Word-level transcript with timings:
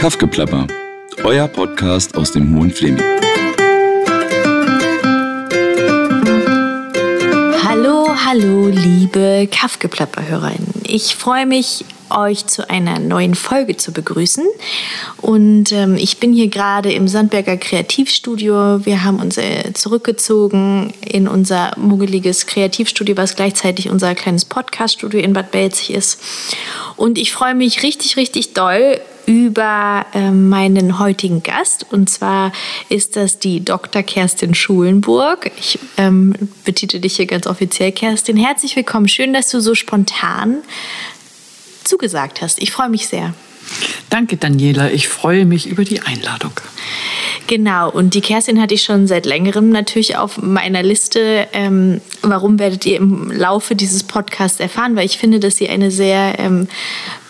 Kaffgeplapper, 0.00 0.66
euer 1.24 1.46
Podcast 1.46 2.16
aus 2.16 2.32
dem 2.32 2.56
Hohen 2.56 2.70
Fleming. 2.70 3.04
Hallo, 7.62 8.08
hallo, 8.24 8.68
liebe 8.68 9.46
Kaffgeplapper-HörerInnen. 9.52 10.72
Ich 10.84 11.14
freue 11.14 11.44
mich, 11.44 11.84
euch 12.10 12.46
zu 12.46 12.68
einer 12.68 12.98
neuen 12.98 13.34
Folge 13.34 13.76
zu 13.76 13.92
begrüßen. 13.92 14.44
Und 15.18 15.72
ähm, 15.72 15.96
ich 15.96 16.18
bin 16.18 16.32
hier 16.32 16.48
gerade 16.48 16.92
im 16.92 17.08
Sandberger 17.08 17.56
Kreativstudio. 17.56 18.84
Wir 18.84 19.04
haben 19.04 19.20
uns 19.20 19.38
äh, 19.38 19.72
zurückgezogen 19.74 20.92
in 21.00 21.28
unser 21.28 21.72
muggeliges 21.76 22.46
Kreativstudio, 22.46 23.16
was 23.16 23.36
gleichzeitig 23.36 23.90
unser 23.90 24.14
kleines 24.14 24.44
Podcaststudio 24.44 25.20
in 25.20 25.32
Bad 25.32 25.50
Belzig 25.50 25.92
ist. 25.92 26.20
Und 26.96 27.18
ich 27.18 27.32
freue 27.32 27.54
mich 27.54 27.82
richtig, 27.82 28.16
richtig 28.16 28.52
doll 28.52 29.00
über 29.30 30.06
äh, 30.12 30.32
meinen 30.32 30.98
heutigen 30.98 31.42
Gast. 31.42 31.86
Und 31.92 32.10
zwar 32.10 32.52
ist 32.88 33.14
das 33.14 33.38
die 33.38 33.64
Dr. 33.64 34.02
Kerstin 34.02 34.54
Schulenburg. 34.54 35.52
Ich 35.56 35.78
ähm, 35.96 36.34
betitel 36.64 36.98
dich 36.98 37.16
hier 37.16 37.26
ganz 37.26 37.46
offiziell, 37.46 37.92
Kerstin. 37.92 38.36
Herzlich 38.36 38.74
willkommen. 38.74 39.06
Schön, 39.06 39.32
dass 39.32 39.48
du 39.50 39.60
so 39.60 39.76
spontan 39.76 40.62
zugesagt 41.84 42.42
hast. 42.42 42.60
Ich 42.60 42.70
freue 42.70 42.88
mich 42.88 43.08
sehr. 43.08 43.34
Danke, 44.08 44.36
Daniela. 44.36 44.90
Ich 44.90 45.08
freue 45.08 45.44
mich 45.44 45.66
über 45.66 45.84
die 45.84 46.00
Einladung. 46.00 46.52
Genau, 47.46 47.90
und 47.90 48.14
die 48.14 48.20
Kerstin 48.20 48.60
hatte 48.60 48.74
ich 48.74 48.82
schon 48.82 49.06
seit 49.06 49.26
längerem 49.26 49.70
natürlich 49.70 50.16
auf 50.16 50.40
meiner 50.40 50.82
Liste. 50.82 51.48
Ähm, 51.52 52.00
warum 52.22 52.58
werdet 52.58 52.86
ihr 52.86 52.96
im 52.96 53.30
Laufe 53.30 53.74
dieses 53.74 54.04
Podcasts 54.04 54.60
erfahren? 54.60 54.94
Weil 54.94 55.06
ich 55.06 55.18
finde, 55.18 55.40
dass 55.40 55.56
sie 55.56 55.68
eine 55.68 55.90
sehr 55.90 56.38
ähm, 56.38 56.68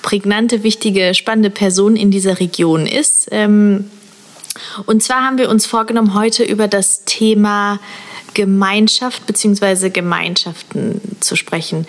prägnante, 0.03 0.63
wichtige, 0.63 1.15
spannende 1.15 1.51
Person 1.51 1.97
in 1.97 2.11
dieser 2.11 2.39
Region 2.39 2.87
ist. 2.87 3.29
Ähm, 3.31 3.91
und 4.87 5.03
zwar 5.03 5.25
haben 5.25 5.39
wir 5.39 5.49
uns 5.49 5.67
vorgenommen, 5.67 6.15
heute 6.15 6.45
über 6.45 6.69
das 6.69 7.05
Thema 7.05 7.79
Gemeinschaft 8.35 9.27
bzw. 9.27 9.91
Gemeinschaften 9.91 11.01
zu 11.21 11.37
sprechen. 11.37 11.87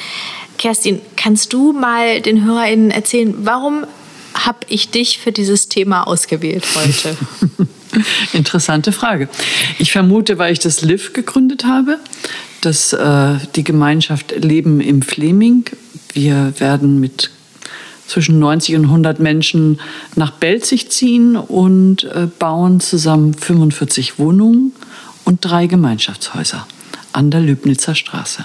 Kerstin, 0.61 1.01
kannst 1.15 1.53
du 1.53 1.73
mal 1.73 2.21
den 2.21 2.45
HörerInnen 2.45 2.91
erzählen, 2.91 3.33
warum 3.39 3.83
habe 4.35 4.59
ich 4.69 4.91
dich 4.91 5.17
für 5.17 5.31
dieses 5.31 5.69
Thema 5.69 6.03
ausgewählt 6.03 6.63
heute? 6.75 7.17
Interessante 8.33 8.91
Frage. 8.91 9.27
Ich 9.79 9.91
vermute, 9.91 10.37
weil 10.37 10.53
ich 10.53 10.59
das 10.59 10.83
LIV 10.83 11.13
gegründet 11.13 11.65
habe, 11.65 11.97
dass 12.61 12.93
äh, 12.93 13.37
die 13.55 13.63
Gemeinschaft 13.63 14.35
Leben 14.37 14.81
im 14.81 15.01
Fleming. 15.01 15.65
Wir 16.13 16.53
werden 16.59 16.99
mit 16.99 17.31
zwischen 18.05 18.37
90 18.37 18.75
und 18.75 18.85
100 18.85 19.19
Menschen 19.19 19.81
nach 20.15 20.29
Belzig 20.29 20.91
ziehen 20.91 21.37
und 21.37 22.03
äh, 22.03 22.27
bauen 22.37 22.79
zusammen 22.81 23.33
45 23.33 24.19
Wohnungen 24.19 24.73
und 25.25 25.43
drei 25.43 25.65
Gemeinschaftshäuser 25.65 26.67
an 27.13 27.31
der 27.31 27.39
Lübnitzer 27.39 27.95
Straße. 27.95 28.43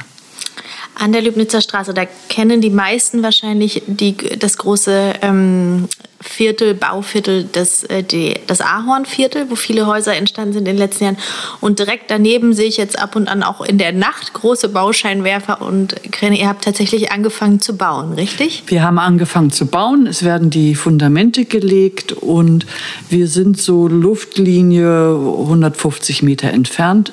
An 0.99 1.13
der 1.13 1.21
Lübnitzer 1.21 1.61
Straße, 1.61 1.93
da 1.93 2.05
kennen 2.29 2.61
die 2.63 2.71
meisten 2.71 3.23
wahrscheinlich 3.23 3.83
die, 3.87 4.17
das 4.17 4.57
große 4.57 5.15
ähm, 5.21 5.89
Viertel, 6.21 6.73
Bauviertel, 6.75 7.47
das, 7.53 7.85
äh, 7.85 8.03
die, 8.03 8.35
das 8.47 8.63
Ahornviertel, 8.63 9.51
wo 9.51 9.57
viele 9.57 9.87
Häuser 9.87 10.17
entstanden 10.17 10.55
sind 10.55 10.61
in 10.61 10.77
den 10.77 10.79
letzten 10.79 11.05
Jahren. 11.05 11.19
Und 11.61 11.79
direkt 11.79 12.11
daneben 12.11 12.55
sehe 12.55 12.67
ich 12.67 12.79
jetzt 12.79 12.99
ab 12.99 13.15
und 13.15 13.29
an 13.29 13.43
auch 13.43 13.61
in 13.61 13.77
der 13.77 13.93
Nacht 13.93 14.33
große 14.33 14.71
Bauscheinwerfer 14.71 15.61
und 15.61 15.95
Kräne. 16.13 16.39
Ihr 16.39 16.49
habt 16.49 16.65
tatsächlich 16.65 17.13
angefangen 17.13 17.61
zu 17.61 17.77
bauen, 17.77 18.15
richtig? 18.15 18.65
Wir 18.67 18.83
haben 18.83 18.99
angefangen 18.99 19.51
zu 19.51 19.67
bauen. 19.67 20.07
Es 20.07 20.25
werden 20.25 20.49
die 20.49 20.75
Fundamente 20.75 21.45
gelegt 21.45 22.13
und 22.13 22.67
wir 23.11 23.29
sind 23.29 23.61
so 23.61 23.87
Luftlinie 23.87 25.15
150 25.15 26.23
Meter 26.23 26.49
entfernt 26.49 27.13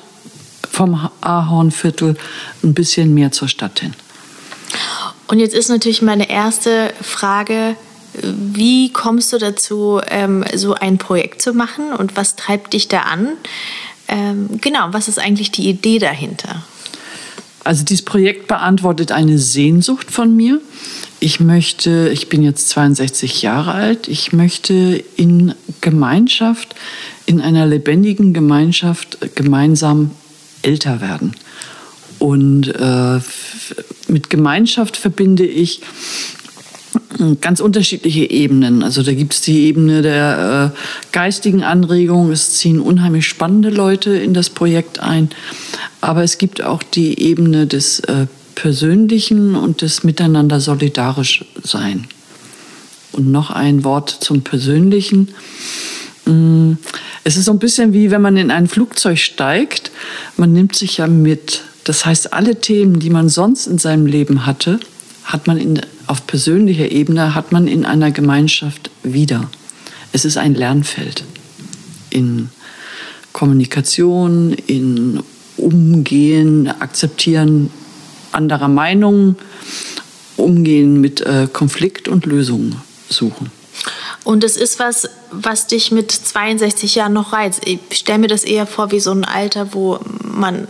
vom 0.74 1.08
Ahornviertel 1.22 2.18
ein 2.64 2.74
bisschen 2.74 3.14
mehr 3.14 3.32
zur 3.32 3.48
Stadt 3.48 3.80
hin. 3.80 3.94
Und 5.28 5.40
jetzt 5.40 5.54
ist 5.54 5.70
natürlich 5.70 6.02
meine 6.02 6.30
erste 6.30 6.92
Frage, 7.00 7.76
wie 8.22 8.92
kommst 8.92 9.32
du 9.34 9.38
dazu, 9.38 10.02
ähm, 10.10 10.44
so 10.56 10.74
ein 10.74 10.98
Projekt 10.98 11.42
zu 11.42 11.54
machen 11.54 11.94
und 11.94 12.18
was 12.18 12.36
treibt 12.36 12.74
dich 12.74 12.88
da 12.88 13.02
an? 13.02 13.30
Ähm, 14.08 14.60
genau, 14.62 14.88
was 14.92 15.08
ist 15.08 15.20
eigentlich 15.20 15.52
die 15.52 15.70
Idee 15.70 16.00
dahinter? 16.00 16.64
Also 17.64 17.86
dieses 17.86 18.04
Projekt 18.04 18.48
beantwortet 18.48 19.12
eine 19.12 19.38
Sehnsucht 19.38 20.12
von 20.12 20.36
mir. 20.36 20.60
Ich 21.20 21.40
möchte, 21.40 22.10
ich 22.12 22.30
bin 22.30 22.44
jetzt 22.44 22.70
62 22.70 23.44
Jahre 23.44 23.72
alt, 23.72 24.08
ich 24.08 24.34
möchte 24.34 25.04
in 25.16 25.54
Gemeinschaft, 25.82 26.76
in 27.26 27.40
einer 27.40 27.66
lebendigen 27.66 28.34
Gemeinschaft 28.34 29.36
gemeinsam 29.36 30.12
älter 30.64 31.02
werden. 31.02 31.36
Und 32.20 32.68
äh, 32.68 33.20
mit 34.08 34.30
Gemeinschaft 34.30 34.98
verbinde 34.98 35.46
ich 35.46 35.82
ganz 37.42 37.60
unterschiedliche 37.60 38.30
Ebenen. 38.30 38.84
Also 38.84 39.04
da 39.04 39.14
gibt 39.14 39.34
es 39.34 39.42
die 39.42 39.66
Ebene 39.66 40.02
der 40.02 40.74
äh, 40.74 40.78
geistigen 41.12 41.64
Anregung. 41.64 42.32
Es 42.32 42.52
ziehen 42.52 42.80
unheimlich 42.80 43.28
spannende 43.28 43.70
Leute 43.70 44.12
in 44.12 44.34
das 44.34 44.50
Projekt 44.50 45.00
ein. 45.00 45.30
Aber 46.02 46.24
es 46.24 46.38
gibt 46.38 46.64
auch 46.64 46.84
die 46.84 47.20
Ebene 47.20 47.68
des 47.68 48.00
äh, 48.02 48.28
Persönlichen 48.56 49.56
und 49.56 49.82
des 49.82 50.04
Miteinander 50.04 50.60
solidarisch 50.60 51.46
sein. 51.64 52.08
Und 53.12 53.32
noch 53.32 53.52
ein 53.52 53.84
Wort 53.84 54.10
zum 54.10 54.42
Persönlichen. 54.42 55.30
Es 56.26 57.38
ist 57.38 57.46
so 57.46 57.52
ein 57.52 57.60
bisschen 57.60 57.94
wie 57.94 58.12
wenn 58.12 58.22
man 58.22 58.38
in 58.38 58.52
ein 58.52 58.68
Flugzeug 58.68 59.20
steigt. 59.20 59.92
Man 60.38 60.54
nimmt 60.54 60.76
sich 60.76 60.98
ja 60.98 61.08
mit. 61.08 61.64
Das 61.84 62.06
heißt, 62.06 62.34
alle 62.34 62.60
Themen, 62.62 63.00
die 63.00 63.10
man 63.10 63.28
sonst 63.30 63.68
in 63.68 63.78
seinem 63.78 64.06
Leben 64.06 64.46
hatte, 64.46 64.80
hat 65.26 65.48
man 65.48 65.58
in, 65.58 65.82
auf 66.08 66.26
persönlicher 66.28 66.92
Ebene, 66.92 67.36
hat 67.36 67.52
man 67.52 67.68
in 67.68 67.86
einer 67.86 68.12
Gemeinschaft 68.12 68.90
wieder. 69.04 69.50
Es 70.12 70.26
ist 70.26 70.38
ein 70.38 70.56
Lernfeld 70.56 71.24
in 72.10 72.50
Kommunikation, 73.34 74.54
in 74.54 75.22
Umgehen, 75.58 76.68
Akzeptieren 76.68 77.70
anderer 78.32 78.68
Meinungen, 78.68 79.36
Umgehen 80.38 81.00
mit 81.02 81.22
äh, 81.22 81.48
Konflikt 81.52 82.08
und 82.08 82.26
Lösungen 82.26 82.76
suchen. 83.10 83.52
Und 84.24 84.44
es 84.44 84.58
ist 84.58 84.80
was, 84.80 85.10
was 85.32 85.68
dich 85.68 85.92
mit 85.92 86.12
62 86.12 86.96
Jahren 86.96 87.14
noch 87.14 87.34
reizt. 87.34 87.62
Ich 87.66 87.80
stelle 87.92 88.20
mir 88.20 88.28
das 88.28 88.44
eher 88.44 88.68
vor 88.68 88.92
wie 88.92 89.00
so 89.00 89.12
ein 89.12 89.26
Alter, 89.26 89.74
wo 89.74 90.00
man 90.22 90.68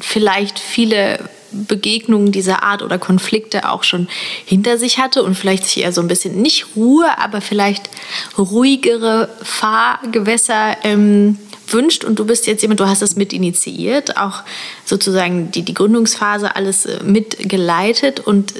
vielleicht 0.00 0.58
viele 0.58 1.18
Begegnungen 1.54 2.32
dieser 2.32 2.62
Art 2.62 2.82
oder 2.82 2.98
Konflikte 2.98 3.70
auch 3.70 3.84
schon 3.84 4.08
hinter 4.44 4.76
sich 4.76 4.98
hatte 4.98 5.22
und 5.22 5.34
vielleicht 5.34 5.64
sich 5.64 5.84
eher 5.84 5.92
so 5.92 6.00
ein 6.00 6.08
bisschen 6.08 6.42
nicht 6.42 6.66
Ruhe, 6.76 7.18
aber 7.18 7.40
vielleicht 7.40 7.88
ruhigere 8.36 9.28
Fahrgewässer 9.42 10.76
ähm, 10.82 11.38
wünscht. 11.68 12.04
Und 12.04 12.18
du 12.18 12.26
bist 12.26 12.46
jetzt 12.46 12.62
jemand, 12.62 12.80
du 12.80 12.86
hast 12.86 13.02
das 13.02 13.16
mit 13.16 13.32
initiiert, 13.32 14.16
auch 14.16 14.42
sozusagen 14.84 15.50
die, 15.50 15.62
die 15.62 15.74
Gründungsphase 15.74 16.56
alles 16.56 16.86
äh, 16.86 17.02
mitgeleitet 17.02 18.20
und 18.20 18.54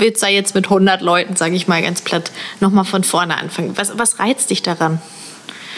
willst 0.00 0.22
da 0.22 0.28
jetzt 0.28 0.54
mit 0.54 0.66
100 0.66 1.02
Leuten, 1.02 1.36
sage 1.36 1.54
ich 1.54 1.68
mal 1.68 1.82
ganz 1.82 2.02
platt, 2.02 2.30
nochmal 2.60 2.84
von 2.84 3.04
vorne 3.04 3.36
anfangen. 3.36 3.72
Was, 3.76 3.98
was 3.98 4.18
reizt 4.18 4.50
dich 4.50 4.62
daran? 4.62 5.00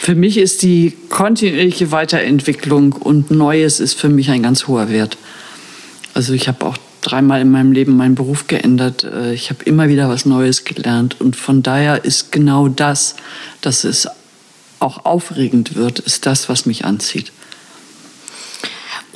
Für 0.00 0.14
mich 0.14 0.36
ist 0.36 0.62
die 0.62 0.96
kontinuierliche 1.08 1.90
Weiterentwicklung 1.90 2.92
und 2.92 3.30
Neues 3.30 3.80
ist 3.80 3.94
für 3.94 4.08
mich 4.08 4.30
ein 4.30 4.42
ganz 4.42 4.66
hoher 4.66 4.90
Wert. 4.90 5.16
Also 6.14 6.32
ich 6.32 6.48
habe 6.48 6.64
auch 6.66 6.76
dreimal 7.00 7.40
in 7.40 7.50
meinem 7.50 7.72
Leben 7.72 7.96
meinen 7.96 8.14
Beruf 8.14 8.46
geändert. 8.46 9.04
Äh, 9.04 9.32
ich 9.32 9.50
habe 9.50 9.64
immer 9.64 9.88
wieder 9.88 10.08
was 10.08 10.26
Neues 10.26 10.64
gelernt. 10.64 11.20
Und 11.20 11.36
von 11.36 11.62
daher 11.62 12.04
ist 12.04 12.32
genau 12.32 12.68
das, 12.68 13.16
dass 13.60 13.84
es 13.84 14.08
auch 14.80 15.04
aufregend 15.04 15.74
wird, 15.76 16.00
ist 16.00 16.26
das, 16.26 16.48
was 16.48 16.66
mich 16.66 16.84
anzieht. 16.84 17.32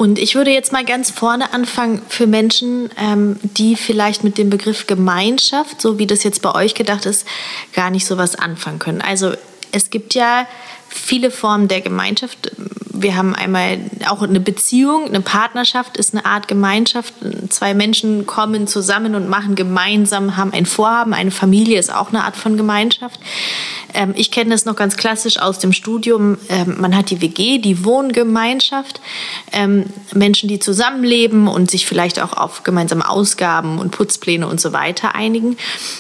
Und 0.00 0.19
ich 0.19 0.35
würde 0.35 0.50
jetzt 0.50 0.73
mal 0.73 0.82
ganz 0.82 1.11
vorne 1.11 1.52
anfangen 1.52 2.00
für 2.08 2.26
Menschen, 2.26 2.88
ähm, 2.97 3.38
die 3.43 3.76
vielleicht 3.76 4.25
mit 4.25 4.38
dem 4.38 4.49
Begriff 4.49 4.87
Gemeinschaft, 4.87 5.79
so 5.79 5.99
wie 5.99 6.06
das 6.06 6.23
jetzt 6.23 6.41
bei 6.41 6.55
euch 6.55 6.73
gedacht 6.73 7.05
ist, 7.05 7.26
gar 7.75 7.91
nicht 7.91 8.06
so 8.06 8.17
was 8.17 8.35
anfangen 8.35 8.79
können. 8.79 9.02
Also 9.02 9.35
es 9.73 9.91
gibt 9.91 10.14
ja 10.14 10.47
viele 10.88 11.31
Formen 11.31 11.69
der 11.69 11.82
Gemeinschaft. 11.82 12.50
Wir 13.02 13.17
haben 13.17 13.35
einmal 13.35 13.79
auch 14.08 14.23
eine 14.23 14.41
Beziehung, 14.41 15.06
eine 15.06 15.20
Partnerschaft 15.20 15.97
ist 15.97 16.14
eine 16.14 16.25
Art 16.25 16.49
Gemeinschaft. 16.49 17.14
Zwei 17.49 17.75
Menschen 17.75 18.26
kommen 18.26 18.67
zusammen 18.67 19.14
und 19.14 19.29
machen 19.29 19.55
gemeinsam, 19.55 20.37
haben 20.37 20.52
ein 20.52 20.67
Vorhaben. 20.67 21.14
Eine 21.14 21.31
Familie 21.31 21.79
ist 21.79 21.93
auch 21.93 22.08
eine 22.08 22.25
Art 22.25 22.37
von 22.37 22.56
Gemeinschaft. 22.56 23.20
Ähm, 23.94 24.12
ich 24.17 24.31
kenne 24.31 24.50
das 24.50 24.64
noch 24.64 24.76
ganz 24.76 24.97
klassisch 24.97 25.38
aus 25.38 25.58
dem 25.58 25.73
Studium. 25.73 26.38
Ähm, 26.49 26.76
man 26.79 26.97
hat 26.97 27.11
die 27.11 27.20
WG, 27.20 27.58
die 27.58 27.85
Wohngemeinschaft. 27.85 29.00
Ähm, 29.53 29.87
Menschen, 30.14 30.49
die 30.49 30.58
zusammenleben 30.58 31.49
und 31.49 31.70
sich 31.70 31.87
vielleicht 31.87 32.20
auch 32.20 32.32
auf 32.32 32.62
gemeinsame 32.62 33.08
Ausgaben 33.08 33.79
und 33.79 33.91
Putzpläne 33.91 34.46
und 34.46 34.61
so 34.61 34.73
weiter 34.73 35.14
einigen. 35.14 35.56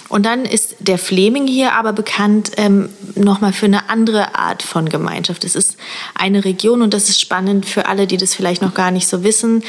Und 0.08 0.26
dann 0.26 0.44
ist 0.44 0.76
der 0.80 0.98
Fleming 0.98 1.46
hier 1.46 1.72
aber 1.72 1.92
bekannt 1.92 2.52
ähm, 2.56 2.90
nochmal 3.14 3.52
für 3.52 3.66
eine 3.66 3.88
andere 3.88 4.34
Art 4.34 4.62
von 4.62 4.88
Gemeinschaft. 4.88 5.44
Es 5.44 5.54
ist 5.54 5.76
eine 6.14 6.44
Region 6.44 6.82
und 6.82 6.89
das 6.90 7.08
ist 7.08 7.20
spannend 7.20 7.66
für 7.66 7.86
alle, 7.86 8.06
die 8.06 8.16
das 8.16 8.34
vielleicht 8.34 8.62
noch 8.62 8.74
gar 8.74 8.90
nicht 8.90 9.08
so 9.08 9.24
wissen. 9.24 9.62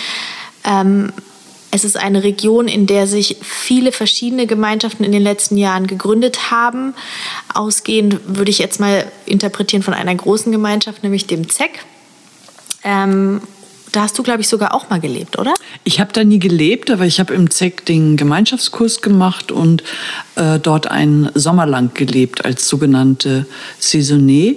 Ähm, 0.63 1.13
es 1.71 1.85
ist 1.85 1.97
eine 1.97 2.23
Region, 2.23 2.68
in 2.68 2.85
der 2.85 3.07
sich 3.07 3.38
viele 3.41 3.94
verschiedene 3.94 4.45
Gemeinschaften 4.45 5.06
in 5.06 5.13
den 5.13 5.23
letzten 5.23 5.57
Jahren 5.57 5.88
gegründet 5.88 6.51
haben. 6.51 6.94
Ausgehend 7.53 8.19
würde 8.25 8.51
ich 8.51 8.59
jetzt 8.59 8.81
mal 8.81 9.09
interpretieren 9.25 9.81
von 9.81 9.94
einer 9.94 10.13
großen 10.13 10.51
Gemeinschaft, 10.51 11.01
nämlich 11.01 11.27
dem 11.27 11.50
ZEC. 11.50 11.79
Ähm, 12.83 13.41
da 13.94 14.03
hast 14.03 14.17
du, 14.17 14.24
glaube 14.24 14.41
ich, 14.41 14.47
sogar 14.47 14.74
auch 14.74 14.89
mal 14.89 15.00
gelebt, 15.00 15.38
oder? 15.38 15.53
Ich 15.83 16.00
habe 16.00 16.13
da 16.13 16.24
nie 16.24 16.39
gelebt, 16.39 16.91
aber 16.91 17.06
ich 17.06 17.19
habe 17.19 17.33
im 17.33 17.50
ZEC 17.50 17.85
den 17.85 18.17
Gemeinschaftskurs 18.17 19.01
gemacht 19.01 19.51
und 19.51 19.83
äh, 20.35 20.59
dort 20.59 20.88
einen 20.89 21.29
Sommer 21.35 21.65
lang 21.65 21.94
gelebt 21.94 22.45
als 22.45 22.67
sogenannte 22.67 23.45
Saisonnier. 23.79 24.56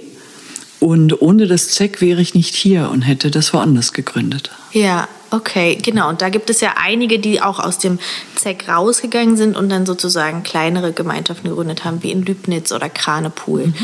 Und 0.85 1.19
ohne 1.19 1.47
das 1.47 1.69
ZEC 1.69 1.99
wäre 1.99 2.21
ich 2.21 2.35
nicht 2.35 2.53
hier 2.53 2.91
und 2.91 3.01
hätte 3.01 3.31
das 3.31 3.55
woanders 3.55 3.91
gegründet. 3.91 4.51
Ja, 4.71 5.07
okay, 5.31 5.79
genau. 5.81 6.09
Und 6.09 6.21
da 6.21 6.29
gibt 6.29 6.51
es 6.51 6.61
ja 6.61 6.75
einige, 6.77 7.17
die 7.17 7.41
auch 7.41 7.57
aus 7.57 7.79
dem 7.79 7.97
ZEC 8.35 8.69
rausgegangen 8.69 9.35
sind 9.35 9.57
und 9.57 9.69
dann 9.69 9.87
sozusagen 9.87 10.43
kleinere 10.43 10.93
Gemeinschaften 10.93 11.49
gegründet 11.49 11.85
haben, 11.85 12.03
wie 12.03 12.11
in 12.11 12.21
Lübnitz 12.21 12.71
oder 12.71 12.87
Kranepool. 12.87 13.65
Mhm. 13.65 13.75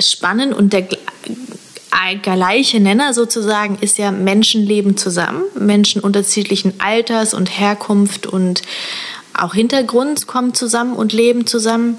Spannend 0.00 0.54
und 0.54 0.72
der 0.72 0.86
gleiche 2.22 2.78
Nenner 2.78 3.12
sozusagen 3.12 3.76
ist 3.80 3.98
ja 3.98 4.12
Menschen 4.12 4.64
leben 4.64 4.96
zusammen. 4.96 5.42
Menschen 5.58 6.00
unterschiedlichen 6.00 6.74
Alters 6.78 7.34
und 7.34 7.58
Herkunft 7.58 8.28
und 8.28 8.62
auch 9.34 9.52
Hintergrund 9.52 10.28
kommen 10.28 10.54
zusammen 10.54 10.94
und 10.94 11.12
leben 11.12 11.44
zusammen. 11.44 11.98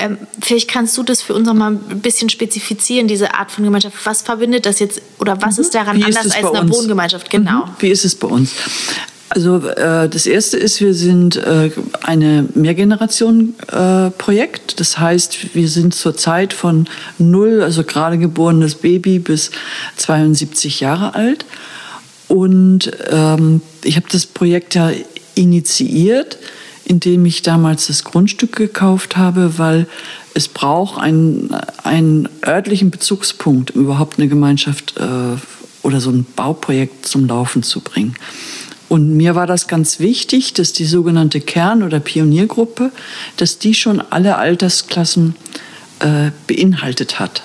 Ähm, 0.00 0.18
vielleicht 0.40 0.68
kannst 0.68 0.96
du 0.96 1.02
das 1.02 1.22
für 1.22 1.34
uns 1.34 1.46
noch 1.46 1.54
mal 1.54 1.72
ein 1.72 2.00
bisschen 2.00 2.28
spezifizieren, 2.28 3.06
diese 3.06 3.34
Art 3.34 3.50
von 3.50 3.64
Gemeinschaft. 3.64 3.96
Was 4.04 4.22
verbindet 4.22 4.66
das 4.66 4.78
jetzt 4.78 5.02
oder 5.18 5.40
was 5.42 5.56
mhm. 5.56 5.62
ist 5.62 5.74
daran 5.74 5.96
Wie 5.96 6.04
anders 6.04 6.26
ist 6.26 6.36
als 6.36 6.46
eine 6.46 6.62
uns? 6.62 6.76
Wohngemeinschaft? 6.76 7.30
Genau. 7.30 7.66
Mhm. 7.66 7.70
Wie 7.78 7.90
ist 7.90 8.04
es 8.04 8.14
bei 8.14 8.28
uns? 8.28 8.52
Also 9.32 9.58
äh, 9.58 10.08
das 10.08 10.26
erste 10.26 10.56
ist, 10.56 10.80
wir 10.80 10.92
sind 10.92 11.36
äh, 11.36 11.70
eine 12.02 12.48
Mehrgeneration-Projekt. 12.54 14.72
Äh, 14.72 14.76
das 14.76 14.98
heißt, 14.98 15.54
wir 15.54 15.68
sind 15.68 15.94
zurzeit 15.94 16.52
von 16.52 16.88
null, 17.18 17.62
also 17.62 17.84
gerade 17.84 18.18
geborenes 18.18 18.74
Baby, 18.74 19.20
bis 19.20 19.52
72 19.98 20.80
Jahre 20.80 21.14
alt. 21.14 21.44
Und 22.26 22.90
ähm, 23.08 23.62
ich 23.84 23.94
habe 23.94 24.06
das 24.10 24.26
Projekt 24.26 24.74
ja 24.74 24.90
initiiert 25.36 26.38
indem 26.90 27.24
ich 27.24 27.42
damals 27.42 27.86
das 27.86 28.02
Grundstück 28.02 28.56
gekauft 28.56 29.16
habe, 29.16 29.58
weil 29.58 29.86
es 30.34 30.48
braucht 30.48 31.00
einen, 31.00 31.54
einen 31.84 32.28
örtlichen 32.44 32.90
Bezugspunkt, 32.90 33.76
um 33.76 33.82
überhaupt 33.82 34.18
eine 34.18 34.26
Gemeinschaft 34.26 34.96
äh, 34.98 35.36
oder 35.86 36.00
so 36.00 36.10
ein 36.10 36.26
Bauprojekt 36.34 37.06
zum 37.06 37.28
Laufen 37.28 37.62
zu 37.62 37.80
bringen. 37.80 38.16
Und 38.88 39.16
mir 39.16 39.36
war 39.36 39.46
das 39.46 39.68
ganz 39.68 40.00
wichtig, 40.00 40.52
dass 40.54 40.72
die 40.72 40.84
sogenannte 40.84 41.40
Kern- 41.40 41.84
oder 41.84 42.00
Pioniergruppe, 42.00 42.90
dass 43.36 43.60
die 43.60 43.74
schon 43.74 44.00
alle 44.10 44.36
Altersklassen 44.36 45.36
äh, 46.00 46.32
beinhaltet 46.48 47.20
hat. 47.20 47.44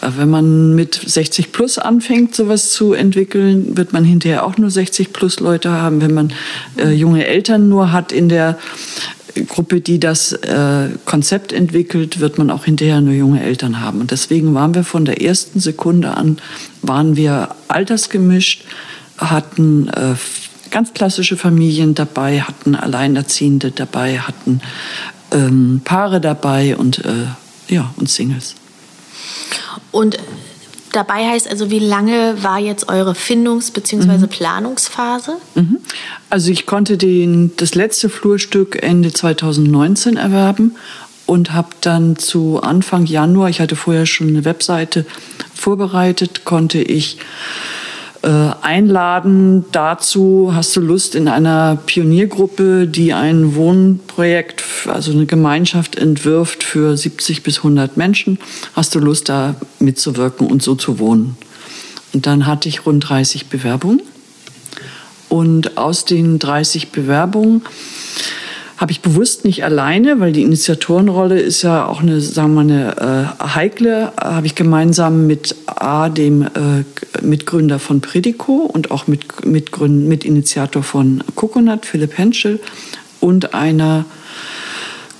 Wenn 0.00 0.28
man 0.28 0.74
mit 0.74 0.94
60 0.94 1.52
plus 1.52 1.78
anfängt, 1.78 2.34
sowas 2.34 2.70
zu 2.70 2.92
entwickeln, 2.92 3.76
wird 3.76 3.92
man 3.92 4.04
hinterher 4.04 4.44
auch 4.44 4.58
nur 4.58 4.70
60 4.70 5.12
plus 5.12 5.40
Leute 5.40 5.70
haben. 5.70 6.00
Wenn 6.00 6.12
man 6.14 6.32
äh, 6.76 6.90
junge 6.90 7.26
Eltern 7.26 7.68
nur 7.68 7.92
hat 7.92 8.12
in 8.12 8.28
der 8.28 8.58
Gruppe, 9.48 9.80
die 9.80 9.98
das 9.98 10.32
äh, 10.32 10.88
Konzept 11.04 11.52
entwickelt, 11.52 12.20
wird 12.20 12.38
man 12.38 12.50
auch 12.50 12.64
hinterher 12.64 13.00
nur 13.00 13.14
junge 13.14 13.42
Eltern 13.42 13.80
haben. 13.80 14.00
Und 14.00 14.10
deswegen 14.10 14.54
waren 14.54 14.74
wir 14.74 14.84
von 14.84 15.04
der 15.04 15.22
ersten 15.22 15.60
Sekunde 15.60 16.16
an, 16.16 16.38
waren 16.82 17.16
wir 17.16 17.54
altersgemischt, 17.68 18.64
hatten 19.18 19.88
äh, 19.88 20.14
ganz 20.70 20.94
klassische 20.94 21.36
Familien 21.36 21.94
dabei, 21.94 22.40
hatten 22.40 22.74
Alleinerziehende 22.74 23.70
dabei, 23.70 24.18
hatten 24.18 24.60
ähm, 25.32 25.80
Paare 25.84 26.20
dabei 26.20 26.76
und, 26.76 27.04
äh, 27.04 27.26
ja, 27.68 27.92
und 27.96 28.08
Singles. 28.08 28.54
Und 29.92 30.18
dabei 30.92 31.28
heißt 31.28 31.48
also, 31.48 31.70
wie 31.70 31.78
lange 31.78 32.42
war 32.42 32.58
jetzt 32.58 32.88
eure 32.88 33.14
Findungs- 33.14 33.70
bzw. 33.70 34.18
Mhm. 34.18 34.28
Planungsphase? 34.28 35.36
Mhm. 35.54 35.78
Also 36.30 36.50
ich 36.50 36.66
konnte 36.66 36.96
den, 36.96 37.52
das 37.56 37.74
letzte 37.74 38.08
Flurstück 38.08 38.82
Ende 38.82 39.12
2019 39.12 40.16
erwerben 40.16 40.76
und 41.26 41.52
habe 41.52 41.68
dann 41.80 42.16
zu 42.16 42.60
Anfang 42.62 43.06
Januar, 43.06 43.50
ich 43.50 43.60
hatte 43.60 43.76
vorher 43.76 44.06
schon 44.06 44.28
eine 44.28 44.44
Webseite 44.44 45.04
vorbereitet, 45.54 46.44
konnte 46.44 46.78
ich 46.78 47.18
äh, 48.26 48.50
einladen 48.60 49.66
dazu, 49.70 50.50
hast 50.52 50.74
du 50.74 50.80
Lust 50.80 51.14
in 51.14 51.28
einer 51.28 51.78
Pioniergruppe, 51.86 52.88
die 52.88 53.12
ein 53.12 53.54
Wohnprojekt, 53.54 54.64
also 54.86 55.12
eine 55.12 55.26
Gemeinschaft 55.26 55.94
entwirft 55.94 56.64
für 56.64 56.96
70 56.96 57.44
bis 57.44 57.58
100 57.58 57.96
Menschen, 57.96 58.40
hast 58.74 58.96
du 58.96 58.98
Lust 58.98 59.28
da 59.28 59.54
mitzuwirken 59.78 60.48
und 60.48 60.60
so 60.60 60.74
zu 60.74 60.98
wohnen. 60.98 61.36
Und 62.12 62.26
dann 62.26 62.46
hatte 62.46 62.68
ich 62.68 62.84
rund 62.84 63.08
30 63.08 63.46
Bewerbungen. 63.46 64.02
Und 65.28 65.76
aus 65.78 66.04
den 66.04 66.40
30 66.40 66.90
Bewerbungen 66.90 67.62
habe 68.76 68.92
ich 68.92 69.00
bewusst 69.00 69.44
nicht 69.44 69.64
alleine, 69.64 70.20
weil 70.20 70.32
die 70.32 70.42
Initiatorenrolle 70.42 71.40
ist 71.40 71.62
ja 71.62 71.86
auch 71.86 72.02
eine, 72.02 72.20
sagen 72.20 72.54
wir 72.54 72.60
eine 72.60 73.34
äh, 73.40 73.44
heikle, 73.54 74.12
habe 74.20 74.46
ich 74.46 74.54
gemeinsam 74.54 75.26
mit 75.26 75.56
A, 75.66 76.10
dem 76.10 76.42
äh, 76.42 76.84
Mitgründer 77.22 77.78
von 77.78 78.02
Predico 78.02 78.56
und 78.56 78.90
auch 78.90 79.06
mit, 79.06 79.46
Mitgründ, 79.46 80.06
Mitinitiator 80.08 80.82
von 80.82 81.24
Coconut, 81.34 81.86
Philipp 81.86 82.18
Henschel 82.18 82.60
und 83.20 83.54
einer 83.54 84.04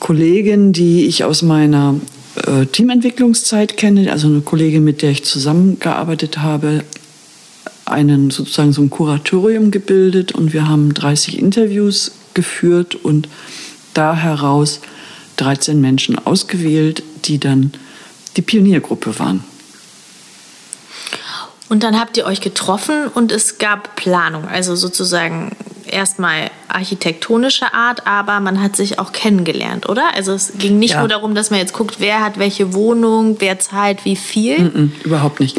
Kollegin, 0.00 0.74
die 0.74 1.06
ich 1.06 1.24
aus 1.24 1.40
meiner 1.40 1.94
äh, 2.46 2.66
Teamentwicklungszeit 2.66 3.78
kenne, 3.78 4.12
also 4.12 4.26
eine 4.26 4.42
Kollegin, 4.42 4.84
mit 4.84 5.00
der 5.00 5.10
ich 5.10 5.24
zusammengearbeitet 5.24 6.38
habe, 6.38 6.84
einen 7.86 8.30
sozusagen 8.30 8.72
so 8.72 8.82
ein 8.82 8.90
Kuratorium 8.90 9.70
gebildet 9.70 10.32
und 10.32 10.52
wir 10.52 10.68
haben 10.68 10.92
30 10.92 11.38
Interviews 11.38 12.12
geführt 12.36 12.94
und 12.94 13.28
da 13.94 14.14
heraus 14.14 14.80
13 15.38 15.80
Menschen 15.80 16.24
ausgewählt, 16.24 17.02
die 17.24 17.40
dann 17.40 17.72
die 18.36 18.42
Pioniergruppe 18.42 19.18
waren. 19.18 19.42
Und 21.68 21.82
dann 21.82 21.98
habt 21.98 22.16
ihr 22.16 22.26
euch 22.26 22.40
getroffen 22.40 23.08
und 23.08 23.32
es 23.32 23.58
gab 23.58 23.96
Planung, 23.96 24.46
also 24.46 24.76
sozusagen 24.76 25.50
erstmal 25.88 26.50
architektonische 26.68 27.72
Art, 27.72 28.06
aber 28.06 28.40
man 28.40 28.62
hat 28.62 28.76
sich 28.76 28.98
auch 28.98 29.12
kennengelernt, 29.12 29.88
oder? 29.88 30.14
Also 30.14 30.32
es 30.32 30.52
ging 30.58 30.78
nicht 30.78 30.92
ja. 30.92 31.00
nur 31.00 31.08
darum, 31.08 31.34
dass 31.34 31.50
man 31.50 31.58
jetzt 31.58 31.72
guckt, 31.72 31.96
wer 31.98 32.24
hat 32.24 32.38
welche 32.38 32.74
Wohnung, 32.74 33.36
wer 33.38 33.58
zahlt 33.58 34.04
wie 34.04 34.16
viel. 34.16 34.58
Mm 34.58 34.72
-mm, 34.74 34.90
überhaupt 35.04 35.40
nicht. 35.40 35.58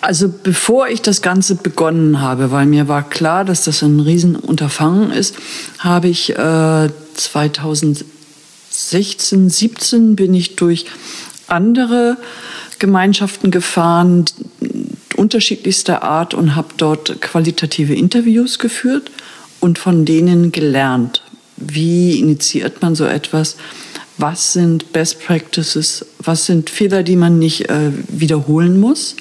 Also 0.00 0.28
bevor 0.28 0.88
ich 0.88 1.02
das 1.02 1.22
Ganze 1.22 1.56
begonnen 1.56 2.20
habe, 2.20 2.50
weil 2.50 2.66
mir 2.66 2.88
war 2.88 3.02
klar, 3.02 3.44
dass 3.44 3.64
das 3.64 3.82
ein 3.82 4.00
Riesenunterfangen 4.00 5.10
ist, 5.10 5.36
habe 5.78 6.08
ich 6.08 6.30
äh, 6.30 6.88
2016, 7.14 9.50
17 9.50 10.16
bin 10.16 10.34
ich 10.34 10.56
durch 10.56 10.86
andere 11.48 12.16
Gemeinschaften 12.78 13.50
gefahren, 13.50 14.26
unterschiedlichster 15.16 16.02
Art 16.02 16.34
und 16.34 16.56
habe 16.56 16.68
dort 16.76 17.22
qualitative 17.22 17.94
Interviews 17.94 18.58
geführt 18.58 19.10
und 19.66 19.78
von 19.78 20.04
denen 20.04 20.52
gelernt. 20.52 21.22
Wie 21.56 22.20
initiiert 22.20 22.82
man 22.82 22.94
so 22.94 23.04
etwas? 23.04 23.56
Was 24.16 24.52
sind 24.52 24.92
Best 24.92 25.18
Practices? 25.20 26.06
Was 26.20 26.46
sind 26.46 26.70
Fehler, 26.70 27.02
die 27.02 27.16
man 27.16 27.40
nicht 27.40 27.68
äh, 27.68 27.90
wiederholen 28.08 28.78
muss? 28.78 29.16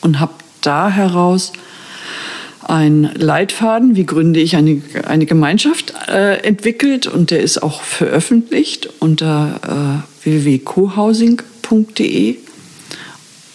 Und 0.00 0.20
habe 0.20 0.34
da 0.60 0.88
heraus 0.88 1.52
einen 2.62 3.10
Leitfaden, 3.16 3.96
wie 3.96 4.06
gründe 4.06 4.38
ich 4.40 4.54
eine, 4.54 4.80
eine 5.06 5.26
Gemeinschaft, 5.26 5.92
äh, 6.06 6.36
entwickelt 6.44 7.08
und 7.08 7.32
der 7.32 7.40
ist 7.40 7.60
auch 7.62 7.82
veröffentlicht 7.82 8.88
unter 9.00 10.04
äh, 10.24 10.24
www.cohousing.de 10.24 12.36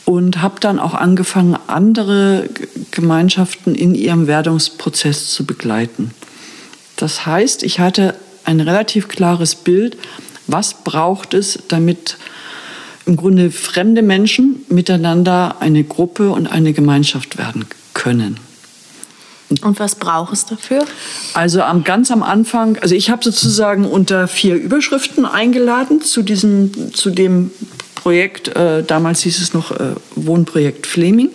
und 0.09 0.41
habe 0.41 0.59
dann 0.59 0.79
auch 0.79 0.95
angefangen, 0.95 1.55
andere 1.67 2.49
Gemeinschaften 2.89 3.75
in 3.75 3.93
ihrem 3.93 4.25
Werdungsprozess 4.25 5.29
zu 5.29 5.45
begleiten. 5.45 6.15
Das 6.95 7.27
heißt, 7.27 7.61
ich 7.61 7.79
hatte 7.79 8.15
ein 8.43 8.59
relativ 8.59 9.07
klares 9.07 9.53
Bild, 9.53 9.99
was 10.47 10.83
braucht 10.83 11.35
es, 11.35 11.59
damit 11.67 12.17
im 13.05 13.17
Grunde 13.17 13.51
fremde 13.51 14.01
Menschen 14.01 14.65
miteinander 14.69 15.57
eine 15.59 15.83
Gruppe 15.83 16.31
und 16.31 16.47
eine 16.47 16.73
Gemeinschaft 16.73 17.37
werden 17.37 17.67
können. 17.93 18.39
Und 19.61 19.79
was 19.79 19.93
braucht 19.93 20.33
es 20.33 20.47
dafür? 20.47 20.85
Also 21.35 21.61
am, 21.61 21.83
ganz 21.83 22.09
am 22.09 22.23
Anfang, 22.23 22.79
also 22.79 22.95
ich 22.95 23.11
habe 23.11 23.23
sozusagen 23.23 23.85
unter 23.85 24.27
vier 24.27 24.55
Überschriften 24.55 25.27
eingeladen 25.27 26.01
zu 26.01 26.23
diesem, 26.23 26.95
zu 26.95 27.11
dem 27.11 27.51
Projekt, 27.99 28.47
äh, 28.55 28.83
damals 28.83 29.21
hieß 29.21 29.41
es 29.41 29.53
noch 29.53 29.71
äh, 29.71 29.95
Wohnprojekt 30.15 30.87
Fleming. 30.87 31.29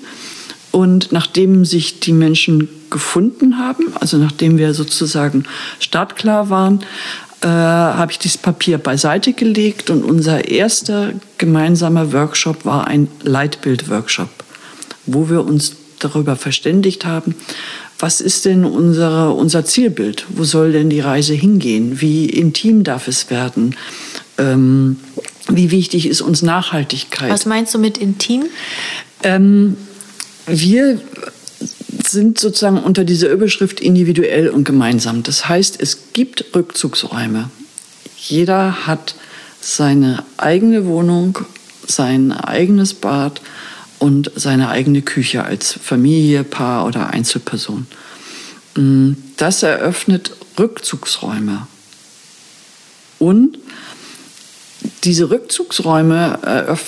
Und 0.73 1.13
nachdem 1.13 1.65
sich 1.65 2.01
die 2.01 2.13
Menschen 2.13 2.69
gefunden 2.91 3.59
haben, 3.59 3.93
also 4.01 4.17
nachdem 4.17 4.59
wir 4.59 4.75
sozusagen 4.75 5.45
startklar 5.79 6.51
waren, 6.51 6.81
äh, 7.43 7.47
habe 7.47 8.11
ich 8.13 8.19
dieses 8.19 8.39
Papier 8.39 8.79
beiseite 8.79 9.35
gelegt 9.35 9.91
und 9.91 10.03
unser 10.03 10.49
erster 10.49 11.13
gemeinsamer 11.39 12.13
Workshop 12.13 12.65
war 12.65 12.87
ein 12.87 13.09
Leitbild-Workshop, 13.23 14.31
wo 15.07 15.29
wir 15.29 15.45
uns 15.45 15.77
darüber 15.99 16.37
verständigt 16.37 17.05
haben, 17.05 17.35
was 17.99 18.21
ist 18.21 18.45
denn 18.45 18.65
unsere, 18.65 19.31
unser 19.33 19.65
Zielbild? 19.65 20.27
Wo 20.31 20.45
soll 20.45 20.73
denn 20.73 20.91
die 20.91 21.01
Reise 21.01 21.35
hingehen? 21.35 22.01
Wie 22.01 22.27
intim 22.27 22.83
darf 22.85 23.07
es 23.07 23.31
werden? 23.31 23.77
Ähm, 24.39 24.97
wie 25.49 25.71
wichtig 25.71 26.07
ist 26.07 26.21
uns 26.21 26.43
Nachhaltigkeit? 26.43 27.31
Was 27.31 27.47
meinst 27.47 27.75
du 27.75 27.79
mit 27.79 27.99
intim? 27.99 28.45
Ähm, 29.23 29.77
wir 30.47 31.01
sind 32.07 32.39
sozusagen 32.39 32.79
unter 32.79 33.05
dieser 33.05 33.31
Überschrift 33.31 33.81
individuell 33.81 34.49
und 34.49 34.65
gemeinsam. 34.65 35.23
Das 35.23 35.49
heißt, 35.49 35.81
es 35.81 36.13
gibt 36.13 36.55
Rückzugsräume. 36.55 37.51
Jeder 38.17 38.87
hat 38.87 39.15
seine 39.61 40.25
eigene 40.37 40.87
Wohnung, 40.87 41.39
sein 41.87 42.33
eigenes 42.33 42.95
Bad 42.95 43.41
und 43.99 44.31
seine 44.35 44.69
eigene 44.69 45.03
Küche 45.03 45.45
als 45.45 45.73
Familie, 45.73 46.45
Paar 46.45 46.87
oder 46.87 47.11
Einzelperson. 47.11 47.87
Mm, 48.77 49.13
das 49.37 49.63
eröffnet 49.63 50.37
Rückzugsräume. 50.59 51.67
Und 53.19 53.59
diese 55.05 55.31
Rückzugsräume, 55.31 56.39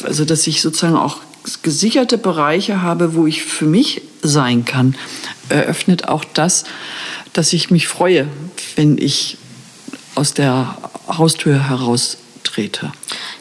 also 0.05 0.25
dass 0.25 0.47
ich 0.47 0.63
sozusagen 0.63 0.97
auch 0.97 1.19
gesicherte 1.63 2.19
Bereiche 2.19 2.83
habe, 2.83 3.15
wo 3.15 3.27
ich 3.27 3.43
für 3.43 3.67
mich 3.67 4.03
sein 4.23 4.65
kann, 4.65 4.97
eröffnet 5.49 6.09
auch 6.09 6.25
das, 6.25 6.65
dass 7.33 7.53
ich 7.53 7.71
mich 7.71 7.87
freue, 7.87 8.27
wenn 8.75 8.99
ich 8.99 9.37
aus 10.15 10.35
der 10.35 10.77
Haustür 11.09 11.69
heraus 11.69 12.17
trete. 12.47 12.93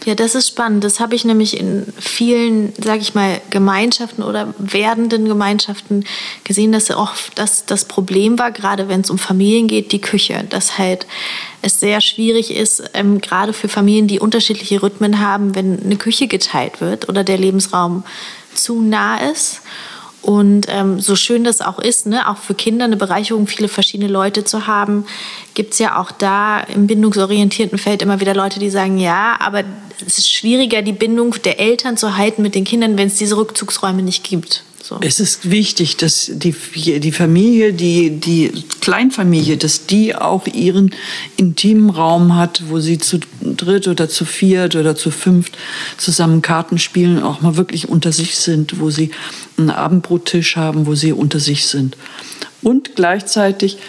Ja, 0.05 0.15
das 0.15 0.35
ist 0.35 0.47
spannend. 0.47 0.83
Das 0.83 0.99
habe 0.99 1.15
ich 1.15 1.25
nämlich 1.25 1.59
in 1.59 1.85
vielen, 1.99 2.73
sage 2.81 3.01
ich 3.01 3.15
mal, 3.15 3.41
Gemeinschaften 3.49 4.23
oder 4.23 4.53
werdenden 4.57 5.25
Gemeinschaften 5.25 6.05
gesehen, 6.43 6.71
dass 6.71 6.91
oft 6.91 7.31
das, 7.35 7.65
das 7.65 7.85
Problem 7.85 8.37
war, 8.37 8.51
gerade 8.51 8.87
wenn 8.87 9.01
es 9.01 9.09
um 9.09 9.17
Familien 9.17 9.67
geht, 9.67 9.91
die 9.91 10.01
Küche. 10.01 10.45
Dass 10.49 10.77
halt 10.77 11.07
es 11.61 11.79
sehr 11.79 12.01
schwierig 12.01 12.51
ist, 12.51 12.83
ähm, 12.93 13.19
gerade 13.21 13.53
für 13.53 13.67
Familien, 13.67 14.07
die 14.07 14.19
unterschiedliche 14.19 14.81
Rhythmen 14.81 15.19
haben, 15.19 15.55
wenn 15.55 15.81
eine 15.83 15.95
Küche 15.97 16.27
geteilt 16.27 16.81
wird 16.81 17.09
oder 17.09 17.23
der 17.23 17.37
Lebensraum 17.37 18.03
zu 18.53 18.81
nah 18.81 19.17
ist. 19.17 19.61
Und 20.25 20.65
ähm, 20.69 20.99
so 20.99 21.15
schön 21.15 21.43
das 21.43 21.61
auch 21.61 21.77
ist, 21.77 22.07
ne, 22.07 22.27
auch 22.27 22.37
für 22.37 22.55
Kinder 22.55 22.85
eine 22.85 22.97
Bereicherung, 22.97 23.45
viele 23.45 23.67
verschiedene 23.67 24.09
Leute 24.09 24.43
zu 24.43 24.65
haben, 24.65 25.05
gibt 25.53 25.73
es 25.73 25.79
ja 25.79 26.01
auch 26.01 26.11
da 26.11 26.61
im 26.61 26.87
bindungsorientierten 26.87 27.77
Feld 27.77 28.01
immer 28.01 28.19
wieder 28.19 28.33
Leute, 28.33 28.59
die 28.59 28.71
sagen, 28.71 28.97
ja, 28.97 29.37
aber 29.39 29.63
es 30.03 30.17
ist 30.17 30.33
schwieriger, 30.33 30.81
die 30.81 30.93
Bindung 30.93 31.35
der 31.43 31.59
Eltern 31.59 31.95
zu 31.95 32.17
halten 32.17 32.41
mit 32.41 32.55
den 32.55 32.63
Kindern, 32.63 32.97
wenn 32.97 33.05
es 33.05 33.17
diese 33.17 33.37
Rückzugsräume 33.37 34.01
nicht 34.01 34.23
gibt. 34.23 34.64
So. 34.87 34.99
Es 35.01 35.19
ist 35.19 35.49
wichtig, 35.49 35.97
dass 35.97 36.29
die, 36.31 36.53
die 36.99 37.11
Familie, 37.11 37.73
die, 37.73 38.11
die 38.11 38.51
Kleinfamilie, 38.81 39.57
dass 39.57 39.87
die 39.87 40.13
auch 40.13 40.45
ihren 40.45 40.93
intimen 41.37 41.89
Raum 41.89 42.35
hat, 42.35 42.61
wo 42.67 42.79
sie 42.79 42.99
zu 42.99 43.19
dritt 43.41 43.87
oder 43.87 44.09
zu 44.09 44.25
viert 44.25 44.75
oder 44.75 44.95
zu 44.95 45.09
fünft 45.09 45.57
zusammen 45.97 46.43
Karten 46.43 46.77
spielen, 46.77 47.23
auch 47.23 47.41
mal 47.41 47.57
wirklich 47.57 47.89
unter 47.89 48.11
sich 48.11 48.35
sind, 48.35 48.79
wo 48.79 48.91
sie 48.91 49.09
einen 49.57 49.71
Abendbrottisch 49.71 50.55
haben, 50.55 50.85
wo 50.85 50.93
sie 50.93 51.13
unter 51.13 51.39
sich 51.39 51.65
sind. 51.65 51.97
Und 52.61 52.95
gleichzeitig 52.95 53.79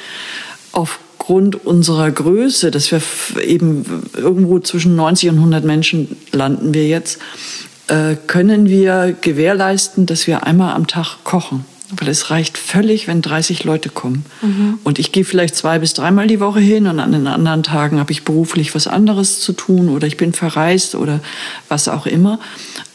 aufgrund 0.72 1.66
unserer 1.66 2.10
Größe, 2.10 2.70
dass 2.70 2.90
wir 2.90 3.02
eben 3.42 3.84
irgendwo 4.16 4.60
zwischen 4.60 4.96
90 4.96 5.28
und 5.28 5.36
100 5.36 5.62
Menschen 5.62 6.16
landen 6.32 6.72
wir 6.72 6.88
jetzt, 6.88 7.18
äh, 7.88 8.16
können 8.26 8.68
wir 8.68 9.14
gewährleisten, 9.20 10.06
dass 10.06 10.26
wir 10.26 10.46
einmal 10.46 10.74
am 10.74 10.86
Tag 10.86 11.18
kochen. 11.24 11.64
Weil 11.90 12.08
es 12.08 12.30
reicht 12.30 12.58
völlig, 12.58 13.06
wenn 13.06 13.22
30 13.22 13.62
Leute 13.62 13.90
kommen. 13.90 14.24
Mhm. 14.42 14.80
Und 14.82 14.98
ich 14.98 15.12
gehe 15.12 15.24
vielleicht 15.24 15.54
zwei 15.54 15.78
bis 15.78 15.94
dreimal 15.94 16.26
die 16.26 16.40
Woche 16.40 16.58
hin 16.58 16.88
und 16.88 16.98
an 16.98 17.12
den 17.12 17.28
anderen 17.28 17.62
Tagen 17.62 18.00
habe 18.00 18.10
ich 18.10 18.24
beruflich 18.24 18.74
was 18.74 18.88
anderes 18.88 19.38
zu 19.40 19.52
tun 19.52 19.88
oder 19.88 20.08
ich 20.08 20.16
bin 20.16 20.32
verreist 20.32 20.96
oder 20.96 21.20
was 21.68 21.86
auch 21.86 22.06
immer. 22.06 22.40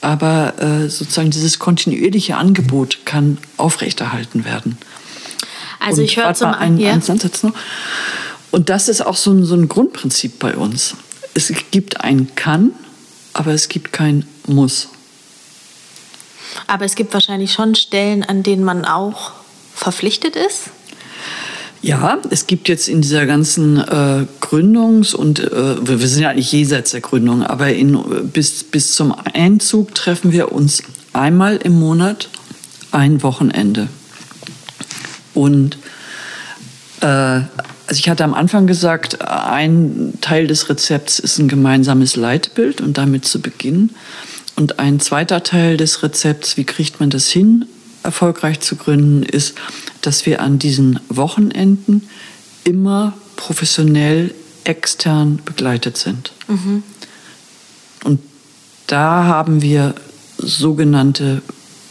Aber 0.01 0.55
äh, 0.59 0.89
sozusagen 0.89 1.31
dieses 1.31 1.57
kontinuierliche 1.57 2.35
Angebot 2.35 2.99
kann 3.05 3.37
aufrechterhalten 3.55 4.43
werden. 4.43 4.77
Also 5.79 6.01
und 6.01 6.05
ich 6.05 6.17
höre 6.17 6.33
zum 6.33 6.53
einen 6.53 6.77
ja. 6.77 6.91
ein 6.91 7.01
Satz 7.01 7.43
noch. 7.43 7.53
Und 8.51 8.69
das 8.69 8.89
ist 8.89 9.05
auch 9.05 9.15
so 9.15 9.31
ein, 9.31 9.45
so 9.45 9.55
ein 9.55 9.69
Grundprinzip 9.69 10.39
bei 10.39 10.55
uns. 10.55 10.95
Es 11.33 11.53
gibt 11.71 12.01
ein 12.01 12.35
Kann, 12.35 12.73
aber 13.33 13.51
es 13.53 13.69
gibt 13.69 13.93
kein 13.93 14.25
muss. 14.47 14.89
Aber 16.67 16.85
es 16.85 16.95
gibt 16.95 17.13
wahrscheinlich 17.13 17.53
schon 17.53 17.75
Stellen, 17.75 18.23
an 18.23 18.43
denen 18.43 18.63
man 18.63 18.85
auch 18.85 19.31
verpflichtet 19.73 20.35
ist? 20.35 20.69
Ja, 21.81 22.19
es 22.29 22.45
gibt 22.45 22.67
jetzt 22.67 22.87
in 22.87 23.01
dieser 23.01 23.25
ganzen 23.25 23.77
äh, 23.77 24.27
Gründungs- 24.39 25.15
und 25.15 25.39
äh, 25.39 25.87
wir 25.87 26.07
sind 26.07 26.21
ja 26.21 26.29
eigentlich 26.29 26.51
jenseits 26.51 26.91
der 26.91 27.01
Gründung, 27.01 27.43
aber 27.43 27.73
in, 27.73 28.29
bis, 28.31 28.63
bis 28.63 28.93
zum 28.93 29.15
Einzug 29.33 29.95
treffen 29.95 30.31
wir 30.31 30.51
uns 30.51 30.83
einmal 31.13 31.57
im 31.57 31.79
Monat 31.79 32.29
ein 32.91 33.23
Wochenende. 33.23 33.87
Und 35.33 35.77
äh, 37.01 37.41
also 37.91 37.99
ich 37.99 38.09
hatte 38.09 38.23
am 38.23 38.33
Anfang 38.33 38.67
gesagt, 38.67 39.19
ein 39.19 40.13
Teil 40.21 40.47
des 40.47 40.69
Rezepts 40.69 41.19
ist 41.19 41.39
ein 41.39 41.49
gemeinsames 41.49 42.15
Leitbild 42.15 42.79
und 42.79 42.97
damit 42.97 43.25
zu 43.25 43.41
beginnen. 43.41 43.93
Und 44.55 44.79
ein 44.79 45.01
zweiter 45.01 45.43
Teil 45.43 45.75
des 45.75 46.01
Rezepts, 46.01 46.55
wie 46.55 46.63
kriegt 46.63 47.01
man 47.01 47.09
das 47.09 47.27
hin, 47.27 47.65
erfolgreich 48.01 48.61
zu 48.61 48.77
gründen, 48.77 49.23
ist, 49.23 49.55
dass 49.99 50.25
wir 50.25 50.41
an 50.41 50.57
diesen 50.57 51.01
Wochenenden 51.09 52.07
immer 52.63 53.11
professionell 53.35 54.33
extern 54.63 55.41
begleitet 55.43 55.97
sind. 55.97 56.31
Mhm. 56.47 56.83
Und 58.05 58.21
da 58.87 59.25
haben 59.25 59.61
wir 59.61 59.95
sogenannte 60.37 61.41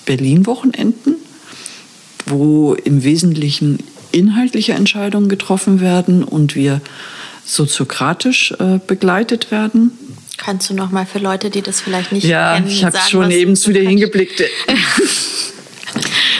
Berlin-Wochenenden, 0.06 1.16
wo 2.24 2.72
im 2.72 3.04
Wesentlichen 3.04 3.80
inhaltliche 4.12 4.72
Entscheidungen 4.72 5.28
getroffen 5.28 5.80
werden 5.80 6.24
und 6.24 6.54
wir 6.54 6.80
soziokratisch 7.44 8.52
äh, 8.58 8.78
begleitet 8.86 9.50
werden. 9.50 9.92
Kannst 10.36 10.70
du 10.70 10.74
noch 10.74 10.90
mal 10.90 11.06
für 11.06 11.18
Leute, 11.18 11.50
die 11.50 11.62
das 11.62 11.80
vielleicht 11.80 12.12
nicht 12.12 12.24
ja, 12.24 12.54
kennen, 12.54 12.68
Ja, 12.68 12.72
ich 12.72 12.84
habe 12.84 12.98
schon 13.08 13.30
eben 13.30 13.56
zu 13.56 13.72
dir 13.72 13.82
hingeblickt. 13.82 14.42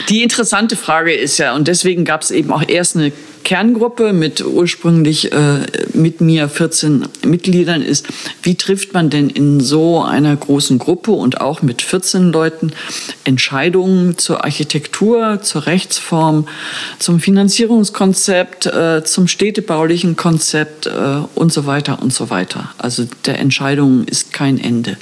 Die 0.09 0.23
interessante 0.23 0.75
Frage 0.75 1.13
ist 1.13 1.37
ja, 1.37 1.53
und 1.53 1.67
deswegen 1.67 2.03
gab 2.03 2.21
es 2.21 2.31
eben 2.31 2.51
auch 2.51 2.67
erst 2.67 2.97
eine 2.97 3.11
Kerngruppe 3.51 4.13
mit 4.13 4.45
ursprünglich 4.45 5.33
äh, 5.33 5.65
mit 5.93 6.21
mir 6.21 6.47
14 6.47 7.05
Mitgliedern 7.25 7.81
ist, 7.81 8.07
wie 8.43 8.55
trifft 8.55 8.93
man 8.93 9.09
denn 9.09 9.29
in 9.29 9.59
so 9.59 10.01
einer 10.01 10.33
großen 10.33 10.79
Gruppe 10.79 11.11
und 11.11 11.41
auch 11.41 11.61
mit 11.61 11.81
14 11.81 12.31
Leuten 12.31 12.71
Entscheidungen 13.25 14.17
zur 14.17 14.45
Architektur, 14.45 15.41
zur 15.41 15.65
Rechtsform, 15.65 16.47
zum 16.97 17.19
Finanzierungskonzept, 17.19 18.67
äh, 18.67 19.03
zum 19.03 19.27
städtebaulichen 19.27 20.15
Konzept 20.15 20.85
äh, 20.85 21.17
und 21.35 21.51
so 21.51 21.65
weiter 21.65 22.01
und 22.01 22.13
so 22.13 22.29
weiter. 22.29 22.69
Also 22.77 23.05
der 23.25 23.37
Entscheidungen 23.39 24.07
ist 24.07 24.31
kein 24.31 24.57
Ende. 24.59 24.95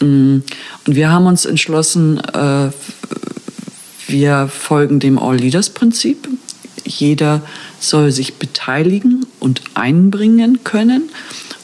Mm, 0.00 0.40
und 0.86 0.94
wir 0.96 1.10
haben 1.10 1.24
uns 1.24 1.46
entschlossen, 1.46 2.18
äh, 2.18 2.68
wir 4.06 4.48
folgen 4.48 5.00
dem 5.00 5.18
All-Leaders-Prinzip. 5.18 6.28
Jeder 6.84 7.42
soll 7.80 8.12
sich 8.12 8.34
beteiligen 8.34 9.26
und 9.40 9.62
einbringen 9.74 10.64
können. 10.64 11.10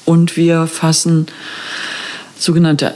Und 0.05 0.37
wir 0.37 0.67
fassen 0.67 1.27
sogenannte 2.39 2.95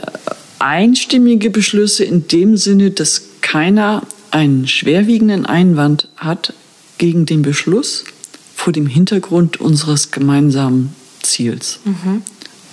einstimmige 0.59 1.49
Beschlüsse 1.49 2.03
in 2.03 2.27
dem 2.27 2.57
Sinne, 2.57 2.91
dass 2.91 3.23
keiner 3.41 4.03
einen 4.31 4.67
schwerwiegenden 4.67 5.45
Einwand 5.45 6.07
hat 6.17 6.53
gegen 6.97 7.25
den 7.25 7.41
Beschluss 7.41 8.03
vor 8.55 8.73
dem 8.73 8.87
Hintergrund 8.87 9.61
unseres 9.61 10.11
gemeinsamen 10.11 10.95
Ziels. 11.21 11.79
Mhm. 11.85 12.23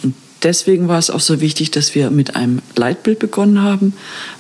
Und 0.03 0.15
deswegen 0.43 0.89
war 0.89 0.99
es 0.99 1.11
auch 1.11 1.21
so 1.21 1.41
wichtig, 1.41 1.71
dass 1.71 1.95
wir 1.95 2.11
mit 2.11 2.35
einem 2.37 2.63
Leitbild 2.77 3.19
begonnen 3.19 3.63
haben, 3.63 3.95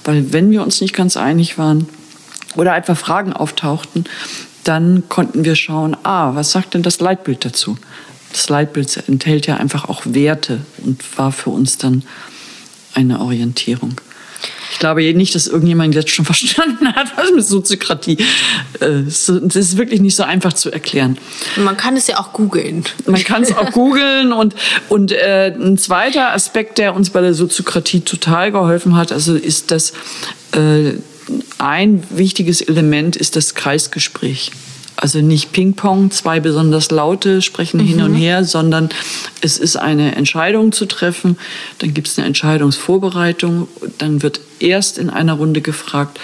weil 0.04 0.32
wenn 0.32 0.50
wir 0.50 0.62
uns 0.62 0.80
nicht 0.80 0.94
ganz 0.94 1.16
einig 1.16 1.58
waren 1.58 1.86
oder 2.56 2.72
einfach 2.72 2.96
Fragen 2.96 3.32
auftauchten, 3.32 4.04
dann 4.64 5.04
konnten 5.08 5.44
wir 5.44 5.56
schauen, 5.56 5.96
ah, 6.02 6.34
was 6.34 6.52
sagt 6.52 6.74
denn 6.74 6.82
das 6.82 7.00
Leitbild 7.00 7.44
dazu? 7.44 7.76
Das 8.32 8.48
Leitbild 8.48 9.08
enthält 9.08 9.46
ja 9.46 9.56
einfach 9.56 9.88
auch 9.88 10.02
Werte 10.04 10.60
und 10.84 11.00
war 11.18 11.32
für 11.32 11.50
uns 11.50 11.78
dann 11.78 12.02
eine 12.94 13.20
Orientierung. 13.20 14.00
Ich 14.72 14.78
glaube 14.78 15.02
nicht, 15.14 15.34
dass 15.34 15.46
irgendjemand 15.46 15.94
jetzt 15.94 16.10
schon 16.10 16.24
verstanden 16.32 16.92
hat, 16.94 17.16
was 17.16 17.30
mit 17.34 17.44
Soziokratie 17.44 18.16
äh, 18.80 19.02
ist. 19.02 19.28
Das 19.28 19.56
ist 19.56 19.76
wirklich 19.76 20.00
nicht 20.00 20.16
so 20.16 20.22
einfach 20.22 20.54
zu 20.54 20.70
erklären. 20.70 21.18
Man 21.56 21.76
kann 21.76 21.96
es 21.96 22.06
ja 22.06 22.18
auch 22.18 22.32
googeln. 22.32 22.84
Man 23.06 23.22
kann 23.22 23.42
es 23.42 23.54
auch 23.54 23.70
googeln. 23.72 24.32
Und, 24.32 24.54
und 24.88 25.12
äh, 25.12 25.54
ein 25.54 25.76
zweiter 25.78 26.32
Aspekt, 26.32 26.78
der 26.78 26.94
uns 26.94 27.10
bei 27.10 27.20
der 27.20 27.34
Soziokratie 27.34 28.00
total 28.00 28.50
geholfen 28.50 28.96
hat, 28.96 29.12
also 29.12 29.34
ist, 29.34 29.70
dass 29.70 29.92
äh, 30.52 30.94
ein 31.62 32.02
wichtiges 32.10 32.60
Element 32.60 33.14
ist 33.14 33.36
das 33.36 33.54
Kreisgespräch. 33.54 34.50
Also 34.96 35.20
nicht 35.20 35.52
Ping-Pong, 35.52 36.10
zwei 36.10 36.40
besonders 36.40 36.90
laute 36.90 37.40
sprechen 37.40 37.80
mhm. 37.80 37.86
hin 37.86 38.02
und 38.02 38.14
her, 38.14 38.44
sondern 38.44 38.88
es 39.40 39.58
ist 39.58 39.76
eine 39.76 40.16
Entscheidung 40.16 40.72
zu 40.72 40.86
treffen. 40.86 41.38
Dann 41.78 41.94
gibt 41.94 42.08
es 42.08 42.18
eine 42.18 42.26
Entscheidungsvorbereitung. 42.26 43.68
Dann 43.98 44.22
wird 44.22 44.40
erst 44.58 44.98
in 44.98 45.08
einer 45.08 45.34
Runde 45.34 45.60
gefragt, 45.60 46.18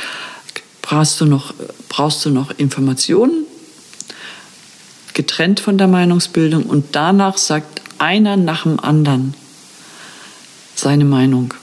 brauchst 0.83 1.21
du 1.21 1.25
noch, 1.25 1.55
brauchst 1.89 2.25
du 2.25 2.31
noch 2.31 2.51
Informationen? 2.59 3.47
Getrennt 5.15 5.61
von 5.61 5.79
der 5.79 5.89
Meinungsbildung. 5.89 6.65
Und 6.65 6.87
danach 6.93 7.39
sagt 7.39 7.81
einer 7.99 8.37
nach 8.37 8.65
dem 8.65 8.81
anderen 8.81 9.35
seine 10.75 11.05
Meinung. 11.05 11.55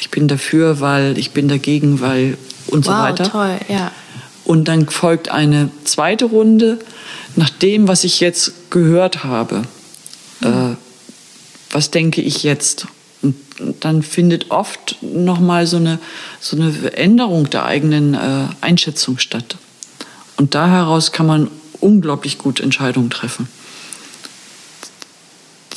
Ich 0.00 0.10
bin 0.10 0.26
dafür, 0.26 0.80
weil 0.80 1.18
ich 1.18 1.32
bin 1.32 1.48
dagegen, 1.48 2.00
weil 2.00 2.38
und 2.68 2.86
wow, 2.86 2.92
so 2.92 2.98
weiter. 2.98 3.30
Toll, 3.30 3.58
ja. 3.68 3.92
Und 4.44 4.66
dann 4.66 4.88
folgt 4.88 5.28
eine 5.28 5.70
zweite 5.84 6.24
Runde 6.26 6.78
nach 7.36 7.50
dem, 7.50 7.86
was 7.86 8.04
ich 8.04 8.20
jetzt 8.20 8.70
gehört 8.70 9.24
habe. 9.24 9.62
Mhm. 10.40 10.46
Äh, 10.46 10.76
was 11.70 11.90
denke 11.90 12.22
ich 12.22 12.42
jetzt? 12.42 12.86
Und 13.20 13.36
dann 13.80 14.02
findet 14.02 14.50
oft 14.50 14.96
nochmal 15.02 15.66
so 15.66 15.76
eine, 15.76 15.98
so 16.40 16.56
eine 16.56 16.92
Änderung 16.94 17.50
der 17.50 17.64
eigenen 17.64 18.14
äh, 18.14 18.46
Einschätzung 18.60 19.18
statt. 19.18 19.56
Und 20.36 20.54
da 20.54 20.68
heraus 20.68 21.12
kann 21.12 21.26
man 21.26 21.50
unglaublich 21.80 22.38
gut 22.38 22.60
Entscheidungen 22.60 23.10
treffen. 23.10 23.48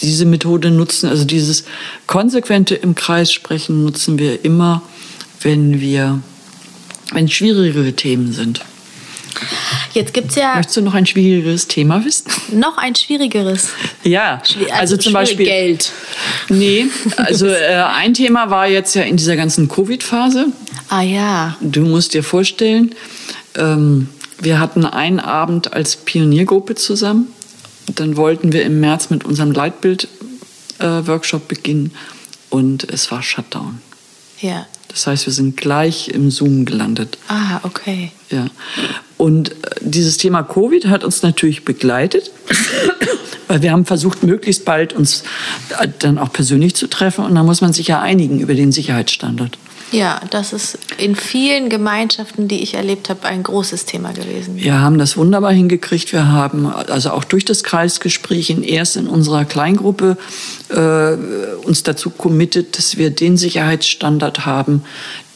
Diese 0.01 0.25
Methode 0.25 0.71
nutzen, 0.71 1.09
also 1.09 1.25
dieses 1.25 1.65
konsequente 2.07 2.75
im 2.75 2.95
Kreis 2.95 3.31
sprechen, 3.31 3.83
nutzen 3.83 4.17
wir 4.17 4.45
immer, 4.45 4.81
wenn 5.41 5.79
wir 5.79 6.21
wenn 7.11 7.29
schwierigere 7.29 7.93
Themen 7.93 8.33
sind. 8.33 8.61
Jetzt 9.93 10.13
gibt 10.13 10.29
es 10.31 10.35
ja. 10.35 10.55
Möchtest 10.55 10.77
du 10.77 10.81
noch 10.81 10.93
ein 10.93 11.05
schwierigeres 11.05 11.67
Thema 11.67 12.03
wissen? 12.05 12.31
Noch 12.53 12.77
ein 12.77 12.95
schwierigeres. 12.95 13.69
Ja, 14.03 14.41
also, 14.41 14.73
also 14.73 14.97
zum 14.97 15.13
Beispiel. 15.13 15.45
Geld. 15.45 15.91
Nee, 16.49 16.87
also 17.17 17.47
äh, 17.47 17.83
ein 17.95 18.13
Thema 18.13 18.49
war 18.49 18.67
jetzt 18.67 18.95
ja 18.95 19.03
in 19.03 19.17
dieser 19.17 19.35
ganzen 19.35 19.67
Covid-Phase. 19.67 20.47
Ah 20.89 21.01
ja. 21.01 21.57
Du 21.61 21.81
musst 21.81 22.13
dir 22.13 22.23
vorstellen, 22.23 22.95
ähm, 23.55 24.09
wir 24.39 24.59
hatten 24.59 24.85
einen 24.85 25.19
Abend 25.19 25.73
als 25.73 25.95
Pioniergruppe 25.95 26.75
zusammen. 26.75 27.27
Dann 27.95 28.15
wollten 28.17 28.53
wir 28.53 28.63
im 28.63 28.79
März 28.79 29.09
mit 29.09 29.25
unserem 29.25 29.51
Leitbild-Workshop 29.51 31.43
äh, 31.43 31.55
beginnen 31.55 31.91
und 32.49 32.89
es 32.89 33.11
war 33.11 33.21
Shutdown. 33.23 33.81
Ja. 34.39 34.65
Das 34.91 35.07
heißt, 35.07 35.25
wir 35.25 35.33
sind 35.33 35.57
gleich 35.57 36.09
im 36.09 36.31
Zoom 36.31 36.65
gelandet. 36.65 37.17
Ah, 37.27 37.59
okay. 37.63 38.11
Ja. 38.29 38.47
Und 39.17 39.51
äh, 39.51 39.53
dieses 39.81 40.17
Thema 40.17 40.43
Covid 40.43 40.87
hat 40.87 41.03
uns 41.03 41.21
natürlich 41.21 41.63
begleitet, 41.63 42.31
weil 43.47 43.61
wir 43.61 43.71
haben 43.71 43.85
versucht, 43.85 44.23
möglichst 44.23 44.65
bald 44.65 44.93
uns 44.93 45.23
äh, 45.79 45.87
dann 45.99 46.17
auch 46.17 46.33
persönlich 46.33 46.75
zu 46.75 46.87
treffen. 46.87 47.25
Und 47.25 47.35
da 47.35 47.43
muss 47.43 47.61
man 47.61 47.73
sich 47.73 47.87
ja 47.87 48.01
einigen 48.01 48.39
über 48.39 48.53
den 48.53 48.71
Sicherheitsstandard. 48.71 49.57
Ja, 49.91 50.21
das 50.29 50.53
ist 50.53 50.77
in 50.97 51.15
vielen 51.15 51.69
Gemeinschaften, 51.69 52.47
die 52.47 52.63
ich 52.63 52.75
erlebt 52.75 53.09
habe, 53.09 53.27
ein 53.27 53.43
großes 53.43 53.85
Thema 53.85 54.13
gewesen. 54.13 54.55
Wir 54.55 54.79
haben 54.79 54.97
das 54.97 55.17
wunderbar 55.17 55.51
hingekriegt. 55.51 56.13
Wir 56.13 56.29
haben 56.29 56.67
also 56.67 57.11
auch 57.11 57.25
durch 57.25 57.43
das 57.43 57.63
Kreisgespräch 57.63 58.49
in 58.49 58.63
erst 58.63 58.95
in 58.95 59.07
unserer 59.07 59.43
Kleingruppe 59.43 60.17
äh, 60.69 61.65
uns 61.65 61.83
dazu 61.83 62.09
committet, 62.09 62.77
dass 62.77 62.97
wir 62.97 63.09
den 63.09 63.35
Sicherheitsstandard 63.35 64.45
haben, 64.45 64.83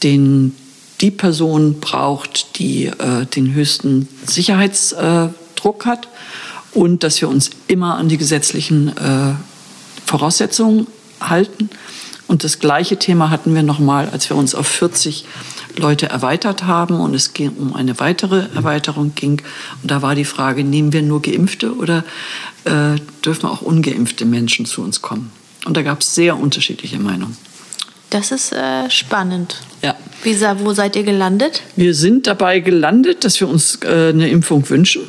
den 0.02 0.56
die 1.02 1.10
Person 1.10 1.80
braucht, 1.80 2.58
die 2.58 2.86
äh, 2.86 3.26
den 3.26 3.52
höchsten 3.52 4.08
Sicherheitsdruck 4.24 5.84
äh, 5.84 5.88
hat 5.88 6.08
und 6.72 7.02
dass 7.02 7.20
wir 7.20 7.28
uns 7.28 7.50
immer 7.68 7.96
an 7.96 8.08
die 8.08 8.16
gesetzlichen 8.16 8.88
äh, 8.96 9.34
Voraussetzungen 10.06 10.86
halten. 11.20 11.70
Und 12.28 12.44
das 12.44 12.58
gleiche 12.58 12.98
Thema 12.98 13.30
hatten 13.30 13.54
wir 13.54 13.62
nochmal, 13.62 14.08
als 14.10 14.28
wir 14.28 14.36
uns 14.36 14.54
auf 14.54 14.66
40 14.66 15.24
Leute 15.76 16.08
erweitert 16.08 16.64
haben 16.64 17.00
und 17.00 17.14
es 17.14 17.34
ging 17.34 17.50
um 17.50 17.74
eine 17.74 18.00
weitere 18.00 18.46
Erweiterung 18.54 19.12
ging. 19.14 19.42
Und 19.82 19.90
da 19.90 20.02
war 20.02 20.14
die 20.14 20.24
Frage, 20.24 20.64
nehmen 20.64 20.92
wir 20.92 21.02
nur 21.02 21.22
Geimpfte 21.22 21.74
oder 21.74 22.04
äh, 22.64 22.96
dürfen 23.24 23.46
auch 23.46 23.62
ungeimpfte 23.62 24.24
Menschen 24.24 24.66
zu 24.66 24.82
uns 24.82 25.02
kommen? 25.02 25.30
Und 25.66 25.76
da 25.76 25.82
gab 25.82 26.00
es 26.00 26.14
sehr 26.14 26.38
unterschiedliche 26.38 26.98
Meinungen. 26.98 27.36
Das 28.10 28.30
ist 28.30 28.52
äh, 28.52 28.88
spannend. 28.88 29.56
Ja. 29.82 29.96
Wie, 30.22 30.40
wo 30.40 30.72
seid 30.72 30.96
ihr 30.96 31.02
gelandet? 31.02 31.62
Wir 31.74 31.94
sind 31.94 32.26
dabei 32.26 32.60
gelandet, 32.60 33.24
dass 33.24 33.40
wir 33.40 33.48
uns 33.48 33.80
äh, 33.82 34.10
eine 34.10 34.28
Impfung 34.28 34.68
wünschen. 34.70 35.02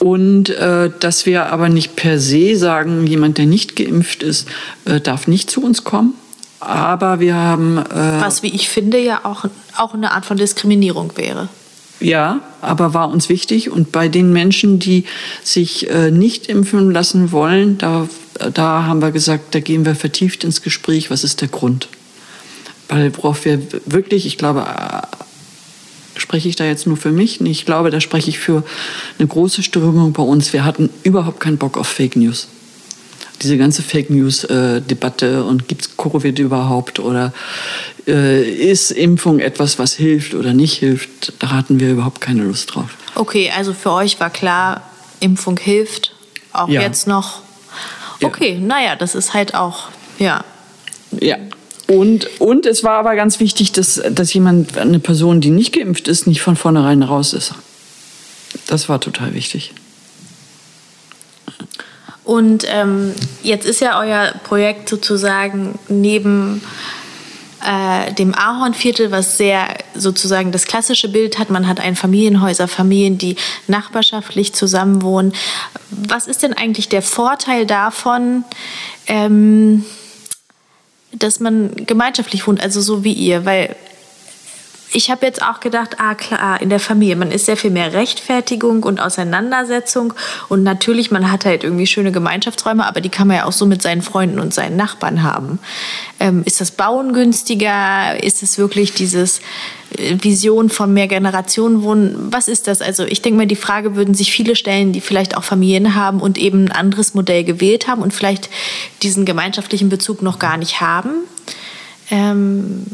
Und 0.00 0.48
äh, 0.48 0.90
dass 0.98 1.26
wir 1.26 1.52
aber 1.52 1.68
nicht 1.68 1.94
per 1.94 2.18
se 2.18 2.56
sagen, 2.56 3.06
jemand, 3.06 3.36
der 3.36 3.46
nicht 3.46 3.76
geimpft 3.76 4.22
ist, 4.22 4.48
äh, 4.86 4.98
darf 4.98 5.28
nicht 5.28 5.50
zu 5.50 5.62
uns 5.62 5.84
kommen. 5.84 6.14
Aber 6.58 7.20
wir 7.20 7.34
haben. 7.34 7.78
Äh, 7.78 8.20
Was, 8.20 8.42
wie 8.42 8.54
ich 8.54 8.70
finde, 8.70 8.98
ja 8.98 9.20
auch, 9.24 9.44
auch 9.76 9.94
eine 9.94 10.12
Art 10.12 10.24
von 10.24 10.38
Diskriminierung 10.38 11.12
wäre. 11.16 11.48
Ja, 12.00 12.40
aber 12.62 12.94
war 12.94 13.10
uns 13.10 13.28
wichtig. 13.28 13.70
Und 13.70 13.92
bei 13.92 14.08
den 14.08 14.32
Menschen, 14.32 14.78
die 14.78 15.04
sich 15.42 15.90
äh, 15.90 16.10
nicht 16.10 16.46
impfen 16.46 16.90
lassen 16.90 17.30
wollen, 17.30 17.76
da, 17.76 18.08
da 18.54 18.84
haben 18.84 19.02
wir 19.02 19.10
gesagt, 19.10 19.54
da 19.54 19.60
gehen 19.60 19.84
wir 19.84 19.94
vertieft 19.94 20.44
ins 20.44 20.62
Gespräch, 20.62 21.10
was 21.10 21.24
ist 21.24 21.42
der 21.42 21.48
Grund. 21.48 21.88
Weil 22.88 23.14
worauf 23.18 23.44
wir 23.44 23.60
wirklich, 23.84 24.24
ich 24.24 24.38
glaube, 24.38 24.66
spreche 26.20 26.48
ich 26.48 26.56
da 26.56 26.64
jetzt 26.64 26.86
nur 26.86 26.96
für 26.96 27.10
mich? 27.10 27.40
Ich 27.40 27.66
glaube, 27.66 27.90
da 27.90 28.00
spreche 28.00 28.30
ich 28.30 28.38
für 28.38 28.62
eine 29.18 29.28
große 29.28 29.62
Strömung 29.62 30.12
bei 30.12 30.22
uns. 30.22 30.52
Wir 30.52 30.64
hatten 30.64 30.90
überhaupt 31.02 31.40
keinen 31.40 31.58
Bock 31.58 31.76
auf 31.76 31.88
Fake 31.88 32.16
News. 32.16 32.48
Diese 33.42 33.56
ganze 33.56 33.82
Fake 33.82 34.10
News-Debatte 34.10 35.38
äh, 35.38 35.48
und 35.48 35.66
gibt 35.66 35.82
es 35.82 35.96
Covid 35.96 36.38
überhaupt 36.38 36.98
oder 36.98 37.32
äh, 38.06 38.42
ist 38.42 38.90
Impfung 38.90 39.40
etwas, 39.40 39.78
was 39.78 39.94
hilft 39.94 40.34
oder 40.34 40.52
nicht 40.52 40.74
hilft, 40.74 41.32
da 41.38 41.50
hatten 41.50 41.80
wir 41.80 41.90
überhaupt 41.90 42.20
keine 42.20 42.42
Lust 42.42 42.74
drauf. 42.74 42.90
Okay, 43.14 43.50
also 43.56 43.72
für 43.72 43.92
euch 43.92 44.20
war 44.20 44.28
klar, 44.28 44.82
Impfung 45.20 45.58
hilft, 45.58 46.12
auch 46.52 46.68
ja. 46.68 46.82
jetzt 46.82 47.06
noch. 47.06 47.40
Okay, 48.22 48.54
ja. 48.54 48.60
naja, 48.60 48.96
das 48.96 49.14
ist 49.14 49.32
halt 49.32 49.54
auch, 49.54 49.88
ja. 50.18 50.44
Ja, 51.12 51.38
und, 51.90 52.40
und 52.40 52.66
es 52.66 52.84
war 52.84 52.98
aber 53.00 53.16
ganz 53.16 53.40
wichtig, 53.40 53.72
dass, 53.72 54.00
dass 54.12 54.32
jemand, 54.32 54.78
eine 54.78 55.00
Person, 55.00 55.40
die 55.40 55.50
nicht 55.50 55.72
geimpft 55.74 56.06
ist, 56.06 56.28
nicht 56.28 56.40
von 56.40 56.54
vornherein 56.54 57.02
raus 57.02 57.32
ist. 57.32 57.52
Das 58.68 58.88
war 58.88 59.00
total 59.00 59.34
wichtig. 59.34 59.72
Und 62.22 62.64
ähm, 62.68 63.12
jetzt 63.42 63.66
ist 63.66 63.80
ja 63.80 63.98
euer 63.98 64.32
Projekt 64.44 64.88
sozusagen 64.88 65.80
neben 65.88 66.62
äh, 67.66 68.12
dem 68.12 68.36
Ahornviertel, 68.36 69.10
was 69.10 69.36
sehr 69.36 69.66
sozusagen 69.96 70.52
das 70.52 70.66
klassische 70.66 71.08
Bild 71.08 71.40
hat. 71.40 71.50
Man 71.50 71.66
hat 71.66 71.80
ein 71.80 71.96
Familienhäuser, 71.96 72.68
Familien, 72.68 73.18
die 73.18 73.34
nachbarschaftlich 73.66 74.52
zusammenwohnen. 74.52 75.32
Was 75.90 76.28
ist 76.28 76.44
denn 76.44 76.52
eigentlich 76.52 76.88
der 76.88 77.02
Vorteil 77.02 77.66
davon? 77.66 78.44
Ähm, 79.08 79.84
dass 81.12 81.40
man 81.40 81.72
gemeinschaftlich 81.86 82.46
wohnt, 82.46 82.62
also 82.62 82.80
so 82.80 83.04
wie 83.04 83.12
ihr, 83.12 83.44
weil 83.44 83.74
ich 84.92 85.10
habe 85.10 85.24
jetzt 85.24 85.42
auch 85.42 85.60
gedacht, 85.60 85.96
ah 85.98 86.14
klar, 86.14 86.60
in 86.60 86.68
der 86.68 86.80
Familie, 86.80 87.16
man 87.16 87.30
ist 87.30 87.46
sehr 87.46 87.56
viel 87.56 87.70
mehr 87.70 87.92
Rechtfertigung 87.92 88.82
und 88.82 89.00
Auseinandersetzung 89.00 90.14
und 90.48 90.62
natürlich, 90.62 91.10
man 91.10 91.30
hat 91.30 91.44
halt 91.44 91.64
irgendwie 91.64 91.86
schöne 91.86 92.12
Gemeinschaftsräume, 92.12 92.86
aber 92.86 93.00
die 93.00 93.08
kann 93.08 93.28
man 93.28 93.38
ja 93.38 93.44
auch 93.44 93.52
so 93.52 93.66
mit 93.66 93.82
seinen 93.82 94.02
Freunden 94.02 94.40
und 94.40 94.52
seinen 94.52 94.76
Nachbarn 94.76 95.22
haben. 95.22 95.58
Ähm, 96.18 96.42
ist 96.44 96.60
das 96.60 96.72
Bauen 96.72 97.12
günstiger? 97.12 98.22
Ist 98.22 98.42
es 98.42 98.58
wirklich 98.58 98.92
dieses 98.92 99.40
äh, 99.96 100.16
Vision 100.20 100.70
von 100.70 100.92
mehr 100.92 101.06
Generationen 101.06 101.82
wohnen? 101.82 102.28
Was 102.30 102.48
ist 102.48 102.66
das? 102.66 102.82
Also 102.82 103.04
ich 103.04 103.22
denke 103.22 103.38
mal, 103.38 103.46
die 103.46 103.56
Frage 103.56 103.94
würden 103.94 104.14
sich 104.14 104.32
viele 104.32 104.56
stellen, 104.56 104.92
die 104.92 105.00
vielleicht 105.00 105.36
auch 105.36 105.44
Familien 105.44 105.94
haben 105.94 106.20
und 106.20 106.36
eben 106.36 106.64
ein 106.64 106.72
anderes 106.72 107.14
Modell 107.14 107.44
gewählt 107.44 107.86
haben 107.86 108.02
und 108.02 108.12
vielleicht 108.12 108.50
diesen 109.02 109.24
gemeinschaftlichen 109.24 109.88
Bezug 109.88 110.22
noch 110.22 110.38
gar 110.38 110.56
nicht 110.56 110.80
haben. 110.80 111.10
Ähm, 112.10 112.86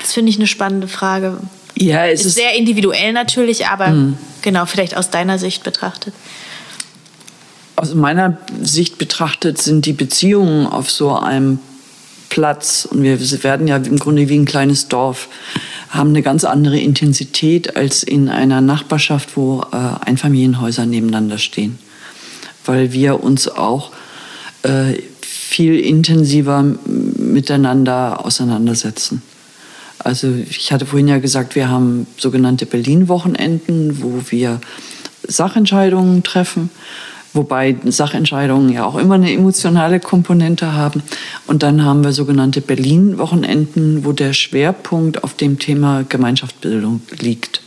das 0.00 0.12
finde 0.12 0.30
ich 0.30 0.36
eine 0.36 0.46
spannende 0.46 0.88
Frage. 0.88 1.38
Ja, 1.76 2.06
es 2.06 2.20
ist, 2.20 2.26
ist 2.26 2.34
sehr 2.36 2.54
individuell 2.54 3.12
natürlich, 3.12 3.66
aber 3.66 3.88
mhm. 3.88 4.18
genau, 4.42 4.66
vielleicht 4.66 4.96
aus 4.96 5.10
deiner 5.10 5.38
Sicht 5.38 5.62
betrachtet. 5.62 6.14
Aus 7.76 7.94
meiner 7.94 8.38
Sicht 8.62 8.98
betrachtet 8.98 9.58
sind 9.58 9.84
die 9.86 9.92
Beziehungen 9.92 10.66
auf 10.66 10.90
so 10.90 11.16
einem 11.16 11.58
Platz, 12.28 12.86
und 12.90 13.02
wir 13.02 13.20
werden 13.42 13.66
ja 13.68 13.76
im 13.76 13.98
Grunde 13.98 14.28
wie 14.28 14.38
ein 14.38 14.44
kleines 14.44 14.88
Dorf, 14.88 15.28
haben 15.90 16.10
eine 16.10 16.22
ganz 16.22 16.44
andere 16.44 16.78
Intensität 16.78 17.76
als 17.76 18.02
in 18.02 18.28
einer 18.28 18.60
Nachbarschaft, 18.60 19.36
wo 19.36 19.62
äh, 19.72 20.06
Einfamilienhäuser 20.06 20.86
nebeneinander 20.86 21.38
stehen. 21.38 21.78
Weil 22.64 22.92
wir 22.92 23.22
uns 23.22 23.46
auch 23.46 23.92
äh, 24.62 24.94
viel 25.20 25.78
intensiver 25.78 26.62
miteinander 26.62 28.24
auseinandersetzen. 28.24 29.22
Also 29.98 30.34
ich 30.34 30.72
hatte 30.72 30.86
vorhin 30.86 31.08
ja 31.08 31.18
gesagt, 31.18 31.54
wir 31.54 31.68
haben 31.68 32.06
sogenannte 32.16 32.66
Berlin-Wochenenden, 32.66 34.02
wo 34.02 34.20
wir 34.28 34.60
Sachentscheidungen 35.26 36.22
treffen, 36.22 36.70
wobei 37.32 37.76
Sachentscheidungen 37.84 38.70
ja 38.70 38.84
auch 38.84 38.96
immer 38.96 39.14
eine 39.14 39.32
emotionale 39.32 40.00
Komponente 40.00 40.72
haben. 40.72 41.02
Und 41.46 41.62
dann 41.62 41.84
haben 41.84 42.04
wir 42.04 42.12
sogenannte 42.12 42.60
Berlin-Wochenenden, 42.60 44.04
wo 44.04 44.12
der 44.12 44.32
Schwerpunkt 44.32 45.24
auf 45.24 45.34
dem 45.34 45.58
Thema 45.58 46.04
Gemeinschaftsbildung 46.08 47.00
liegt. 47.18 47.62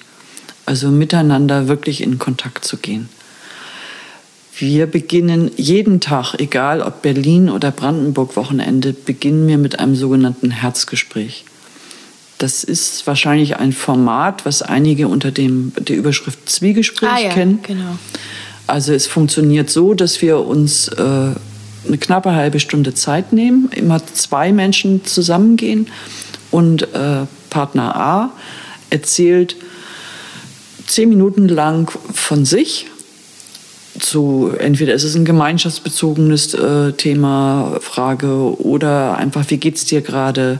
Also 0.65 0.89
miteinander 0.89 1.67
wirklich 1.67 2.03
in 2.03 2.19
Kontakt 2.19 2.65
zu 2.65 2.77
gehen. 2.77 3.09
Wir 4.59 4.87
beginnen 4.87 5.51
jeden 5.55 5.99
Tag, 5.99 6.33
egal 6.39 6.81
ob 6.81 7.03
Berlin 7.03 7.49
oder 7.49 7.69
Brandenburg 7.69 8.35
Wochenende, 8.35 8.91
beginnen 8.91 9.47
wir 9.47 9.59
mit 9.59 9.79
einem 9.79 9.95
sogenannten 9.95 10.49
Herzgespräch. 10.49 11.45
Das 12.37 12.63
ist 12.63 13.07
wahrscheinlich 13.07 13.57
ein 13.57 13.73
Format, 13.73 14.45
was 14.45 14.61
einige 14.61 15.07
unter 15.07 15.31
dem, 15.31 15.73
der 15.77 15.95
Überschrift 15.95 16.49
Zwiegespräch 16.49 17.09
ah, 17.09 17.19
ja, 17.19 17.29
kennen. 17.29 17.59
Genau. 17.63 17.97
Also 18.67 18.93
es 18.93 19.07
funktioniert 19.07 19.69
so, 19.69 19.93
dass 19.93 20.21
wir 20.21 20.39
uns 20.39 20.87
äh, 20.89 21.01
eine 21.01 21.97
knappe 21.99 22.35
halbe 22.35 22.59
Stunde 22.59 22.93
Zeit 22.93 23.33
nehmen, 23.33 23.69
immer 23.75 24.05
zwei 24.05 24.51
Menschen 24.51 25.05
zusammengehen 25.05 25.87
und 26.51 26.93
äh, 26.93 27.25
Partner 27.49 27.95
A 27.95 28.31
erzählt 28.89 29.55
zehn 30.85 31.09
Minuten 31.09 31.47
lang 31.47 31.91
von 32.13 32.45
sich. 32.45 32.87
Zu, 33.99 34.51
entweder 34.59 34.93
ist 34.93 35.03
es 35.03 35.15
ein 35.15 35.25
gemeinschaftsbezogenes 35.25 36.53
äh, 36.53 36.91
Thema, 36.93 37.79
Frage 37.81 38.61
oder 38.61 39.17
einfach, 39.17 39.43
wie 39.49 39.57
geht 39.57 39.75
es 39.75 39.85
dir 39.85 40.01
gerade? 40.01 40.59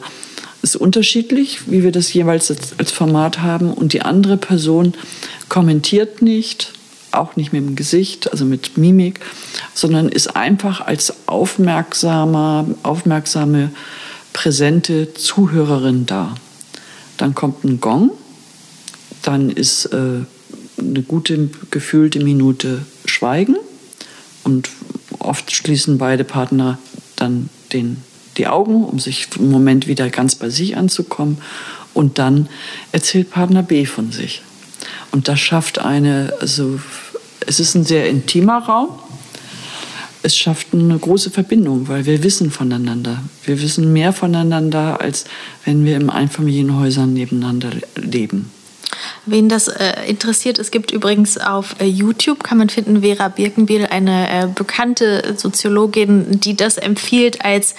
Ist 0.62 0.76
unterschiedlich, 0.76 1.70
wie 1.70 1.84
wir 1.84 1.92
das 1.92 2.14
jeweils 2.14 2.54
als 2.78 2.92
Format 2.92 3.40
haben. 3.40 3.74
Und 3.74 3.94
die 3.94 4.02
andere 4.02 4.38
Person 4.38 4.94
kommentiert 5.50 6.22
nicht, 6.22 6.74
auch 7.12 7.36
nicht 7.36 7.54
mit 7.54 7.66
dem 7.66 7.76
Gesicht, 7.76 8.32
also 8.32 8.46
mit 8.46 8.78
Mimik, 8.78 9.20
sondern 9.74 10.10
ist 10.10 10.36
einfach 10.36 10.82
als 10.82 11.28
aufmerksamer, 11.28 12.66
aufmerksame, 12.84 13.72
präsente 14.34 15.14
Zuhörerin 15.14 16.06
da. 16.06 16.36
Dann 17.18 17.34
kommt 17.34 17.64
ein 17.64 17.80
Gong, 17.80 18.12
dann 19.24 19.50
ist 19.50 19.86
äh, 19.88 20.22
eine 20.78 21.02
gute, 21.02 21.50
gefühlte 21.72 22.20
Minute 22.20 22.86
Schweigen 23.06 23.56
und 24.44 24.70
oft 25.20 25.52
schließen 25.52 25.98
beide 25.98 26.24
Partner 26.24 26.78
dann 27.16 27.50
den 27.74 27.98
die 28.38 28.48
Augen, 28.48 28.86
um 28.86 29.00
sich 29.00 29.28
im 29.38 29.52
Moment 29.52 29.88
wieder 29.88 30.10
ganz 30.10 30.36
bei 30.36 30.50
sich 30.50 30.78
anzukommen. 30.78 31.38
Und 31.94 32.20
dann 32.20 32.48
erzählt 32.92 33.32
Partner 33.32 33.64
B 33.64 33.86
von 33.86 34.12
sich. 34.12 34.42
Und 35.12 35.28
das 35.28 35.40
schafft 35.40 35.80
eine, 35.80 36.34
also 36.40 36.80
es 37.46 37.60
ist 37.60 37.76
ein 37.76 37.86
sehr 37.86 38.10
intimer 38.10 38.60
Raum. 38.60 38.90
Es 40.22 40.36
schafft 40.36 40.74
eine 40.74 40.98
große 40.98 41.30
Verbindung, 41.30 41.88
weil 41.88 42.06
wir 42.06 42.22
wissen 42.24 42.52
voneinander. 42.52 43.24
Wir 43.46 43.62
wissen 43.62 43.94
mehr 43.94 44.14
voneinander, 44.14 45.00
als 45.00 45.26
wenn 45.64 45.86
wir 45.86 45.96
in 45.96 46.10
Einfamilienhäusern 46.10 47.14
nebeneinander 47.14 47.70
leben. 47.96 48.52
Wen 49.26 49.50
das 49.50 49.68
äh, 49.68 50.06
interessiert, 50.08 50.60
es 50.60 50.72
gibt 50.72 50.92
übrigens 50.92 51.38
auf 51.38 51.76
äh, 51.80 51.86
YouTube, 51.86 52.44
kann 52.44 52.58
man 52.58 52.70
finden, 52.70 53.02
Vera 53.02 53.28
Birkenbiel, 53.28 53.86
eine 53.86 54.30
äh, 54.30 54.48
bekannte 54.48 55.36
Soziologin, 55.38 56.40
die 56.40 56.56
das 56.56 56.78
empfiehlt 56.78 57.44
als 57.44 57.76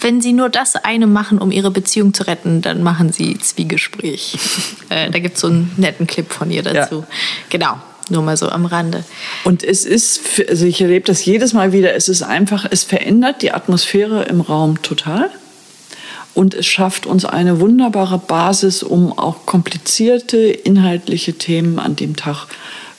wenn 0.00 0.20
Sie 0.20 0.34
nur 0.34 0.50
das 0.50 0.76
eine 0.76 1.06
machen, 1.06 1.38
um 1.38 1.50
Ihre 1.50 1.70
Beziehung 1.70 2.12
zu 2.12 2.26
retten, 2.26 2.60
dann 2.60 2.82
machen 2.82 3.10
Sie 3.10 3.38
Zwiegespräch. 3.38 4.36
Äh, 4.90 5.10
da 5.10 5.18
gibt 5.18 5.36
es 5.36 5.40
so 5.40 5.46
einen 5.46 5.72
netten 5.78 6.06
Clip 6.06 6.30
von 6.30 6.50
ihr 6.50 6.62
dazu. 6.62 6.96
Ja. 6.96 7.06
Genau. 7.48 7.78
Nur 8.10 8.22
mal 8.22 8.36
so 8.36 8.50
am 8.50 8.66
Rande. 8.66 9.02
Und 9.44 9.64
es 9.64 9.86
ist, 9.86 10.20
also 10.46 10.66
ich 10.66 10.82
erlebe 10.82 11.06
das 11.06 11.24
jedes 11.24 11.54
Mal 11.54 11.72
wieder, 11.72 11.94
es 11.94 12.10
ist 12.10 12.22
einfach, 12.22 12.66
es 12.70 12.84
verändert 12.84 13.40
die 13.40 13.50
Atmosphäre 13.50 14.24
im 14.24 14.42
Raum 14.42 14.82
total. 14.82 15.30
Und 16.34 16.54
es 16.54 16.66
schafft 16.66 17.06
uns 17.06 17.24
eine 17.24 17.60
wunderbare 17.60 18.18
Basis, 18.18 18.82
um 18.82 19.16
auch 19.16 19.46
komplizierte 19.46 20.38
inhaltliche 20.38 21.34
Themen 21.34 21.78
an 21.78 21.96
dem 21.96 22.16
Tag 22.16 22.46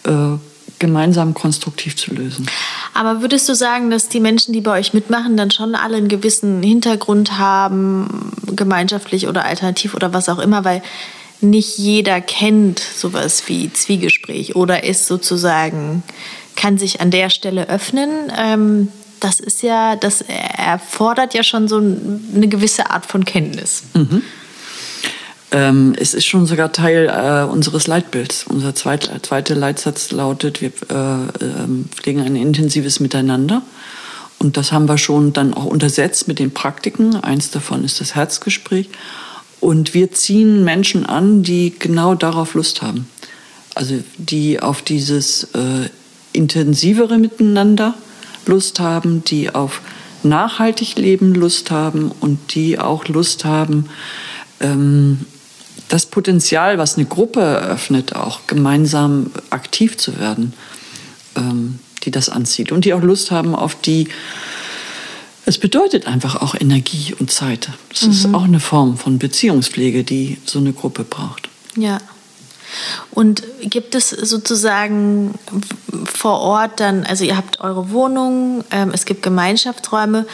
äh, 0.03 0.37
gemeinsam 0.79 1.33
konstruktiv 1.33 1.95
zu 1.95 2.13
lösen. 2.13 2.47
Aber 2.93 3.21
würdest 3.21 3.47
du 3.49 3.55
sagen, 3.55 3.89
dass 3.89 4.09
die 4.09 4.19
Menschen, 4.19 4.53
die 4.53 4.61
bei 4.61 4.79
euch 4.79 4.93
mitmachen, 4.93 5.37
dann 5.37 5.51
schon 5.51 5.75
alle 5.75 5.97
einen 5.97 6.07
gewissen 6.07 6.63
Hintergrund 6.63 7.37
haben, 7.37 8.31
gemeinschaftlich 8.55 9.27
oder 9.27 9.45
alternativ 9.45 9.93
oder 9.93 10.13
was 10.13 10.29
auch 10.29 10.39
immer, 10.39 10.63
weil 10.63 10.81
nicht 11.41 11.77
jeder 11.77 12.21
kennt 12.21 12.79
sowas 12.79 13.43
wie 13.47 13.71
Zwiegespräch 13.71 14.55
oder 14.55 14.83
ist 14.83 15.07
sozusagen, 15.07 16.03
kann 16.55 16.77
sich 16.77 17.01
an 17.01 17.11
der 17.11 17.29
Stelle 17.29 17.67
öffnen. 17.67 18.09
Ähm, 18.37 18.89
das 19.19 19.39
ist 19.39 19.61
ja, 19.61 19.95
das 19.95 20.21
erfordert 20.21 21.33
ja 21.33 21.43
schon 21.43 21.67
so 21.67 21.77
eine 21.77 22.47
gewisse 22.47 22.89
Art 22.89 23.05
von 23.05 23.25
Kenntnis. 23.25 23.83
Mhm. 23.93 24.21
Ähm, 25.51 25.95
es 25.97 26.13
ist 26.13 26.25
schon 26.25 26.45
sogar 26.45 26.71
Teil 26.71 27.07
äh, 27.07 27.49
unseres 27.49 27.87
Leitbilds. 27.87 28.45
Unser 28.47 28.75
zweit, 28.75 29.09
zweiter 29.21 29.55
Leitsatz 29.55 30.11
lautet, 30.11 30.61
wir 30.61 30.71
äh, 30.89 31.45
äh, 31.45 31.67
pflegen 31.95 32.21
ein 32.21 32.35
intensives 32.35 32.99
Miteinander. 32.99 33.61
Und 34.37 34.57
das 34.57 34.71
haben 34.71 34.87
wir 34.87 34.97
schon 34.97 35.33
dann 35.33 35.53
auch 35.53 35.65
untersetzt 35.65 36.27
mit 36.27 36.39
den 36.39 36.51
Praktiken. 36.51 37.15
Eins 37.15 37.51
davon 37.51 37.85
ist 37.85 38.01
das 38.01 38.15
Herzgespräch. 38.15 38.89
Und 39.61 39.93
wir 39.93 40.11
ziehen 40.11 40.63
Menschen 40.63 41.05
an, 41.05 41.41
die 41.41 41.73
genau 41.77 42.15
darauf 42.15 42.53
Lust 42.53 42.81
haben. 42.81 43.07
Also 43.75 43.95
die 44.17 44.59
auf 44.59 44.81
dieses 44.81 45.45
äh, 45.53 45.89
intensivere 46.33 47.17
Miteinander 47.17 47.93
Lust 48.47 48.79
haben, 48.79 49.23
die 49.23 49.53
auf 49.53 49.81
nachhaltig 50.23 50.95
Leben 50.95 51.33
Lust 51.35 51.71
haben 51.71 52.11
und 52.19 52.55
die 52.55 52.79
auch 52.79 53.07
Lust 53.07 53.45
haben, 53.45 53.89
ähm, 54.59 55.25
das 55.87 56.05
Potenzial, 56.07 56.77
was 56.77 56.97
eine 56.97 57.05
Gruppe 57.05 57.41
eröffnet, 57.41 58.15
auch 58.15 58.47
gemeinsam 58.47 59.31
aktiv 59.49 59.97
zu 59.97 60.19
werden, 60.19 60.53
ähm, 61.35 61.79
die 62.03 62.11
das 62.11 62.29
anzieht 62.29 62.71
und 62.71 62.85
die 62.85 62.93
auch 62.93 63.01
Lust 63.01 63.31
haben 63.31 63.55
auf 63.55 63.75
die, 63.75 64.07
es 65.45 65.59
bedeutet 65.59 66.07
einfach 66.07 66.41
auch 66.41 66.55
Energie 66.55 67.13
und 67.19 67.31
Zeit. 67.31 67.69
Das 67.89 68.03
mhm. 68.03 68.11
ist 68.11 68.33
auch 68.33 68.43
eine 68.45 68.59
Form 68.59 68.97
von 68.97 69.19
Beziehungspflege, 69.19 70.03
die 70.03 70.37
so 70.45 70.59
eine 70.59 70.73
Gruppe 70.73 71.03
braucht. 71.03 71.49
Ja. 71.75 71.99
Und 73.11 73.43
gibt 73.61 73.95
es 73.95 74.09
sozusagen 74.09 75.35
vor 76.05 76.39
Ort 76.39 76.79
dann, 76.79 77.05
also 77.05 77.23
ihr 77.23 77.37
habt 77.37 77.59
eure 77.59 77.91
Wohnung, 77.91 78.63
ähm, 78.71 78.91
es 78.93 79.05
gibt 79.05 79.23
Gemeinschaftsräume, 79.23 80.25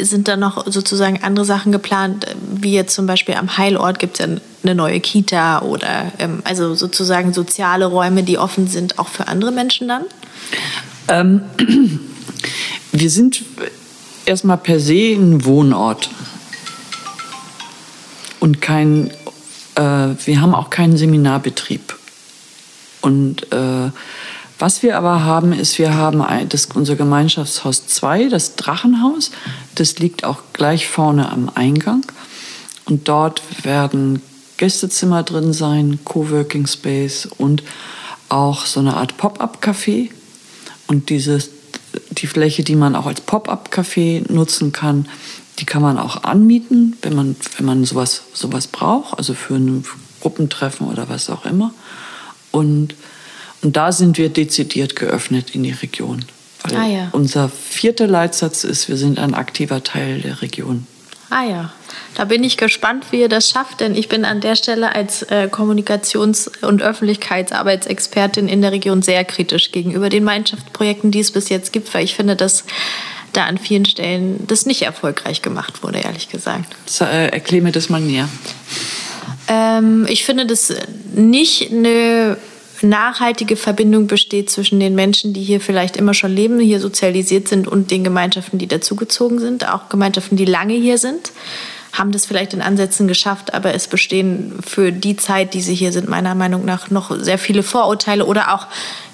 sind 0.00 0.28
da 0.28 0.36
noch 0.36 0.66
sozusagen 0.66 1.22
andere 1.22 1.44
Sachen 1.44 1.72
geplant, 1.72 2.26
wie 2.50 2.72
jetzt 2.72 2.94
zum 2.94 3.06
Beispiel 3.06 3.34
am 3.34 3.56
Heilort 3.56 3.98
gibt 3.98 4.20
es 4.20 4.26
ja 4.26 4.36
eine 4.62 4.74
neue 4.74 5.00
Kita 5.00 5.62
oder 5.62 6.12
ähm, 6.18 6.40
also 6.44 6.74
sozusagen 6.74 7.32
soziale 7.32 7.86
Räume, 7.86 8.22
die 8.22 8.38
offen 8.38 8.68
sind, 8.68 8.98
auch 8.98 9.08
für 9.08 9.28
andere 9.28 9.52
Menschen 9.52 9.88
dann? 9.88 10.04
Ähm, 11.08 11.42
wir 12.92 13.10
sind 13.10 13.42
erstmal 14.26 14.58
per 14.58 14.78
se 14.80 15.14
ein 15.14 15.44
Wohnort 15.44 16.10
und 18.40 18.60
kein 18.60 19.10
Äh, 19.78 20.16
wir 20.26 20.40
haben 20.40 20.54
auch 20.54 20.70
keinen 20.70 20.96
Seminarbetrieb. 20.96 21.96
Und 23.00 23.50
äh, 23.52 23.90
was 24.58 24.82
wir 24.82 24.98
aber 24.98 25.22
haben, 25.24 25.52
ist, 25.52 25.78
wir 25.78 25.94
haben 25.94 26.20
ein, 26.20 26.48
das, 26.48 26.66
unser 26.74 26.96
Gemeinschaftshaus 26.96 27.86
2, 27.86 28.28
das 28.28 28.56
Drachenhaus. 28.56 29.30
Das 29.76 30.00
liegt 30.00 30.24
auch 30.24 30.40
gleich 30.52 30.88
vorne 30.88 31.30
am 31.30 31.48
Eingang. 31.54 32.04
Und 32.86 33.08
dort 33.08 33.42
werden 33.62 34.20
Gästezimmer 34.56 35.22
drin 35.22 35.52
sein, 35.52 36.00
Coworking 36.04 36.66
Space 36.66 37.26
und 37.26 37.62
auch 38.28 38.66
so 38.66 38.80
eine 38.80 38.96
Art 38.96 39.16
Pop-up-Café. 39.16 40.10
Und 40.88 41.10
dieses, 41.10 41.50
die 42.10 42.26
Fläche, 42.26 42.64
die 42.64 42.74
man 42.74 42.96
auch 42.96 43.06
als 43.06 43.20
Pop-up-Café 43.20 44.30
nutzen 44.32 44.72
kann, 44.72 45.06
die 45.58 45.64
kann 45.64 45.82
man 45.82 45.98
auch 45.98 46.22
anmieten, 46.24 46.96
wenn 47.02 47.14
man, 47.14 47.36
wenn 47.56 47.66
man 47.66 47.84
sowas, 47.84 48.22
sowas 48.32 48.66
braucht, 48.66 49.18
also 49.18 49.34
für 49.34 49.54
ein 49.54 49.84
Gruppentreffen 50.20 50.88
oder 50.88 51.08
was 51.08 51.30
auch 51.30 51.44
immer. 51.44 51.72
Und, 52.50 52.94
und 53.62 53.76
da 53.76 53.92
sind 53.92 54.18
wir 54.18 54.28
dezidiert 54.28 54.96
geöffnet 54.96 55.54
in 55.54 55.62
die 55.64 55.72
Region. 55.72 56.24
Weil 56.62 56.76
Ah 56.76 56.86
ja. 56.86 57.08
unser 57.12 57.48
vierter 57.48 58.06
Leitsatz 58.06 58.64
ist, 58.64 58.88
wir 58.88 58.96
sind 58.96 59.18
ein 59.18 59.34
aktiver 59.34 59.82
Teil 59.82 60.20
der 60.20 60.42
Region. 60.42 60.86
Ah 61.30 61.44
ja, 61.44 61.72
da 62.14 62.24
bin 62.24 62.42
ich 62.42 62.56
gespannt, 62.56 63.04
wie 63.10 63.20
ihr 63.20 63.28
das 63.28 63.50
schafft, 63.50 63.80
denn 63.80 63.94
ich 63.94 64.08
bin 64.08 64.24
an 64.24 64.40
der 64.40 64.56
Stelle 64.56 64.94
als 64.94 65.22
äh, 65.24 65.48
Kommunikations- 65.52 66.50
und 66.64 66.80
Öffentlichkeitsarbeitsexpertin 66.80 68.48
in 68.48 68.62
der 68.62 68.72
Region 68.72 69.02
sehr 69.02 69.24
kritisch 69.24 69.70
gegenüber 69.70 70.08
den 70.08 70.20
Gemeinschaftsprojekten, 70.20 71.10
die 71.10 71.20
es 71.20 71.30
bis 71.30 71.50
jetzt 71.50 71.74
gibt, 71.74 71.92
weil 71.92 72.04
ich 72.04 72.14
finde, 72.14 72.34
dass 72.34 72.64
da 73.32 73.44
an 73.44 73.58
vielen 73.58 73.84
Stellen 73.84 74.44
das 74.46 74.66
nicht 74.66 74.82
erfolgreich 74.82 75.42
gemacht 75.42 75.82
wurde, 75.82 75.98
ehrlich 75.98 76.28
gesagt. 76.28 76.74
So, 76.86 77.04
äh, 77.04 77.28
erklär 77.28 77.62
mir 77.62 77.72
das 77.72 77.88
mal 77.88 78.00
näher. 78.00 78.28
Ähm, 79.48 80.06
ich 80.08 80.24
finde, 80.24 80.46
dass 80.46 80.72
nicht 81.14 81.70
eine 81.72 82.36
nachhaltige 82.82 83.56
Verbindung 83.56 84.06
besteht 84.06 84.50
zwischen 84.50 84.78
den 84.78 84.94
Menschen, 84.94 85.32
die 85.32 85.42
hier 85.42 85.60
vielleicht 85.60 85.96
immer 85.96 86.14
schon 86.14 86.34
leben, 86.34 86.60
hier 86.60 86.80
sozialisiert 86.80 87.48
sind 87.48 87.66
und 87.66 87.90
den 87.90 88.04
Gemeinschaften, 88.04 88.58
die 88.58 88.68
dazugezogen 88.68 89.38
sind, 89.38 89.68
auch 89.68 89.88
Gemeinschaften, 89.88 90.36
die 90.36 90.44
lange 90.44 90.74
hier 90.74 90.98
sind, 90.98 91.32
haben 91.92 92.12
das 92.12 92.26
vielleicht 92.26 92.54
in 92.54 92.62
Ansätzen 92.62 93.08
geschafft, 93.08 93.54
aber 93.54 93.74
es 93.74 93.88
bestehen 93.88 94.58
für 94.64 94.92
die 94.92 95.16
Zeit, 95.16 95.54
die 95.54 95.60
sie 95.60 95.74
hier 95.74 95.92
sind, 95.92 96.08
meiner 96.08 96.34
Meinung 96.34 96.64
nach 96.64 96.90
noch 96.90 97.16
sehr 97.18 97.38
viele 97.38 97.62
Vorurteile 97.62 98.26
oder 98.26 98.54
auch 98.54 98.66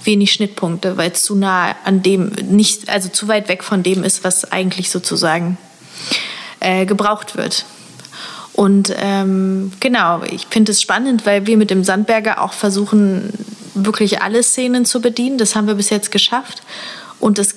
wenig 0.05 0.33
Schnittpunkte, 0.33 0.97
weil 0.97 1.13
es 1.13 1.23
zu 1.23 1.35
nah 1.35 1.75
an 1.85 2.03
dem 2.03 2.29
nicht, 2.43 2.89
also 2.89 3.09
zu 3.09 3.29
weit 3.29 3.49
weg 3.49 3.65
von 3.65 3.83
dem 3.83 4.05
ist, 4.05 4.25
was 4.25 4.51
eigentlich 4.51 4.91
sozusagen 4.91 5.57
äh, 6.61 6.85
gebraucht 6.87 7.37
wird. 7.37 7.65
Und 8.53 8.95
ähm, 8.99 9.73
genau, 9.81 10.23
ich 10.23 10.47
finde 10.49 10.73
es 10.73 10.81
spannend, 10.81 11.27
weil 11.27 11.47
wir 11.47 11.57
mit 11.57 11.71
dem 11.71 11.83
Sandberger 11.83 12.41
auch 12.41 12.53
versuchen, 12.53 13.33
wirklich 13.75 14.23
alle 14.23 14.43
Szenen 14.43 14.85
zu 14.85 15.01
bedienen. 15.01 15.39
Das 15.39 15.57
haben 15.57 15.67
wir 15.67 15.75
bis 15.75 15.91
jetzt 15.91 16.13
geschafft. 16.13 16.63
Und 17.25 17.39
es 17.39 17.55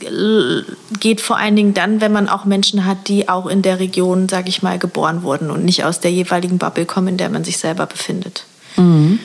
geht 1.01 1.19
vor 1.19 1.35
allen 1.35 1.57
Dingen 1.57 1.73
dann, 1.73 1.99
wenn 1.99 2.13
man 2.13 2.29
auch 2.29 2.45
Menschen 2.45 2.85
hat, 2.85 3.09
die 3.09 3.27
auch 3.27 3.47
in 3.47 3.61
der 3.61 3.79
Region, 3.81 4.29
sage 4.29 4.47
ich 4.47 4.61
mal, 4.61 4.79
geboren 4.79 5.23
wurden 5.23 5.51
und 5.51 5.65
nicht 5.65 5.83
aus 5.83 5.99
der 5.99 6.09
jeweiligen 6.09 6.57
Bubble 6.57 6.85
kommen, 6.85 7.09
in 7.09 7.17
der 7.17 7.27
man 7.27 7.43
sich 7.43 7.57
selber 7.57 7.85
befindet. 7.85 8.45
Ähm, 8.77 9.19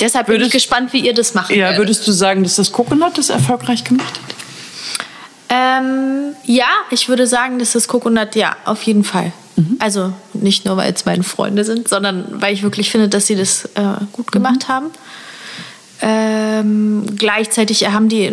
deshalb 0.00 0.26
bin 0.26 0.34
ich 0.34 0.40
Würdest- 0.40 0.52
gespannt, 0.54 0.92
wie 0.92 1.06
ihr 1.06 1.14
das 1.14 1.34
machen 1.34 1.54
Ja, 1.54 1.66
werdet. 1.66 1.78
würdest 1.78 2.04
du 2.08 2.10
sagen, 2.10 2.42
dass 2.42 2.56
das 2.56 2.72
Coconut 2.72 3.16
das 3.16 3.30
erfolgreich 3.30 3.84
gemacht 3.84 4.12
hat? 4.26 4.34
Ähm, 5.50 6.34
ja, 6.44 6.66
ich 6.90 7.08
würde 7.08 7.28
sagen, 7.28 7.60
dass 7.60 7.74
das 7.74 7.86
Coconut, 7.86 8.34
ja, 8.34 8.56
auf 8.64 8.82
jeden 8.82 9.04
Fall. 9.04 9.32
Also 9.78 10.12
nicht 10.32 10.64
nur, 10.64 10.76
weil 10.76 10.92
es 10.92 11.04
meine 11.04 11.22
Freunde 11.22 11.62
sind, 11.64 11.86
sondern 11.88 12.24
weil 12.42 12.52
ich 12.52 12.64
wirklich 12.64 12.90
finde, 12.90 13.08
dass 13.08 13.28
sie 13.28 13.36
das 13.36 13.66
äh, 13.76 13.82
gut 14.10 14.32
gemacht 14.32 14.66
haben. 14.66 14.86
Ähm, 16.02 17.04
gleichzeitig 17.16 17.88
haben 17.90 18.08
die 18.08 18.30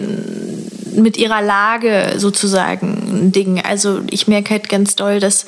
mit 0.95 1.17
ihrer 1.17 1.41
Lage 1.41 2.15
sozusagen 2.17 3.28
ein 3.28 3.32
Ding. 3.32 3.62
Also 3.62 4.02
ich 4.10 4.28
merke 4.28 4.52
halt 4.52 4.69
ganz 4.69 4.95
doll, 4.95 5.19
dass 5.19 5.45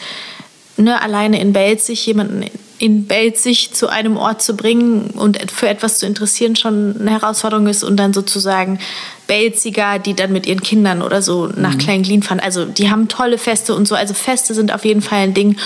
ne, 0.78 1.02
alleine 1.02 1.40
in 1.40 1.54
Belzig 1.54 2.06
jemanden 2.06 2.46
in 2.78 3.06
Belzig 3.06 3.72
zu 3.74 3.88
einem 3.88 4.18
Ort 4.18 4.42
zu 4.42 4.56
bringen 4.56 5.12
und 5.12 5.40
für 5.50 5.70
etwas 5.70 6.00
zu 6.00 6.06
interessieren 6.06 6.56
schon 6.56 7.00
eine 7.00 7.12
Herausforderung 7.12 7.68
ist 7.68 7.84
und 7.84 7.96
dann 7.96 8.14
sozusagen 8.14 8.80
Belziger, 9.28 9.98
die 9.98 10.14
dann 10.14 10.34
mit 10.34 10.46
ihren 10.46 10.62
Kindern 10.62 11.02
oder 11.02 11.22
so 11.22 11.48
nach 11.56 11.78
Kleinglien 11.78 12.22
fahren. 12.22 12.40
Also 12.40 12.66
die 12.66 12.92
haben 12.92 13.08
tolle 13.08 13.38
Feste 13.38 13.74
und 13.74 13.88
so. 13.88 13.96
Also 13.96 14.14
Feste 14.14 14.54
sind 14.54 14.74
auf 14.74 14.84
jeden 14.84 15.02
Fall 15.02 15.20
ein 15.20 15.34
Ding. 15.34 15.58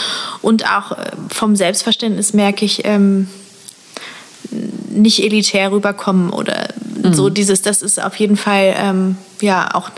Und 0.42 0.66
auch 0.66 0.92
äh, 0.92 1.12
vom 1.30 1.56
Selbstverständnis 1.56 2.34
merke 2.34 2.64
ich, 2.64 2.86
ähm, 2.86 3.28
nicht 4.90 5.24
elitär 5.24 5.72
rüberkommen 5.72 6.30
oder 6.32 6.70
so 7.12 7.30
dieses, 7.30 7.62
das 7.62 7.82
ist 7.82 8.02
auf 8.02 8.16
jeden 8.16 8.38
Fall 8.38 8.76
ähm, 8.78 9.18
ja 9.42 9.74
auch 9.74 9.90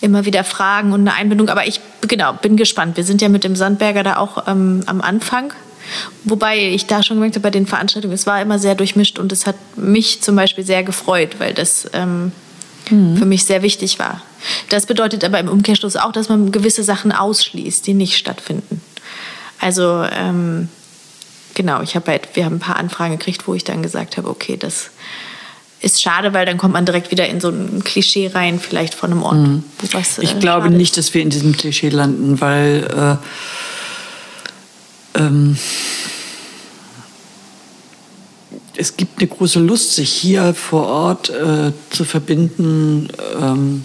immer 0.00 0.24
wieder 0.24 0.44
Fragen 0.44 0.92
und 0.92 1.00
eine 1.00 1.14
Einbindung. 1.14 1.48
Aber 1.48 1.66
ich 1.66 1.80
genau 2.02 2.32
bin 2.32 2.56
gespannt. 2.56 2.96
Wir 2.96 3.04
sind 3.04 3.22
ja 3.22 3.28
mit 3.28 3.44
dem 3.44 3.56
Sandberger 3.56 4.02
da 4.02 4.16
auch 4.16 4.46
ähm, 4.46 4.82
am 4.86 5.00
Anfang. 5.00 5.52
Wobei 6.24 6.58
ich 6.58 6.86
da 6.86 7.02
schon 7.02 7.16
gemerkt 7.18 7.36
habe 7.36 7.44
bei 7.44 7.50
den 7.50 7.66
Veranstaltungen, 7.66 8.14
es 8.14 8.26
war 8.26 8.42
immer 8.42 8.58
sehr 8.58 8.74
durchmischt 8.74 9.20
und 9.20 9.30
es 9.30 9.46
hat 9.46 9.54
mich 9.76 10.20
zum 10.20 10.34
Beispiel 10.34 10.64
sehr 10.64 10.82
gefreut, 10.82 11.36
weil 11.38 11.54
das 11.54 11.88
ähm, 11.92 12.32
für 12.86 13.24
mich 13.24 13.44
sehr 13.44 13.62
wichtig 13.62 13.98
war. 13.98 14.20
Das 14.68 14.86
bedeutet 14.86 15.24
aber 15.24 15.38
im 15.38 15.48
Umkehrschluss 15.48 15.96
auch, 15.96 16.12
dass 16.12 16.28
man 16.28 16.50
gewisse 16.50 16.82
Sachen 16.82 17.12
ausschließt, 17.12 17.86
die 17.86 17.94
nicht 17.94 18.16
stattfinden. 18.16 18.80
Also 19.60 20.04
ähm, 20.10 20.68
genau, 21.56 21.82
ich 21.82 21.96
habe 21.96 22.12
halt, 22.12 22.28
wir 22.34 22.44
haben 22.44 22.56
ein 22.56 22.60
paar 22.60 22.76
Anfragen 22.76 23.18
gekriegt, 23.18 23.48
wo 23.48 23.54
ich 23.54 23.64
dann 23.64 23.82
gesagt 23.82 24.16
habe, 24.16 24.28
okay, 24.28 24.56
das 24.56 24.90
ist 25.80 26.00
schade, 26.00 26.32
weil 26.32 26.46
dann 26.46 26.58
kommt 26.58 26.74
man 26.74 26.86
direkt 26.86 27.10
wieder 27.10 27.26
in 27.26 27.40
so 27.40 27.48
ein 27.48 27.82
Klischee 27.82 28.28
rein, 28.28 28.60
vielleicht 28.60 28.94
von 28.94 29.10
einem 29.10 29.22
Ort. 29.22 29.36
wo 29.78 29.88
was, 29.92 30.18
Ich 30.18 30.36
äh, 30.36 30.38
glaube 30.38 30.70
schade 30.70 30.76
nicht, 30.76 30.96
dass 30.96 31.12
wir 31.12 31.22
in 31.22 31.30
diesem 31.30 31.56
Klischee 31.56 31.88
landen, 31.88 32.40
weil 32.40 33.18
äh, 35.14 35.18
ähm, 35.18 35.58
es 38.76 38.96
gibt 38.96 39.18
eine 39.18 39.28
große 39.28 39.58
Lust, 39.58 39.94
sich 39.94 40.12
hier 40.12 40.54
vor 40.54 40.86
Ort 40.86 41.30
äh, 41.30 41.72
zu 41.90 42.04
verbinden, 42.04 43.08
ähm, 43.40 43.84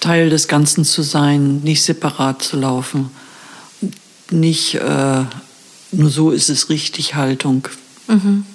Teil 0.00 0.30
des 0.30 0.48
Ganzen 0.48 0.84
zu 0.84 1.02
sein, 1.02 1.60
nicht 1.60 1.82
separat 1.82 2.42
zu 2.42 2.56
laufen, 2.56 3.10
nicht 4.30 4.74
äh, 4.76 5.24
nur 5.92 6.10
so 6.10 6.30
ist 6.30 6.48
es 6.50 6.68
richtig 6.70 7.14
Haltung. 7.14 7.66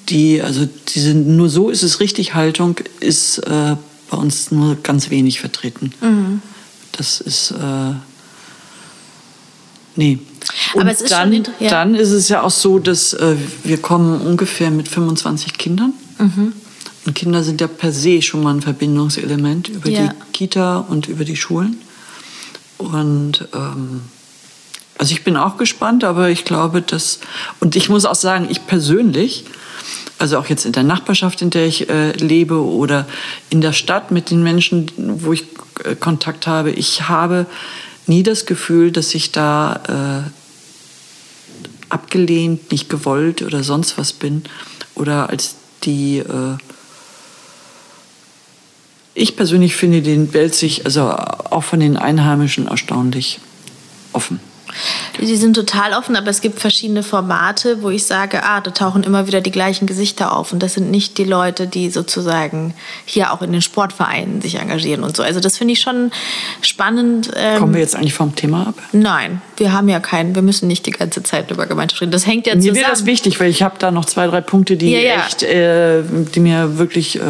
Die, 0.10 0.42
also 0.42 0.68
diese 0.96 1.14
nur 1.14 1.48
so 1.48 1.70
ist 1.70 1.84
es 1.84 2.00
richtig 2.00 2.34
Haltung 2.34 2.76
ist 3.00 3.38
äh, 3.40 3.76
bei 4.10 4.18
uns 4.18 4.50
nur 4.52 4.78
ganz 4.82 5.12
wenig 5.12 5.40
vertreten. 5.42 5.92
Das 6.92 7.22
ist 7.22 7.52
äh, 7.52 7.94
nee. 9.96 10.20
Aber 10.74 10.82
Und 10.82 10.88
es 10.88 11.02
ist 11.02 11.12
dann, 11.12 11.34
schon 11.34 11.46
ja. 11.60 11.70
dann 11.70 11.94
ist 11.96 12.10
es 12.12 12.30
ja 12.30 12.42
auch 12.42 12.50
so, 12.52 12.80
dass 12.80 13.14
äh, 13.14 13.36
wir 13.64 13.78
kommen 13.78 14.22
ungefähr 14.22 14.72
mit 14.72 14.88
25 14.88 15.54
Kindern. 15.58 15.94
Mhm. 16.18 16.54
Und 17.06 17.14
Kinder 17.16 17.44
sind 17.44 17.62
ja 17.62 17.68
per 17.68 17.92
se 17.92 18.22
schon 18.22 18.42
mal 18.44 18.56
ein 18.56 18.62
Verbindungselement 18.62 19.70
über 19.70 19.90
Ja. 19.90 20.08
die 20.08 20.32
Kita 20.32 20.80
und 20.80 21.08
über 21.08 21.26
die 21.26 21.36
Schulen. 21.36 21.78
Und 22.78 23.48
ähm, 23.54 24.02
also 25.04 25.16
ich 25.16 25.26
bin 25.26 25.36
auch 25.36 25.58
gespannt, 25.58 26.06
aber 26.06 26.30
ich 26.30 26.46
glaube, 26.46 26.82
dass 26.82 27.20
und 27.60 27.76
ich 27.76 27.90
muss 27.90 28.06
auch 28.06 28.16
sagen, 28.16 28.48
ich 28.50 28.66
persönlich, 28.68 29.44
also 30.18 30.38
auch 30.38 30.46
jetzt 30.46 30.66
in 30.66 30.72
der 30.72 30.84
Nachbarschaft, 30.84 31.42
in 31.42 31.50
der 31.50 31.66
ich 31.66 31.90
äh, 31.90 32.12
lebe 32.14 32.64
oder 32.64 33.06
in 33.50 33.60
der 33.60 33.74
Stadt 33.74 34.12
mit 34.12 34.32
den 34.32 34.42
Menschen, 34.44 34.90
wo 34.96 35.34
ich 35.34 35.44
äh, 35.84 35.96
Kontakt 35.96 36.48
habe, 36.48 36.72
ich 36.72 37.10
habe 37.10 37.48
nie 38.08 38.24
das 38.24 38.46
Gefühl, 38.46 38.94
dass 38.94 39.14
ich 39.14 39.34
da 39.34 40.24
äh, 40.24 41.92
abgelehnt, 41.92 42.72
nicht 42.72 42.88
gewollt 42.88 43.42
oder 43.42 43.62
sonst 43.62 43.98
was 43.98 44.14
bin 44.14 44.44
oder 44.96 45.30
als 45.30 45.56
die 45.84 46.20
äh, 46.20 46.56
ich 49.16 49.36
persönlich 49.36 49.76
finde 49.76 50.02
den 50.02 50.28
Belzig, 50.30 50.86
also 50.86 51.10
auch 51.12 51.66
von 51.66 51.82
den 51.82 51.98
Einheimischen 51.98 52.68
erstaunlich 52.68 53.42
offen. 54.14 54.40
Die 55.20 55.36
sind 55.36 55.54
total 55.56 55.94
offen, 55.94 56.16
aber 56.16 56.30
es 56.30 56.42
gibt 56.42 56.60
verschiedene 56.60 57.04
Formate, 57.04 57.82
wo 57.84 57.90
ich 57.90 58.06
sage, 58.06 58.44
ah, 58.44 58.62
da 58.62 58.72
tauchen 58.72 59.04
immer 59.04 59.28
wieder 59.28 59.42
die 59.42 59.52
gleichen 59.52 59.86
Gesichter 59.86 60.36
auf. 60.36 60.52
Und 60.52 60.64
das 60.64 60.74
sind 60.74 60.90
nicht 60.90 61.18
die 61.18 61.24
Leute, 61.24 61.68
die 61.68 61.90
sozusagen 61.92 62.74
hier 63.06 63.32
auch 63.32 63.42
in 63.42 63.52
den 63.52 63.62
Sportvereinen 63.62 64.42
sich 64.42 64.56
engagieren 64.56 65.04
und 65.04 65.16
so. 65.16 65.24
Also 65.24 65.40
das 65.40 65.58
finde 65.58 65.74
ich 65.74 65.82
schon 65.82 66.12
spannend. 66.62 67.32
Ähm, 67.36 67.60
Kommen 67.60 67.74
wir 67.74 67.82
jetzt 67.82 67.96
eigentlich 67.96 68.14
vom 68.14 68.36
Thema 68.36 68.68
ab? 68.68 68.76
Nein, 68.92 69.42
wir 69.58 69.72
haben 69.74 69.88
ja 69.90 70.00
keinen, 70.00 70.34
wir 70.36 70.42
müssen 70.42 70.68
nicht 70.68 70.86
die 70.86 70.92
ganze 70.92 71.22
Zeit 71.24 71.52
über 71.52 71.66
Gemeinschaft 71.68 72.02
reden. 72.02 72.12
Das 72.12 72.26
hängt 72.26 72.48
ja 72.48 72.56
Mir 72.56 72.64
wäre 72.74 72.76
das 72.90 73.00
zusammen. 73.00 73.08
wichtig, 73.08 73.40
weil 73.40 73.50
ich 73.50 73.62
habe 73.64 73.76
da 73.80 73.92
noch 73.92 74.06
zwei, 74.06 74.28
drei 74.28 74.42
Punkte, 74.42 74.78
die 74.78 74.92
Ja, 74.92 75.00
ja. 75.00 75.26
echt, 75.26 75.44
äh, 75.44 76.02
die 76.34 76.40
mir 76.40 76.78
wirklich 76.78 77.18
äh, 77.18 77.22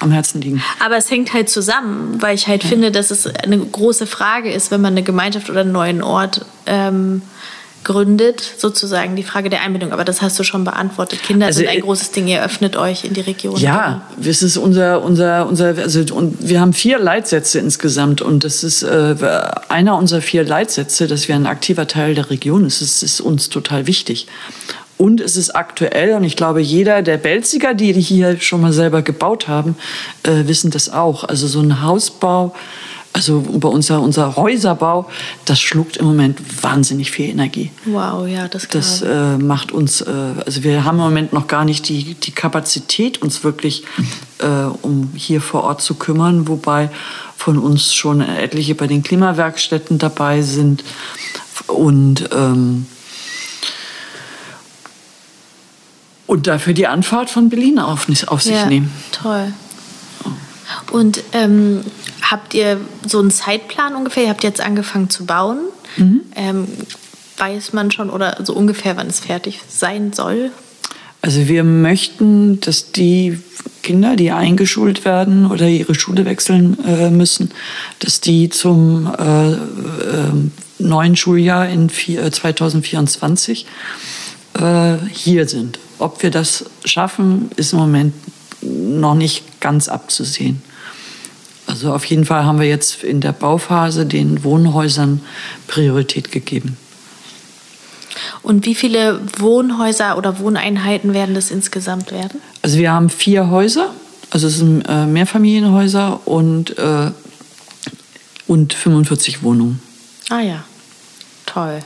am 0.00 0.10
Herzen 0.10 0.40
liegen. 0.40 0.62
Aber 0.84 0.96
es 0.96 1.10
hängt 1.10 1.32
halt 1.32 1.48
zusammen, 1.48 2.20
weil 2.20 2.34
ich 2.34 2.46
halt 2.46 2.62
finde, 2.64 2.90
dass 2.90 3.10
es 3.10 3.26
eine 3.26 3.58
große 3.58 4.06
Frage 4.06 4.52
ist, 4.52 4.70
wenn 4.70 4.80
man 4.80 4.92
eine 4.94 5.02
Gemeinschaft 5.02 5.48
oder 5.50 5.60
einen 5.60 5.72
neuen 5.72 6.02
Ort 6.02 6.44
ähm, 6.70 7.22
gründet, 7.82 8.42
sozusagen 8.58 9.16
die 9.16 9.22
Frage 9.22 9.48
der 9.48 9.62
Einbindung. 9.62 9.92
Aber 9.92 10.04
das 10.04 10.20
hast 10.20 10.38
du 10.38 10.44
schon 10.44 10.64
beantwortet. 10.64 11.22
Kinder 11.22 11.46
Also, 11.46 11.58
sind 11.58 11.68
ein 11.68 11.78
äh, 11.78 11.80
großes 11.80 12.10
Ding. 12.12 12.26
Ihr 12.28 12.42
öffnet 12.42 12.76
euch 12.76 13.04
in 13.04 13.14
die 13.14 13.22
Region. 13.22 13.56
Ja, 13.56 14.02
es 14.22 14.42
ist 14.42 14.56
unser, 14.56 15.02
unser, 15.02 15.46
unser, 15.46 15.76
also 15.78 16.00
und 16.14 16.36
wir 16.46 16.60
haben 16.60 16.72
vier 16.72 16.98
Leitsätze 16.98 17.58
insgesamt 17.58 18.20
und 18.20 18.44
das 18.44 18.64
ist 18.64 18.82
äh, 18.82 19.14
einer 19.68 19.96
unserer 19.96 20.20
vier 20.20 20.44
Leitsätze, 20.44 21.06
dass 21.06 21.28
wir 21.28 21.34
ein 21.34 21.46
aktiver 21.46 21.86
Teil 21.86 22.14
der 22.14 22.30
Region 22.30 22.66
ist. 22.66 22.82
Das 22.82 23.02
ist 23.02 23.20
uns 23.20 23.48
total 23.48 23.86
wichtig. 23.86 24.26
Und 24.98 25.22
es 25.22 25.38
ist 25.38 25.56
aktuell 25.56 26.12
und 26.12 26.24
ich 26.24 26.36
glaube, 26.36 26.60
jeder 26.60 27.00
der 27.00 27.16
Belziger, 27.16 27.72
die 27.72 27.94
hier 27.94 28.38
schon 28.38 28.60
mal 28.60 28.74
selber 28.74 29.00
gebaut 29.00 29.48
haben, 29.48 29.76
äh, 30.24 30.46
wissen 30.46 30.70
das 30.70 30.92
auch. 30.92 31.24
Also 31.24 31.46
so 31.46 31.60
ein 31.60 31.80
Hausbau, 31.80 32.54
also 33.12 33.44
über 33.52 33.70
unser, 33.70 34.00
unser 34.00 34.36
Häuserbau, 34.36 35.08
das 35.44 35.60
schluckt 35.60 35.96
im 35.96 36.06
Moment 36.06 36.40
wahnsinnig 36.62 37.10
viel 37.10 37.28
Energie. 37.28 37.70
Wow, 37.84 38.26
ja, 38.26 38.46
das, 38.48 38.68
Das 38.68 39.00
glaube 39.00 39.38
äh, 39.40 39.42
macht 39.42 39.72
uns, 39.72 40.00
äh, 40.00 40.10
also 40.44 40.62
wir 40.62 40.84
haben 40.84 40.98
im 40.98 41.04
Moment 41.04 41.32
noch 41.32 41.48
gar 41.48 41.64
nicht 41.64 41.88
die, 41.88 42.14
die 42.14 42.30
Kapazität, 42.30 43.20
uns 43.20 43.42
wirklich 43.42 43.84
äh, 44.38 44.46
um 44.82 45.10
hier 45.14 45.40
vor 45.40 45.64
Ort 45.64 45.82
zu 45.82 45.94
kümmern, 45.94 46.46
wobei 46.46 46.90
von 47.36 47.58
uns 47.58 47.94
schon 47.94 48.20
etliche 48.20 48.74
bei 48.74 48.86
den 48.86 49.02
Klimawerkstätten 49.02 49.98
dabei 49.98 50.42
sind 50.42 50.84
und 51.66 52.28
ähm, 52.32 52.86
und 56.26 56.46
dafür 56.46 56.74
die 56.74 56.86
Anfahrt 56.86 57.28
von 57.28 57.48
Berlin 57.48 57.80
auf, 57.80 58.06
auf 58.28 58.40
sich 58.40 58.54
ja, 58.54 58.66
nehmen. 58.66 58.92
Toll. 59.10 59.52
Und 60.92 61.24
ähm, 61.32 61.80
habt 62.30 62.54
ihr 62.54 62.80
so 63.06 63.18
einen 63.18 63.30
Zeitplan 63.30 63.94
ungefähr? 63.94 64.24
Ihr 64.24 64.30
habt 64.30 64.44
jetzt 64.44 64.60
angefangen 64.60 65.10
zu 65.10 65.26
bauen. 65.26 65.58
Mhm. 65.96 66.20
Ähm, 66.36 66.68
weiß 67.36 67.72
man 67.72 67.90
schon 67.90 68.10
oder 68.10 68.38
so 68.44 68.54
ungefähr, 68.54 68.96
wann 68.96 69.08
es 69.08 69.20
fertig 69.20 69.60
sein 69.68 70.12
soll? 70.12 70.52
Also 71.22 71.48
wir 71.48 71.64
möchten, 71.64 72.60
dass 72.60 72.92
die 72.92 73.38
Kinder, 73.82 74.16
die 74.16 74.30
eingeschult 74.30 75.04
werden 75.04 75.50
oder 75.50 75.68
ihre 75.68 75.94
Schule 75.94 76.24
wechseln 76.24 76.78
äh, 76.84 77.10
müssen, 77.10 77.50
dass 77.98 78.20
die 78.20 78.48
zum 78.48 79.12
äh, 79.18 79.52
äh, 79.52 79.56
neuen 80.78 81.16
Schuljahr 81.16 81.68
in 81.68 81.90
vier, 81.90 82.30
2024 82.30 83.66
äh, 84.58 84.96
hier 85.12 85.46
sind. 85.46 85.78
Ob 85.98 86.22
wir 86.22 86.30
das 86.30 86.66
schaffen, 86.84 87.50
ist 87.56 87.72
im 87.72 87.80
Moment 87.80 88.14
noch 88.62 89.14
nicht 89.14 89.60
ganz 89.60 89.88
abzusehen. 89.88 90.62
Also 91.80 91.94
auf 91.94 92.04
jeden 92.04 92.26
Fall 92.26 92.44
haben 92.44 92.60
wir 92.60 92.68
jetzt 92.68 93.02
in 93.04 93.22
der 93.22 93.32
Bauphase 93.32 94.04
den 94.04 94.44
Wohnhäusern 94.44 95.22
Priorität 95.66 96.30
gegeben. 96.30 96.76
Und 98.42 98.66
wie 98.66 98.74
viele 98.74 99.18
Wohnhäuser 99.38 100.18
oder 100.18 100.40
Wohneinheiten 100.40 101.14
werden 101.14 101.34
das 101.34 101.50
insgesamt 101.50 102.12
werden? 102.12 102.42
Also 102.60 102.76
wir 102.76 102.92
haben 102.92 103.08
vier 103.08 103.48
Häuser, 103.48 103.94
also 104.28 104.48
es 104.48 104.58
sind 104.58 104.82
äh, 104.90 105.06
Mehrfamilienhäuser 105.06 106.20
und, 106.26 106.76
äh, 106.76 107.12
und 108.46 108.74
45 108.74 109.42
Wohnungen. 109.42 109.80
Ah 110.28 110.40
ja, 110.40 110.64
toll. 111.46 111.80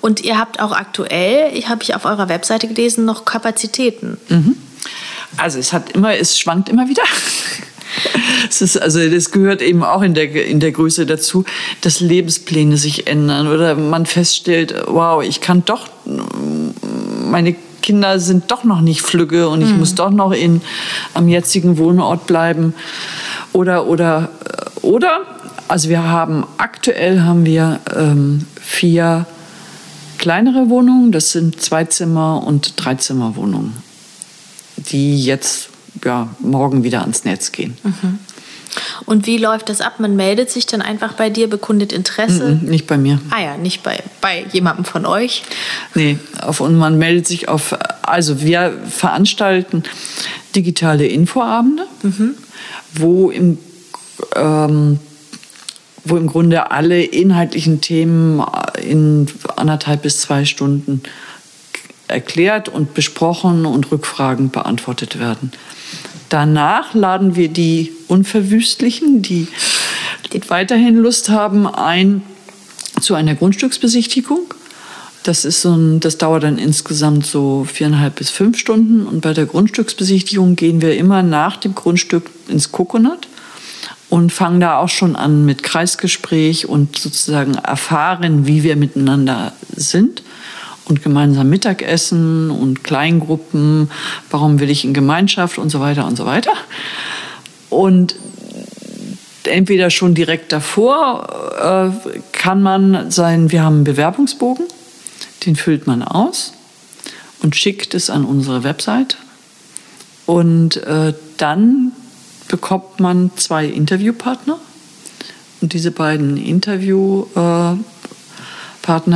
Und 0.00 0.22
ihr 0.24 0.36
habt 0.36 0.58
auch 0.58 0.72
aktuell, 0.72 1.56
ich 1.56 1.68
habe 1.68 1.84
ich 1.84 1.94
auf 1.94 2.06
eurer 2.06 2.28
Webseite 2.28 2.66
gelesen, 2.66 3.04
noch 3.04 3.24
Kapazitäten. 3.24 4.18
Also 5.36 5.60
es 5.60 5.72
hat 5.72 5.92
immer, 5.92 6.12
es 6.16 6.40
schwankt 6.40 6.68
immer 6.68 6.88
wieder. 6.88 7.04
Es 8.48 8.62
ist, 8.62 8.80
also 8.80 9.08
das 9.08 9.30
gehört 9.30 9.62
eben 9.62 9.82
auch 9.82 10.02
in 10.02 10.14
der, 10.14 10.46
in 10.46 10.60
der 10.60 10.72
Größe 10.72 11.06
dazu, 11.06 11.44
dass 11.80 12.00
Lebenspläne 12.00 12.76
sich 12.76 13.06
ändern 13.06 13.48
oder 13.48 13.74
man 13.74 14.06
feststellt, 14.06 14.74
wow, 14.86 15.22
ich 15.22 15.40
kann 15.40 15.64
doch, 15.64 15.88
meine 17.30 17.56
Kinder 17.82 18.18
sind 18.18 18.50
doch 18.50 18.64
noch 18.64 18.80
nicht 18.80 19.02
flügge 19.02 19.48
und 19.48 19.60
ich 19.60 19.74
muss 19.74 19.94
doch 19.94 20.10
noch 20.10 20.32
in, 20.32 20.62
am 21.14 21.28
jetzigen 21.28 21.78
Wohnort 21.78 22.26
bleiben. 22.26 22.74
Oder, 23.52 23.86
oder, 23.86 24.30
oder, 24.80 25.22
also 25.68 25.88
wir 25.88 26.04
haben, 26.04 26.44
aktuell 26.58 27.22
haben 27.22 27.44
wir 27.44 27.80
ähm, 27.94 28.46
vier 28.60 29.26
kleinere 30.18 30.68
Wohnungen, 30.68 31.12
das 31.12 31.32
sind 31.32 31.60
Zweizimmer- 31.60 32.44
und 32.46 32.74
Dreizimmerwohnungen, 32.76 33.74
die 34.76 35.22
jetzt 35.22 35.71
ja, 36.04 36.28
morgen 36.40 36.84
wieder 36.84 37.00
ans 37.02 37.24
Netz 37.24 37.52
gehen. 37.52 37.76
Und 39.04 39.26
wie 39.26 39.36
läuft 39.38 39.68
das 39.68 39.80
ab? 39.80 39.94
Man 39.98 40.16
meldet 40.16 40.50
sich 40.50 40.66
dann 40.66 40.80
einfach 40.82 41.12
bei 41.14 41.30
dir, 41.30 41.48
bekundet 41.48 41.92
Interesse? 41.92 42.58
Mhm, 42.62 42.68
Nicht 42.68 42.86
bei 42.86 42.96
mir. 42.96 43.20
Ah 43.30 43.42
ja, 43.42 43.56
nicht 43.56 43.82
bei, 43.82 44.02
bei 44.20 44.46
jemandem 44.52 44.84
von 44.84 45.04
euch. 45.04 45.42
Nee, 45.94 46.18
auf, 46.40 46.60
und 46.60 46.76
man 46.76 46.98
meldet 46.98 47.26
sich 47.26 47.48
auf, 47.48 47.76
also 48.02 48.40
wir 48.40 48.78
veranstalten 48.88 49.82
digitale 50.54 51.06
Infoabende, 51.06 51.86
wo, 52.94 53.30
im, 53.30 53.58
ähm, 54.36 54.98
wo 56.04 56.16
im 56.16 56.26
Grunde 56.26 56.70
alle 56.70 57.02
inhaltlichen 57.02 57.80
Themen 57.80 58.42
in 58.82 59.26
anderthalb 59.56 60.02
bis 60.02 60.20
zwei 60.20 60.44
Stunden 60.44 61.02
erklärt 62.08 62.68
und 62.68 62.94
besprochen 62.94 63.64
und 63.66 63.90
Rückfragen 63.90 64.50
beantwortet 64.50 65.18
werden. 65.18 65.52
Danach 66.32 66.94
laden 66.94 67.36
wir 67.36 67.48
die 67.48 67.92
Unverwüstlichen, 68.08 69.20
die, 69.20 69.48
weiterhin 70.48 70.96
Lust 70.96 71.28
haben, 71.28 71.66
ein 71.66 72.22
zu 73.02 73.14
einer 73.14 73.34
Grundstücksbesichtigung. 73.34 74.54
Das, 75.24 75.44
ist 75.44 75.60
so 75.60 75.74
ein, 75.74 76.00
das 76.00 76.16
dauert 76.16 76.44
dann 76.44 76.56
insgesamt 76.56 77.26
so 77.26 77.66
viereinhalb 77.70 78.14
bis 78.14 78.30
fünf 78.30 78.56
Stunden. 78.56 79.06
Und 79.06 79.20
bei 79.20 79.34
der 79.34 79.44
Grundstücksbesichtigung 79.44 80.56
gehen 80.56 80.80
wir 80.80 80.96
immer 80.96 81.22
nach 81.22 81.58
dem 81.58 81.74
Grundstück 81.74 82.30
ins 82.48 82.72
Coconut 82.72 83.28
und 84.08 84.32
fangen 84.32 84.60
da 84.60 84.78
auch 84.78 84.88
schon 84.88 85.16
an 85.16 85.44
mit 85.44 85.62
Kreisgespräch 85.62 86.66
und 86.66 86.96
sozusagen 86.96 87.56
erfahren, 87.56 88.46
wie 88.46 88.62
wir 88.62 88.76
miteinander 88.76 89.52
sind 89.76 90.22
und 90.84 91.02
gemeinsam 91.02 91.48
Mittagessen 91.48 92.50
und 92.50 92.84
Kleingruppen, 92.84 93.90
warum 94.30 94.60
will 94.60 94.70
ich 94.70 94.84
in 94.84 94.94
Gemeinschaft 94.94 95.58
und 95.58 95.70
so 95.70 95.80
weiter 95.80 96.06
und 96.06 96.16
so 96.16 96.26
weiter. 96.26 96.52
Und 97.70 98.16
entweder 99.44 99.90
schon 99.90 100.14
direkt 100.14 100.52
davor 100.52 101.92
äh, 102.04 102.10
kann 102.32 102.62
man 102.62 103.10
sein, 103.10 103.50
wir 103.50 103.62
haben 103.62 103.76
einen 103.76 103.84
Bewerbungsbogen, 103.84 104.66
den 105.46 105.56
füllt 105.56 105.86
man 105.86 106.02
aus 106.02 106.52
und 107.42 107.56
schickt 107.56 107.94
es 107.94 108.10
an 108.10 108.24
unsere 108.24 108.64
Website. 108.64 109.16
Und 110.26 110.76
äh, 110.84 111.14
dann 111.36 111.92
bekommt 112.48 113.00
man 113.00 113.30
zwei 113.36 113.66
Interviewpartner. 113.66 114.58
Und 115.60 115.72
diese 115.72 115.90
beiden 115.90 116.36
Interviewpartner, 116.36 117.78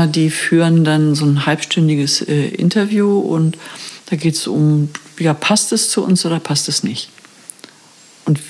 die 0.07 0.31
führen 0.31 0.85
dann 0.85 1.15
so 1.15 1.25
ein 1.25 1.47
halbstündiges 1.47 2.23
äh, 2.23 2.49
Interview 2.49 3.19
und 3.19 3.57
da 4.07 4.17
geht 4.17 4.35
es 4.35 4.47
um, 4.47 4.89
ja, 5.19 5.35
passt 5.35 5.73
es 5.73 5.91
zu 5.91 6.05
uns 6.05 6.25
oder 6.25 6.39
passt 6.39 6.69
es 6.69 6.83
nicht? 6.83 7.11
Und 8.25 8.41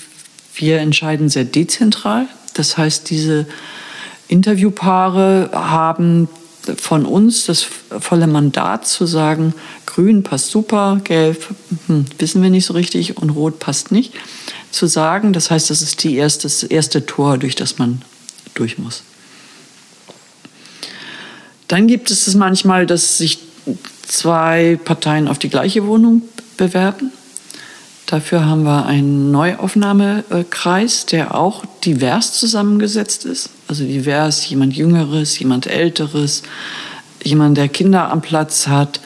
wir 0.55 0.79
entscheiden 0.79 1.29
sehr 1.29 1.45
dezentral. 1.45 2.29
Das 2.55 2.77
heißt, 2.77 3.09
diese 3.11 3.47
Interviewpaare 4.29 5.51
haben 5.53 6.29
von 6.77 7.07
uns 7.07 7.47
das 7.47 7.63
volle 7.63 8.27
Mandat 8.27 8.87
zu 8.87 9.07
sagen, 9.07 9.55
grün 9.87 10.23
passt 10.23 10.51
super, 10.51 11.01
gelb 11.05 11.55
hm, 11.87 12.07
wissen 12.19 12.43
wir 12.43 12.51
nicht 12.51 12.67
so 12.67 12.75
richtig 12.75 13.17
und 13.17 13.31
rot 13.31 13.59
passt 13.59 13.93
nicht. 13.93 14.13
Zu 14.73 14.87
sagen, 14.87 15.33
das 15.33 15.51
heißt, 15.51 15.71
das 15.71 15.81
ist 15.81 16.03
die 16.03 16.17
erste, 16.17 16.43
das 16.43 16.63
erste 16.65 17.07
Tor, 17.07 17.39
durch 17.39 17.55
das 17.55 17.79
man 17.79 18.03
durch 18.55 18.79
muss. 18.79 19.03
Dann 21.69 21.87
gibt 21.87 22.11
es 22.11 22.27
es 22.27 22.35
manchmal, 22.35 22.87
dass 22.87 23.19
sich 23.19 23.39
zwei 24.07 24.79
Parteien 24.85 25.29
auf 25.29 25.39
die 25.39 25.49
gleiche 25.49 25.87
Wohnung 25.87 26.23
bewerben. 26.57 27.11
Dafür 28.07 28.47
haben 28.47 28.63
wir 28.63 28.87
einen 28.87 29.33
Neuaufnahmekreis, 29.33 31.07
der 31.07 31.35
auch 31.35 31.65
divers 31.85 32.39
zusammengesetzt 32.39 33.25
ist. 33.25 33.51
Also 33.67 33.85
divers, 33.85 34.49
jemand 34.49 34.77
Jüngeres, 34.77 35.37
jemand 35.41 35.67
Älteres, 35.67 36.43
jemand, 37.25 37.59
der 37.59 37.69
Kinder 37.69 38.11
am 38.11 38.23
Platz 38.23 38.69
hat, 38.69 39.01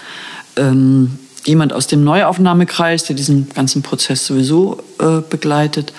ähm, 0.56 1.18
jemand 1.46 1.72
aus 1.72 1.86
dem 1.86 2.04
Neuaufnahmekreis, 2.04 3.04
der 3.04 3.16
diesen 3.16 3.48
ganzen 3.48 3.80
Prozess 3.80 4.26
sowieso 4.26 4.82
äh, 4.98 5.22
begleitet. 5.28 5.94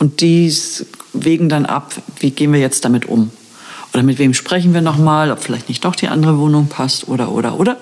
Und 0.00 0.20
die 0.20 0.52
wägen 1.12 1.48
dann 1.48 1.66
ab, 1.66 1.94
wie 2.18 2.32
gehen 2.32 2.52
wir 2.52 2.58
jetzt 2.58 2.84
damit 2.84 3.06
um. 3.06 3.30
Oder 3.94 4.02
mit 4.02 4.18
wem 4.18 4.34
sprechen 4.34 4.74
wir 4.74 4.80
nochmal, 4.80 5.30
ob 5.30 5.38
vielleicht 5.38 5.68
nicht 5.68 5.84
doch 5.84 5.94
die 5.94 6.08
andere 6.08 6.36
Wohnung 6.38 6.66
passt 6.66 7.06
oder, 7.06 7.30
oder, 7.30 7.60
oder. 7.60 7.76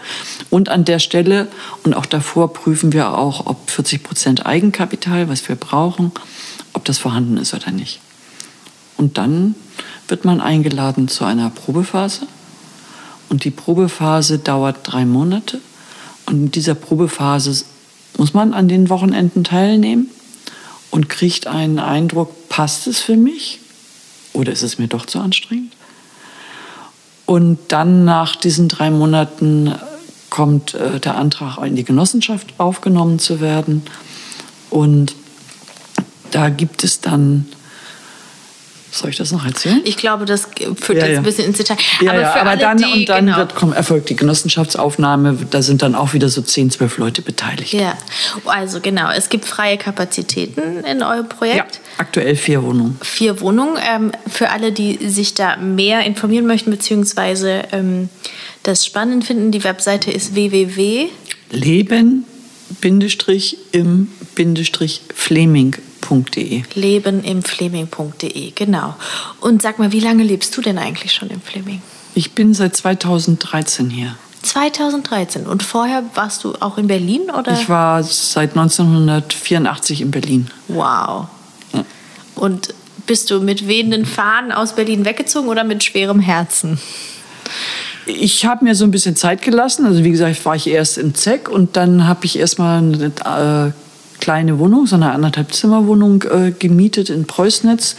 Und 0.51 0.69
an 0.69 0.85
der 0.85 0.99
Stelle 0.99 1.49
und 1.85 1.95
auch 1.95 2.05
davor 2.05 2.53
prüfen 2.53 2.93
wir 2.93 3.17
auch, 3.17 3.47
ob 3.47 3.71
40 3.71 4.03
Prozent 4.03 4.45
Eigenkapital, 4.45 5.31
was 5.31 5.49
wir 5.49 5.57
brauchen, 5.57 6.13
ob 6.75 6.85
das 6.85 6.99
vorhanden 6.99 7.39
ist 7.39 7.55
oder 7.55 7.71
nicht. 7.71 8.01
Und 8.99 9.17
dann 9.17 9.55
wird 10.07 10.27
man 10.27 10.43
eingeladen 10.43 11.09
zu 11.09 11.25
einer 11.25 11.49
Probephase. 11.49 12.27
Und 13.31 13.45
die 13.45 13.51
Probephase 13.51 14.39
dauert 14.39 14.81
drei 14.83 15.07
Monate. 15.07 15.63
Und 16.27 16.35
in 16.35 16.51
dieser 16.51 16.75
Probephase 16.75 17.65
muss 18.19 18.35
man 18.35 18.53
an 18.53 18.69
den 18.69 18.91
Wochenenden 18.91 19.45
teilnehmen 19.45 20.11
und 20.91 21.09
kriegt 21.09 21.47
einen 21.47 21.79
Eindruck, 21.79 22.51
passt 22.51 22.87
es 22.87 23.01
für 23.01 23.17
mich 23.17 23.61
oder 24.35 24.53
ist 24.53 24.63
es 24.63 24.79
mir 24.79 24.89
doch 24.89 25.07
zu 25.07 25.19
anstrengend? 25.19 25.62
Und 27.33 27.57
dann 27.69 28.05
nach 28.05 28.37
diesen 28.37 28.69
drei 28.69 28.91
Monaten 28.91 29.75
kommt 30.29 30.75
äh, 30.75 31.01
der 31.01 31.17
Antrag, 31.17 31.57
in 31.65 31.77
die 31.77 31.83
Genossenschaft 31.83 32.53
aufgenommen 32.59 33.19
zu 33.19 33.41
werden. 33.41 33.85
Und 34.69 35.15
da 36.31 36.51
gibt 36.51 36.85
es 36.85 37.01
dann 37.01 37.47
soll 38.93 39.11
ich 39.11 39.17
das 39.17 39.33
noch 39.33 39.45
erzählen? 39.45 39.81
Ich 39.85 39.97
glaube, 39.97 40.27
das 40.27 40.49
führt 40.81 40.99
Ja, 40.99 41.07
jetzt 41.07 41.13
ja. 41.13 41.19
ein 41.19 41.23
bisschen 41.23 41.47
ins 41.47 41.57
Detail. 41.57 41.77
Ja, 42.01 42.11
aber 42.13 42.21
ja, 42.21 42.31
für 42.31 42.41
aber 42.41 42.51
alle, 42.51 42.61
dann 42.61 42.77
die, 42.77 42.85
und 42.85 43.09
dann 43.09 43.27
genau. 43.27 43.39
wird, 43.39 43.55
kommt, 43.55 43.75
erfolgt 43.75 44.11
die 44.11 44.17
Genossenschaftsaufnahme. 44.17 45.39
Da 45.51 45.63
sind 45.63 45.83
dann 45.83 45.95
auch 45.95 46.13
wieder 46.13 46.29
so 46.29 46.43
10, 46.43 46.71
12 46.71 46.99
Leute 46.99 47.23
beteiligt. 47.23 47.73
Ja, 47.73 47.97
also 48.45 48.81
genau, 48.81 49.11
es 49.11 49.31
gibt 49.31 49.47
freie 49.47 49.79
Kapazitäten 49.79 50.85
in 50.85 51.03
eurem 51.03 51.27
Ja, 51.31 51.37
Projekt. 51.37 51.81
aktuell 51.97 52.37
vier 52.37 52.63
Wohnungen. 52.63 52.99
Vier 53.03 53.41
Wohnungen. 53.41 53.79
Ähm, 53.83 54.13
für 54.31 54.51
alle, 54.51 54.73
die 54.73 55.09
sich 55.09 55.35
da 55.35 55.57
mehr 55.57 56.05
informieren 56.05 56.47
möchten, 56.47 56.71
beziehungsweise 56.71 57.63
ähm, 57.73 58.11
das 58.63 58.85
spannend 58.85 59.25
finden, 59.25 59.51
die 59.53 59.65
Webseite 59.65 60.11
ist 60.11 60.35
www. 60.35 61.07
Leben 61.51 62.27
Bindestrich 66.09 66.53
im 66.53 66.63
Bindestrich 66.63 66.65
Fleming.de. 66.65 66.81
lebenimfleming.de, 66.81 68.51
genau. 68.55 68.95
Und 69.41 69.63
sag 69.63 69.79
mal, 69.79 69.93
wie 69.93 70.01
lange 70.01 70.23
lebst 70.23 70.57
du 70.57 70.61
denn 70.61 70.79
eigentlich 70.79 71.13
schon 71.13 71.31
im 71.31 71.41
Fleming? 71.41 71.83
Ich 72.15 72.33
bin 72.33 72.55
seit 72.55 72.77
2013 72.77 73.91
hier. 73.91 74.17
2013. 74.43 75.47
Und 75.47 75.63
vorher 75.63 76.03
warst 76.15 76.45
du 76.45 76.55
auch 76.61 76.77
in 76.79 76.87
Berlin, 76.89 77.31
oder? 77.31 77.53
Ich 77.53 77.69
war 77.69 78.03
seit 78.03 78.51
1984 78.51 80.01
in 80.01 80.11
Berlin. 80.11 80.49
Wow. 80.69 81.29
Und 82.35 82.75
bist 83.07 83.31
du 83.31 83.41
mit 83.41 83.67
wehenden 83.69 84.07
Fahnen 84.07 84.53
aus 84.53 84.75
Berlin 84.75 85.05
weggezogen 85.05 85.49
oder 85.49 85.65
mit 85.65 85.85
schwerem 85.85 86.21
Herzen? 86.21 86.79
Ich 88.07 88.45
habe 88.45 88.65
mir 88.65 88.75
so 88.75 88.85
ein 88.85 88.91
bisschen 88.91 89.17
Zeit 89.17 89.43
gelassen. 89.43 89.87
Also 89.87 90.03
wie 90.03 90.11
gesagt, 90.11 90.45
war 90.45 90.57
ich 90.57 90.67
erst 90.67 90.99
in 90.99 91.15
Zeck 91.15 91.49
und 91.49 91.77
dann 91.77 92.07
habe 92.07 92.25
ich 92.25 92.39
erstmal 92.39 92.79
eine 92.79 93.13
äh, 93.25 93.73
kleine 94.23 94.61
Wohnung, 94.61 94.87
so 94.87 94.95
eine 94.95 95.11
anderthalb 95.11 95.53
Zimmerwohnung 95.53 96.23
äh, 96.23 96.53
gemietet 96.57 97.11
in 97.11 97.27
Preußnitz 97.27 97.97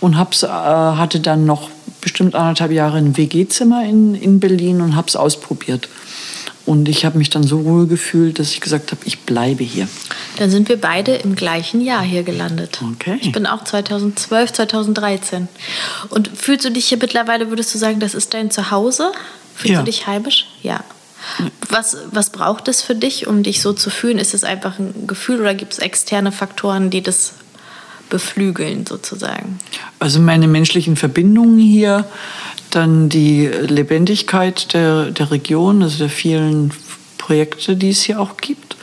und 0.00 0.16
hab's, 0.16 0.44
äh, 0.44 0.46
hatte 0.46 1.18
dann 1.18 1.46
noch 1.46 1.68
bestimmt 2.00 2.36
anderthalb 2.36 2.70
Jahre 2.70 2.98
ein 2.98 3.16
WG-Zimmer 3.16 3.84
in, 3.84 4.14
in 4.14 4.38
Berlin 4.38 4.80
und 4.80 4.94
habe 4.94 5.08
es 5.08 5.16
ausprobiert. 5.16 5.88
Und 6.64 6.88
ich 6.88 7.04
habe 7.04 7.18
mich 7.18 7.28
dann 7.28 7.42
so 7.42 7.64
wohl 7.64 7.88
gefühlt, 7.88 8.38
dass 8.38 8.52
ich 8.52 8.60
gesagt 8.60 8.92
habe, 8.92 9.00
ich 9.04 9.18
bleibe 9.22 9.64
hier. 9.64 9.88
Dann 10.38 10.48
sind 10.48 10.68
wir 10.68 10.80
beide 10.80 11.16
im 11.16 11.34
gleichen 11.34 11.80
Jahr 11.80 12.02
hier 12.02 12.22
gelandet. 12.22 12.78
Okay. 12.94 13.18
Ich 13.20 13.32
bin 13.32 13.44
auch 13.44 13.64
2012, 13.64 14.52
2013. 14.52 15.48
Und 16.10 16.30
fühlst 16.34 16.64
du 16.64 16.70
dich 16.70 16.86
hier 16.86 16.98
mittlerweile, 16.98 17.50
würdest 17.50 17.74
du 17.74 17.78
sagen, 17.78 17.98
das 17.98 18.14
ist 18.14 18.32
dein 18.32 18.52
Zuhause? 18.52 19.10
Fühlst 19.56 19.72
Ja. 19.72 19.78
du 19.80 19.86
dich 19.86 20.06
heimisch? 20.06 20.46
Ja. 20.62 20.84
Was, 21.68 21.96
was 22.10 22.30
braucht 22.30 22.68
es 22.68 22.82
für 22.82 22.94
dich, 22.94 23.26
um 23.26 23.42
dich 23.42 23.60
so 23.60 23.72
zu 23.72 23.90
fühlen? 23.90 24.18
Ist 24.18 24.34
es 24.34 24.44
einfach 24.44 24.78
ein 24.78 25.06
Gefühl 25.06 25.40
oder 25.40 25.54
gibt 25.54 25.72
es 25.72 25.78
externe 25.78 26.32
Faktoren, 26.32 26.90
die 26.90 27.02
das 27.02 27.34
beflügeln 28.10 28.86
sozusagen? 28.86 29.58
Also 29.98 30.20
meine 30.20 30.46
menschlichen 30.46 30.96
Verbindungen 30.96 31.58
hier, 31.58 32.04
dann 32.70 33.08
die 33.08 33.46
Lebendigkeit 33.46 34.72
der, 34.74 35.10
der 35.10 35.30
Region, 35.30 35.82
also 35.82 35.98
der 35.98 36.10
vielen 36.10 36.72
Projekte, 37.18 37.76
die 37.76 37.90
es 37.90 38.02
hier 38.02 38.20
auch 38.20 38.36
gibt, 38.36 38.73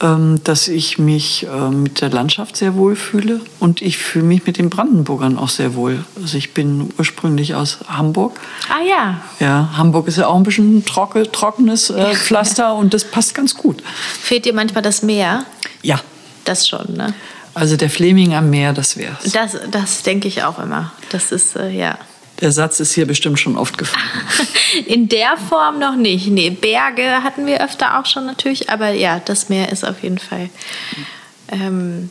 dass 0.00 0.68
ich 0.68 0.98
mich 0.98 1.46
ähm, 1.50 1.84
mit 1.84 2.00
der 2.00 2.10
Landschaft 2.10 2.56
sehr 2.56 2.74
wohl 2.74 2.94
fühle 2.96 3.40
und 3.60 3.80
ich 3.80 3.96
fühle 3.96 4.24
mich 4.26 4.44
mit 4.46 4.58
den 4.58 4.68
Brandenburgern 4.68 5.38
auch 5.38 5.48
sehr 5.48 5.74
wohl. 5.74 6.04
Also 6.20 6.36
ich 6.36 6.52
bin 6.52 6.92
ursprünglich 6.98 7.54
aus 7.54 7.78
Hamburg. 7.88 8.38
Ah 8.68 8.82
ja, 8.86 9.20
Ja, 9.40 9.70
Hamburg 9.76 10.08
ist 10.08 10.18
ja 10.18 10.26
auch 10.26 10.36
ein 10.36 10.42
bisschen 10.42 10.84
trocke, 10.84 11.30
trockenes 11.30 11.90
äh, 11.90 12.14
Pflaster 12.14 12.74
und 12.74 12.92
das 12.92 13.04
passt 13.04 13.34
ganz 13.34 13.54
gut. 13.54 13.82
fehlt 14.20 14.44
dir 14.44 14.52
manchmal 14.52 14.82
das 14.82 15.02
Meer? 15.02 15.46
Ja, 15.82 16.00
Das 16.44 16.68
schon, 16.68 16.94
ne? 16.94 17.14
also 17.54 17.76
der 17.76 17.88
Fleming 17.88 18.34
am 18.34 18.50
Meer, 18.50 18.72
das 18.72 18.96
wär's. 18.96 19.30
Das, 19.32 19.56
das 19.70 20.02
denke 20.02 20.26
ich 20.28 20.42
auch 20.42 20.58
immer. 20.58 20.92
Das 21.10 21.30
ist, 21.30 21.54
äh, 21.56 21.70
ja. 21.70 21.96
Der 22.40 22.50
Satz 22.52 22.80
ist 22.80 22.92
hier 22.94 23.06
bestimmt 23.06 23.38
schon 23.38 23.56
oft 23.56 23.78
gefallen. 23.78 24.04
In 24.86 25.08
der 25.08 25.36
Form 25.36 25.78
noch 25.78 25.96
nicht. 25.96 26.26
Nee, 26.28 26.50
Berge 26.50 27.22
hatten 27.22 27.46
wir 27.46 27.64
öfter 27.64 27.98
auch 27.98 28.06
schon 28.06 28.26
natürlich, 28.26 28.70
aber 28.70 28.90
ja, 28.90 29.20
das 29.24 29.48
Meer 29.48 29.70
ist 29.70 29.84
auf 29.84 30.02
jeden 30.02 30.18
Fall. 30.18 30.50
Ähm, 31.48 32.10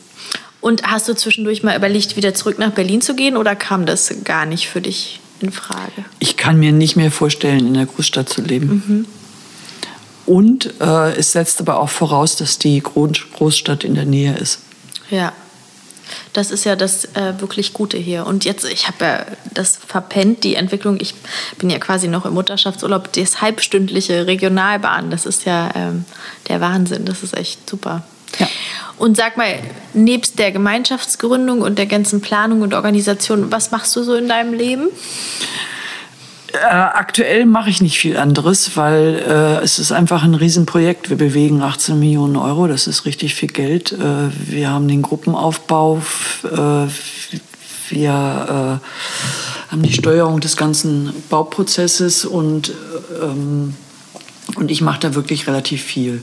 und 0.60 0.82
hast 0.84 1.08
du 1.08 1.14
zwischendurch 1.14 1.62
mal 1.62 1.76
überlegt, 1.76 2.16
wieder 2.16 2.32
zurück 2.32 2.58
nach 2.58 2.70
Berlin 2.70 3.02
zu 3.02 3.14
gehen 3.14 3.36
oder 3.36 3.54
kam 3.54 3.84
das 3.84 4.14
gar 4.24 4.46
nicht 4.46 4.66
für 4.68 4.80
dich 4.80 5.20
in 5.40 5.52
Frage? 5.52 6.04
Ich 6.20 6.38
kann 6.38 6.58
mir 6.58 6.72
nicht 6.72 6.96
mehr 6.96 7.10
vorstellen, 7.10 7.66
in 7.66 7.74
der 7.74 7.84
Großstadt 7.84 8.30
zu 8.30 8.40
leben. 8.40 9.06
Und 10.24 10.72
äh, 10.80 11.12
es 11.16 11.32
setzt 11.32 11.60
aber 11.60 11.78
auch 11.78 11.90
voraus, 11.90 12.36
dass 12.36 12.58
die 12.58 12.82
Groß- 12.82 13.30
Großstadt 13.34 13.84
in 13.84 13.94
der 13.94 14.06
Nähe 14.06 14.34
ist. 14.38 14.60
Ja. 15.10 15.34
Das 16.32 16.50
ist 16.50 16.64
ja 16.64 16.76
das 16.76 17.04
äh, 17.14 17.34
wirklich 17.38 17.72
Gute 17.72 17.96
hier. 17.96 18.26
Und 18.26 18.44
jetzt, 18.44 18.64
ich 18.64 18.86
habe 18.86 19.04
ja 19.04 19.26
das 19.52 19.76
verpennt, 19.76 20.44
die 20.44 20.54
Entwicklung. 20.54 20.98
Ich 21.00 21.14
bin 21.58 21.70
ja 21.70 21.78
quasi 21.78 22.08
noch 22.08 22.26
im 22.26 22.34
Mutterschaftsurlaub. 22.34 23.12
Das 23.12 23.40
halbstündliche 23.40 24.26
Regionalbahn, 24.26 25.10
das 25.10 25.26
ist 25.26 25.44
ja 25.44 25.70
ähm, 25.74 26.04
der 26.48 26.60
Wahnsinn. 26.60 27.04
Das 27.04 27.22
ist 27.22 27.36
echt 27.36 27.68
super. 27.68 28.02
Ja. 28.38 28.48
Und 28.96 29.16
sag 29.16 29.36
mal, 29.36 29.58
nebst 29.92 30.38
der 30.38 30.52
Gemeinschaftsgründung 30.52 31.62
und 31.62 31.78
der 31.78 31.86
ganzen 31.86 32.20
Planung 32.20 32.62
und 32.62 32.74
Organisation, 32.74 33.50
was 33.50 33.70
machst 33.70 33.94
du 33.96 34.02
so 34.02 34.14
in 34.14 34.28
deinem 34.28 34.54
Leben? 34.54 34.88
Äh, 36.54 36.66
aktuell 36.68 37.46
mache 37.46 37.68
ich 37.68 37.80
nicht 37.80 37.98
viel 37.98 38.16
anderes, 38.16 38.76
weil 38.76 39.22
äh, 39.26 39.64
es 39.64 39.80
ist 39.80 39.90
einfach 39.90 40.22
ein 40.22 40.34
Riesenprojekt. 40.34 41.10
Wir 41.10 41.16
bewegen 41.16 41.62
18 41.62 41.98
Millionen 41.98 42.36
Euro, 42.36 42.68
das 42.68 42.86
ist 42.86 43.06
richtig 43.06 43.34
viel 43.34 43.48
Geld. 43.48 43.92
Äh, 43.92 44.30
wir 44.50 44.70
haben 44.70 44.86
den 44.86 45.02
Gruppenaufbau, 45.02 46.00
äh, 46.44 46.86
wir 47.88 48.10
äh, 48.10 49.70
haben 49.72 49.82
die 49.82 49.92
Steuerung 49.92 50.40
des 50.40 50.56
ganzen 50.56 51.12
Bauprozesses 51.28 52.24
und, 52.24 52.68
äh, 52.68 53.24
ähm, 53.24 53.74
und 54.54 54.70
ich 54.70 54.80
mache 54.80 55.00
da 55.00 55.14
wirklich 55.14 55.48
relativ 55.48 55.82
viel. 55.82 56.22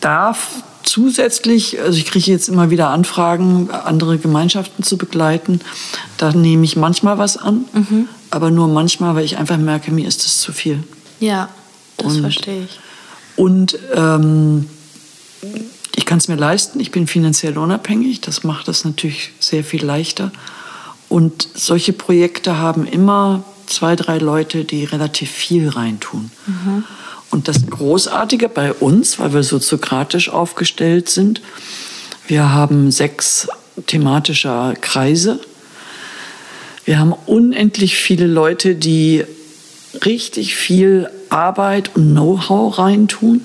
darf 0.00 0.48
zusätzlich, 0.82 1.80
also 1.80 1.98
ich 1.98 2.06
kriege 2.06 2.30
jetzt 2.30 2.48
immer 2.48 2.70
wieder 2.70 2.90
Anfragen, 2.90 3.70
andere 3.70 4.18
Gemeinschaften 4.18 4.82
zu 4.82 4.96
begleiten. 4.96 5.60
Da 6.18 6.32
nehme 6.32 6.64
ich 6.64 6.76
manchmal 6.76 7.18
was 7.18 7.36
an, 7.36 7.64
aber 8.30 8.50
nur 8.50 8.68
manchmal, 8.68 9.14
weil 9.14 9.24
ich 9.24 9.36
einfach 9.38 9.58
merke, 9.58 9.90
mir 9.90 10.06
ist 10.08 10.24
es 10.24 10.40
zu 10.40 10.52
viel. 10.52 10.82
Ja, 11.20 11.48
das 11.96 12.14
Und- 12.14 12.20
verstehe 12.22 12.64
ich. 12.64 12.80
Und 13.36 13.78
ähm, 13.94 14.68
ich 15.96 16.04
kann 16.04 16.18
es 16.18 16.28
mir 16.28 16.36
leisten, 16.36 16.80
ich 16.80 16.90
bin 16.90 17.06
finanziell 17.06 17.56
unabhängig, 17.56 18.20
das 18.20 18.44
macht 18.44 18.68
das 18.68 18.84
natürlich 18.84 19.30
sehr 19.40 19.64
viel 19.64 19.84
leichter. 19.84 20.30
Und 21.08 21.48
solche 21.54 21.92
Projekte 21.94 22.58
haben 22.58 22.86
immer 22.86 23.42
zwei, 23.66 23.96
drei 23.96 24.18
Leute, 24.18 24.64
die 24.64 24.84
relativ 24.84 25.30
viel 25.30 25.68
reintun. 25.70 26.30
Und 27.32 27.48
das 27.48 27.66
Großartige 27.66 28.50
bei 28.50 28.74
uns, 28.74 29.18
weil 29.18 29.32
wir 29.32 29.42
so 29.42 29.58
sokratisch 29.58 30.28
aufgestellt 30.28 31.08
sind, 31.08 31.40
wir 32.28 32.52
haben 32.52 32.90
sechs 32.90 33.48
thematische 33.86 34.74
Kreise. 34.82 35.40
Wir 36.84 36.98
haben 36.98 37.14
unendlich 37.26 37.96
viele 37.96 38.26
Leute, 38.26 38.74
die 38.74 39.24
richtig 40.04 40.54
viel 40.54 41.08
Arbeit 41.30 41.96
und 41.96 42.12
Know-how 42.12 42.78
reintun. 42.78 43.40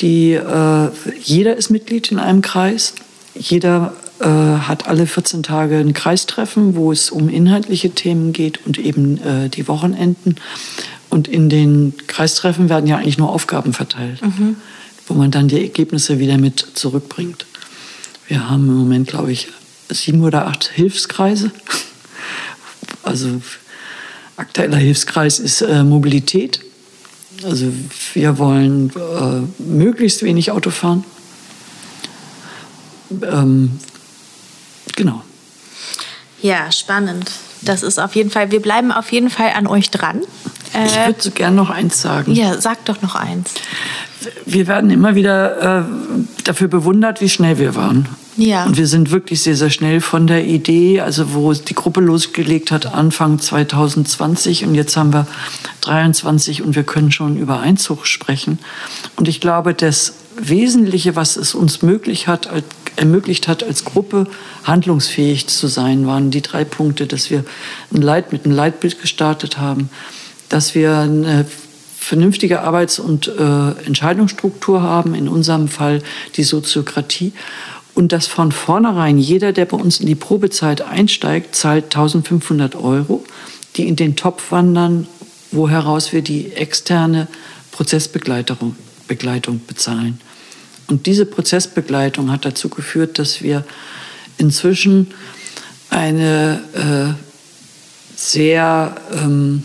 Die, 0.00 0.32
äh, 0.32 0.88
jeder 1.22 1.56
ist 1.56 1.70
Mitglied 1.70 2.10
in 2.10 2.18
einem 2.18 2.42
Kreis. 2.42 2.94
Jeder 3.36 3.94
äh, 4.18 4.26
hat 4.26 4.88
alle 4.88 5.06
14 5.06 5.44
Tage 5.44 5.76
ein 5.76 5.92
Kreistreffen, 5.92 6.74
wo 6.74 6.90
es 6.90 7.10
um 7.10 7.28
inhaltliche 7.28 7.90
Themen 7.90 8.32
geht 8.32 8.66
und 8.66 8.78
eben 8.78 9.18
äh, 9.18 9.48
die 9.48 9.68
Wochenenden. 9.68 10.36
Und 11.14 11.28
in 11.28 11.48
den 11.48 11.94
Kreistreffen 12.08 12.68
werden 12.68 12.88
ja 12.88 12.96
eigentlich 12.96 13.18
nur 13.18 13.30
Aufgaben 13.30 13.72
verteilt, 13.72 14.18
wo 15.06 15.14
man 15.14 15.30
dann 15.30 15.46
die 15.46 15.62
Ergebnisse 15.62 16.18
wieder 16.18 16.38
mit 16.38 16.66
zurückbringt. 16.74 17.46
Wir 18.26 18.50
haben 18.50 18.66
im 18.66 18.74
Moment, 18.74 19.06
glaube 19.06 19.30
ich, 19.30 19.46
sieben 19.88 20.24
oder 20.24 20.48
acht 20.48 20.64
Hilfskreise. 20.74 21.52
Also 23.04 23.42
aktueller 24.36 24.78
Hilfskreis 24.78 25.38
ist 25.38 25.60
äh, 25.60 25.84
Mobilität. 25.84 26.60
Also 27.44 27.70
wir 28.14 28.38
wollen 28.38 28.90
äh, 28.96 29.62
möglichst 29.62 30.22
wenig 30.22 30.50
Auto 30.50 30.70
fahren. 30.70 31.04
Ähm, 33.22 33.78
genau. 34.96 35.22
Ja, 36.40 36.72
spannend. 36.72 37.30
Das 37.64 37.82
ist 37.82 37.98
auf 37.98 38.14
jeden 38.14 38.30
Fall, 38.30 38.50
wir 38.50 38.60
bleiben 38.60 38.92
auf 38.92 39.12
jeden 39.12 39.30
Fall 39.30 39.52
an 39.56 39.66
euch 39.66 39.90
dran. 39.90 40.20
ich 40.86 40.96
würde 40.96 41.20
so 41.20 41.30
gern 41.30 41.54
noch 41.54 41.70
eins 41.70 42.00
sagen. 42.00 42.32
Ja, 42.32 42.60
sag 42.60 42.84
doch 42.84 43.02
noch 43.02 43.14
eins. 43.14 43.54
Wir 44.46 44.66
werden 44.66 44.90
immer 44.90 45.14
wieder 45.14 45.80
äh, 45.80 45.84
dafür 46.44 46.68
bewundert, 46.68 47.20
wie 47.20 47.28
schnell 47.28 47.58
wir 47.58 47.74
waren. 47.74 48.08
Ja. 48.36 48.64
Und 48.64 48.76
wir 48.76 48.86
sind 48.86 49.10
wirklich 49.10 49.42
sehr, 49.42 49.54
sehr 49.54 49.70
schnell 49.70 50.00
von 50.00 50.26
der 50.26 50.44
Idee, 50.44 51.00
also 51.00 51.34
wo 51.34 51.52
die 51.52 51.74
Gruppe 51.74 52.00
losgelegt 52.00 52.70
hat, 52.70 52.86
Anfang 52.92 53.38
2020 53.38 54.64
und 54.64 54.74
jetzt 54.74 54.96
haben 54.96 55.12
wir 55.12 55.26
23 55.82 56.62
und 56.62 56.74
wir 56.74 56.82
können 56.82 57.12
schon 57.12 57.36
über 57.36 57.60
Einzug 57.60 58.06
sprechen. 58.06 58.58
Und 59.16 59.28
ich 59.28 59.40
glaube, 59.40 59.74
das 59.74 60.14
Wesentliche, 60.36 61.16
was 61.16 61.36
es 61.36 61.54
uns 61.54 61.82
möglich 61.82 62.26
hat, 62.26 62.48
ermöglicht 62.96 63.48
hat, 63.48 63.62
als 63.62 63.84
Gruppe 63.84 64.26
handlungsfähig 64.64 65.46
zu 65.46 65.66
sein, 65.66 66.06
waren 66.06 66.30
die 66.30 66.42
drei 66.42 66.64
Punkte, 66.64 67.06
dass 67.06 67.30
wir 67.30 67.44
ein 67.92 68.02
Leit, 68.02 68.32
mit 68.32 68.44
einem 68.44 68.54
Leitbild 68.54 69.00
gestartet 69.00 69.58
haben, 69.58 69.90
dass 70.48 70.74
wir 70.74 70.96
eine 70.98 71.46
vernünftige 71.98 72.60
Arbeits- 72.60 72.98
und 72.98 73.28
äh, 73.28 73.70
Entscheidungsstruktur 73.86 74.82
haben, 74.82 75.14
in 75.14 75.28
unserem 75.28 75.68
Fall 75.68 76.02
die 76.36 76.44
Soziokratie 76.44 77.32
und 77.94 78.12
dass 78.12 78.26
von 78.26 78.52
vornherein 78.52 79.18
jeder, 79.18 79.52
der 79.52 79.64
bei 79.64 79.76
uns 79.76 80.00
in 80.00 80.06
die 80.06 80.14
Probezeit 80.14 80.82
einsteigt, 80.82 81.54
zahlt 81.54 81.84
1500 81.84 82.74
Euro, 82.74 83.24
die 83.76 83.88
in 83.88 83.96
den 83.96 84.16
Topf 84.16 84.50
wandern, 84.50 85.06
wo 85.50 85.68
wir 85.68 86.22
die 86.22 86.52
externe 86.52 87.28
Prozessbegleitung 89.06 89.60
Begleitung 89.60 89.60
bezahlen. 89.66 90.20
Und 90.88 91.06
diese 91.06 91.26
Prozessbegleitung 91.26 92.30
hat 92.30 92.44
dazu 92.44 92.68
geführt, 92.68 93.18
dass 93.18 93.42
wir 93.42 93.64
inzwischen 94.36 95.12
eine 95.90 96.60
äh, 96.74 98.18
sehr, 98.18 98.96
ähm, 99.12 99.62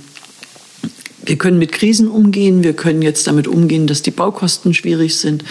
wir 1.26 1.38
können 1.38 1.58
mit 1.58 1.72
Krisen 1.72 2.08
umgehen, 2.08 2.64
wir 2.64 2.74
können 2.74 3.02
jetzt 3.02 3.28
damit 3.28 3.48
umgehen, 3.48 3.88
dass 3.88 4.02
die 4.02 4.12
Baukosten 4.12 4.74
schwierig 4.74 5.18
sind. 5.18 5.44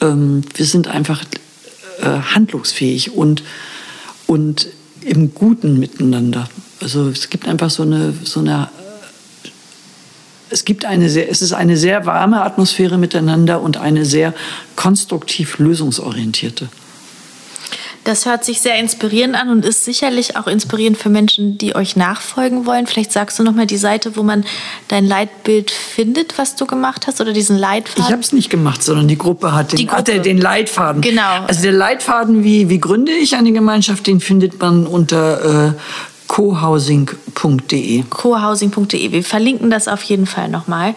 Ähm, 0.00 0.42
wir 0.54 0.66
sind 0.66 0.88
einfach 0.88 1.24
äh, 2.00 2.04
handlungsfähig 2.04 3.12
und, 3.12 3.42
und 4.26 4.68
im 5.02 5.32
Guten 5.34 5.78
miteinander. 5.78 6.48
Also 6.80 7.08
es 7.08 7.30
gibt 7.30 7.48
einfach 7.48 7.70
so 7.70 7.82
eine, 7.82 8.12
so 8.24 8.40
eine 8.40 8.68
es 10.50 10.64
gibt 10.64 10.84
eine 10.84 11.08
sehr, 11.08 11.30
es 11.30 11.42
ist 11.42 11.52
eine 11.52 11.76
sehr 11.76 12.06
warme 12.06 12.42
Atmosphäre 12.42 12.98
miteinander 12.98 13.60
und 13.60 13.76
eine 13.76 14.04
sehr 14.04 14.34
konstruktiv 14.76 15.58
lösungsorientierte. 15.58 16.68
Das 18.04 18.24
hört 18.24 18.42
sich 18.42 18.62
sehr 18.62 18.78
inspirierend 18.78 19.34
an 19.34 19.50
und 19.50 19.66
ist 19.66 19.84
sicherlich 19.84 20.34
auch 20.36 20.46
inspirierend 20.46 20.96
für 20.96 21.10
Menschen, 21.10 21.58
die 21.58 21.74
euch 21.76 21.94
nachfolgen 21.94 22.64
wollen. 22.64 22.86
Vielleicht 22.86 23.12
sagst 23.12 23.38
du 23.38 23.42
noch 23.42 23.52
mal 23.52 23.66
die 23.66 23.76
Seite, 23.76 24.16
wo 24.16 24.22
man 24.22 24.46
dein 24.86 25.04
Leitbild 25.04 25.70
findet, 25.70 26.38
was 26.38 26.56
du 26.56 26.64
gemacht 26.64 27.06
hast, 27.06 27.20
oder 27.20 27.34
diesen 27.34 27.58
Leitfaden. 27.58 28.04
Ich 28.04 28.10
habe 28.10 28.22
es 28.22 28.32
nicht 28.32 28.48
gemacht, 28.48 28.82
sondern 28.82 29.08
die 29.08 29.18
Gruppe 29.18 29.52
hat 29.52 29.72
den, 29.72 29.76
Die 29.76 29.86
Gruppe. 29.86 30.14
Hat 30.14 30.24
den 30.24 30.38
Leitfaden. 30.38 31.02
Genau. 31.02 31.44
Also 31.46 31.60
der 31.60 31.72
Leitfaden, 31.72 32.44
wie, 32.44 32.70
wie 32.70 32.78
gründe 32.78 33.12
ich 33.12 33.36
eine 33.36 33.52
Gemeinschaft, 33.52 34.06
den 34.06 34.20
findet 34.20 34.58
man 34.58 34.86
unter 34.86 35.66
äh, 35.66 35.72
cohousing.de. 36.28 38.04
cohousing.de. 38.08 39.12
Wir 39.12 39.24
verlinken 39.24 39.70
das 39.70 39.88
auf 39.88 40.02
jeden 40.04 40.26
Fall 40.26 40.48
nochmal. 40.48 40.94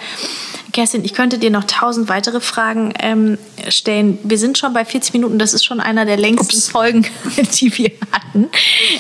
Kerstin, 0.72 1.04
ich 1.04 1.14
könnte 1.14 1.38
dir 1.38 1.50
noch 1.50 1.64
tausend 1.66 2.10
weitere 2.10 2.40
Fragen 2.40 2.94
ähm, 3.00 3.38
stellen. 3.70 4.18
Wir 4.24 4.38
sind 4.38 4.58
schon 4.58 4.74
bei 4.74 4.86
40 4.86 5.14
Minuten. 5.14 5.40
Das 5.40 5.54
ist 5.54 5.66
schon 5.66 5.80
einer 5.80 6.06
der 6.06 6.18
längsten 6.18 6.56
Ups. 6.56 6.70
Folgen, 6.70 7.06
die 7.60 7.78
wir 7.78 7.92
hatten. 8.12 8.50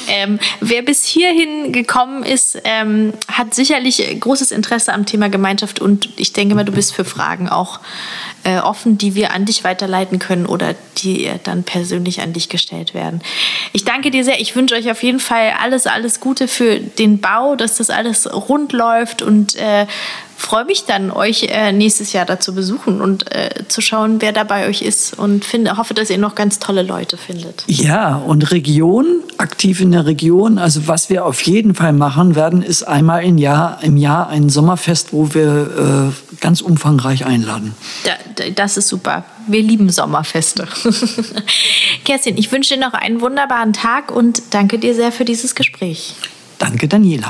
Ähm, 0.07 0.39
wer 0.59 0.81
bis 0.81 1.05
hierhin 1.05 1.71
gekommen 1.71 2.23
ist, 2.23 2.59
ähm, 2.63 3.13
hat 3.27 3.53
sicherlich 3.53 4.19
großes 4.19 4.51
Interesse 4.51 4.93
am 4.93 5.05
Thema 5.05 5.29
Gemeinschaft 5.29 5.79
und 5.79 6.09
ich 6.17 6.33
denke 6.33 6.55
mal, 6.55 6.65
du 6.65 6.71
bist 6.71 6.93
für 6.93 7.05
Fragen 7.05 7.49
auch 7.49 7.79
äh, 8.43 8.59
offen, 8.59 8.97
die 8.97 9.15
wir 9.15 9.31
an 9.33 9.45
dich 9.45 9.63
weiterleiten 9.63 10.19
können 10.19 10.45
oder 10.45 10.75
die 10.97 11.25
äh, 11.25 11.39
dann 11.43 11.63
persönlich 11.63 12.21
an 12.21 12.33
dich 12.33 12.49
gestellt 12.49 12.93
werden. 12.93 13.21
Ich 13.73 13.85
danke 13.85 14.11
dir 14.11 14.23
sehr. 14.23 14.39
Ich 14.39 14.55
wünsche 14.55 14.75
euch 14.75 14.89
auf 14.89 15.03
jeden 15.03 15.19
Fall 15.19 15.53
alles, 15.61 15.87
alles 15.87 16.19
Gute 16.19 16.47
für 16.47 16.79
den 16.79 17.19
Bau, 17.19 17.55
dass 17.55 17.75
das 17.75 17.89
alles 17.89 18.31
rund 18.31 18.73
läuft 18.73 19.21
und 19.21 19.55
äh, 19.55 19.85
freue 20.41 20.65
mich 20.65 20.85
dann, 20.85 21.11
euch 21.11 21.43
äh, 21.43 21.71
nächstes 21.71 22.13
Jahr 22.13 22.25
dazu 22.25 22.53
besuchen 22.53 23.01
und 23.01 23.33
äh, 23.33 23.49
zu 23.67 23.81
schauen, 23.81 24.21
wer 24.21 24.31
da 24.31 24.43
bei 24.43 24.67
euch 24.67 24.81
ist 24.81 25.17
und 25.17 25.45
finde, 25.45 25.77
hoffe, 25.77 25.93
dass 25.93 26.09
ihr 26.09 26.17
noch 26.17 26.35
ganz 26.35 26.59
tolle 26.59 26.83
Leute 26.83 27.17
findet. 27.17 27.63
Ja, 27.67 28.15
und 28.15 28.51
Region, 28.51 29.21
aktiv 29.37 29.81
in 29.81 29.91
der 29.91 30.05
Region. 30.05 30.57
Also 30.57 30.87
was 30.87 31.09
wir 31.09 31.25
auf 31.25 31.41
jeden 31.43 31.75
Fall 31.75 31.93
machen 31.93 32.35
werden, 32.35 32.61
ist 32.63 32.83
einmal 32.83 33.23
im 33.23 33.37
Jahr, 33.37 33.79
im 33.83 33.97
Jahr 33.97 34.29
ein 34.29 34.49
Sommerfest, 34.49 35.13
wo 35.13 35.33
wir 35.33 36.11
äh, 36.11 36.37
ganz 36.41 36.61
umfangreich 36.61 37.25
einladen. 37.25 37.75
Da, 38.03 38.11
da, 38.35 38.49
das 38.49 38.77
ist 38.77 38.87
super. 38.87 39.23
Wir 39.47 39.61
lieben 39.61 39.89
Sommerfeste. 39.89 40.67
Kerstin, 42.05 42.37
ich 42.37 42.51
wünsche 42.51 42.75
dir 42.75 42.79
noch 42.79 42.93
einen 42.93 43.21
wunderbaren 43.21 43.73
Tag 43.73 44.11
und 44.11 44.41
danke 44.51 44.79
dir 44.79 44.95
sehr 44.95 45.11
für 45.11 45.25
dieses 45.25 45.55
Gespräch. 45.55 46.15
Danke, 46.57 46.87
Daniela. 46.87 47.29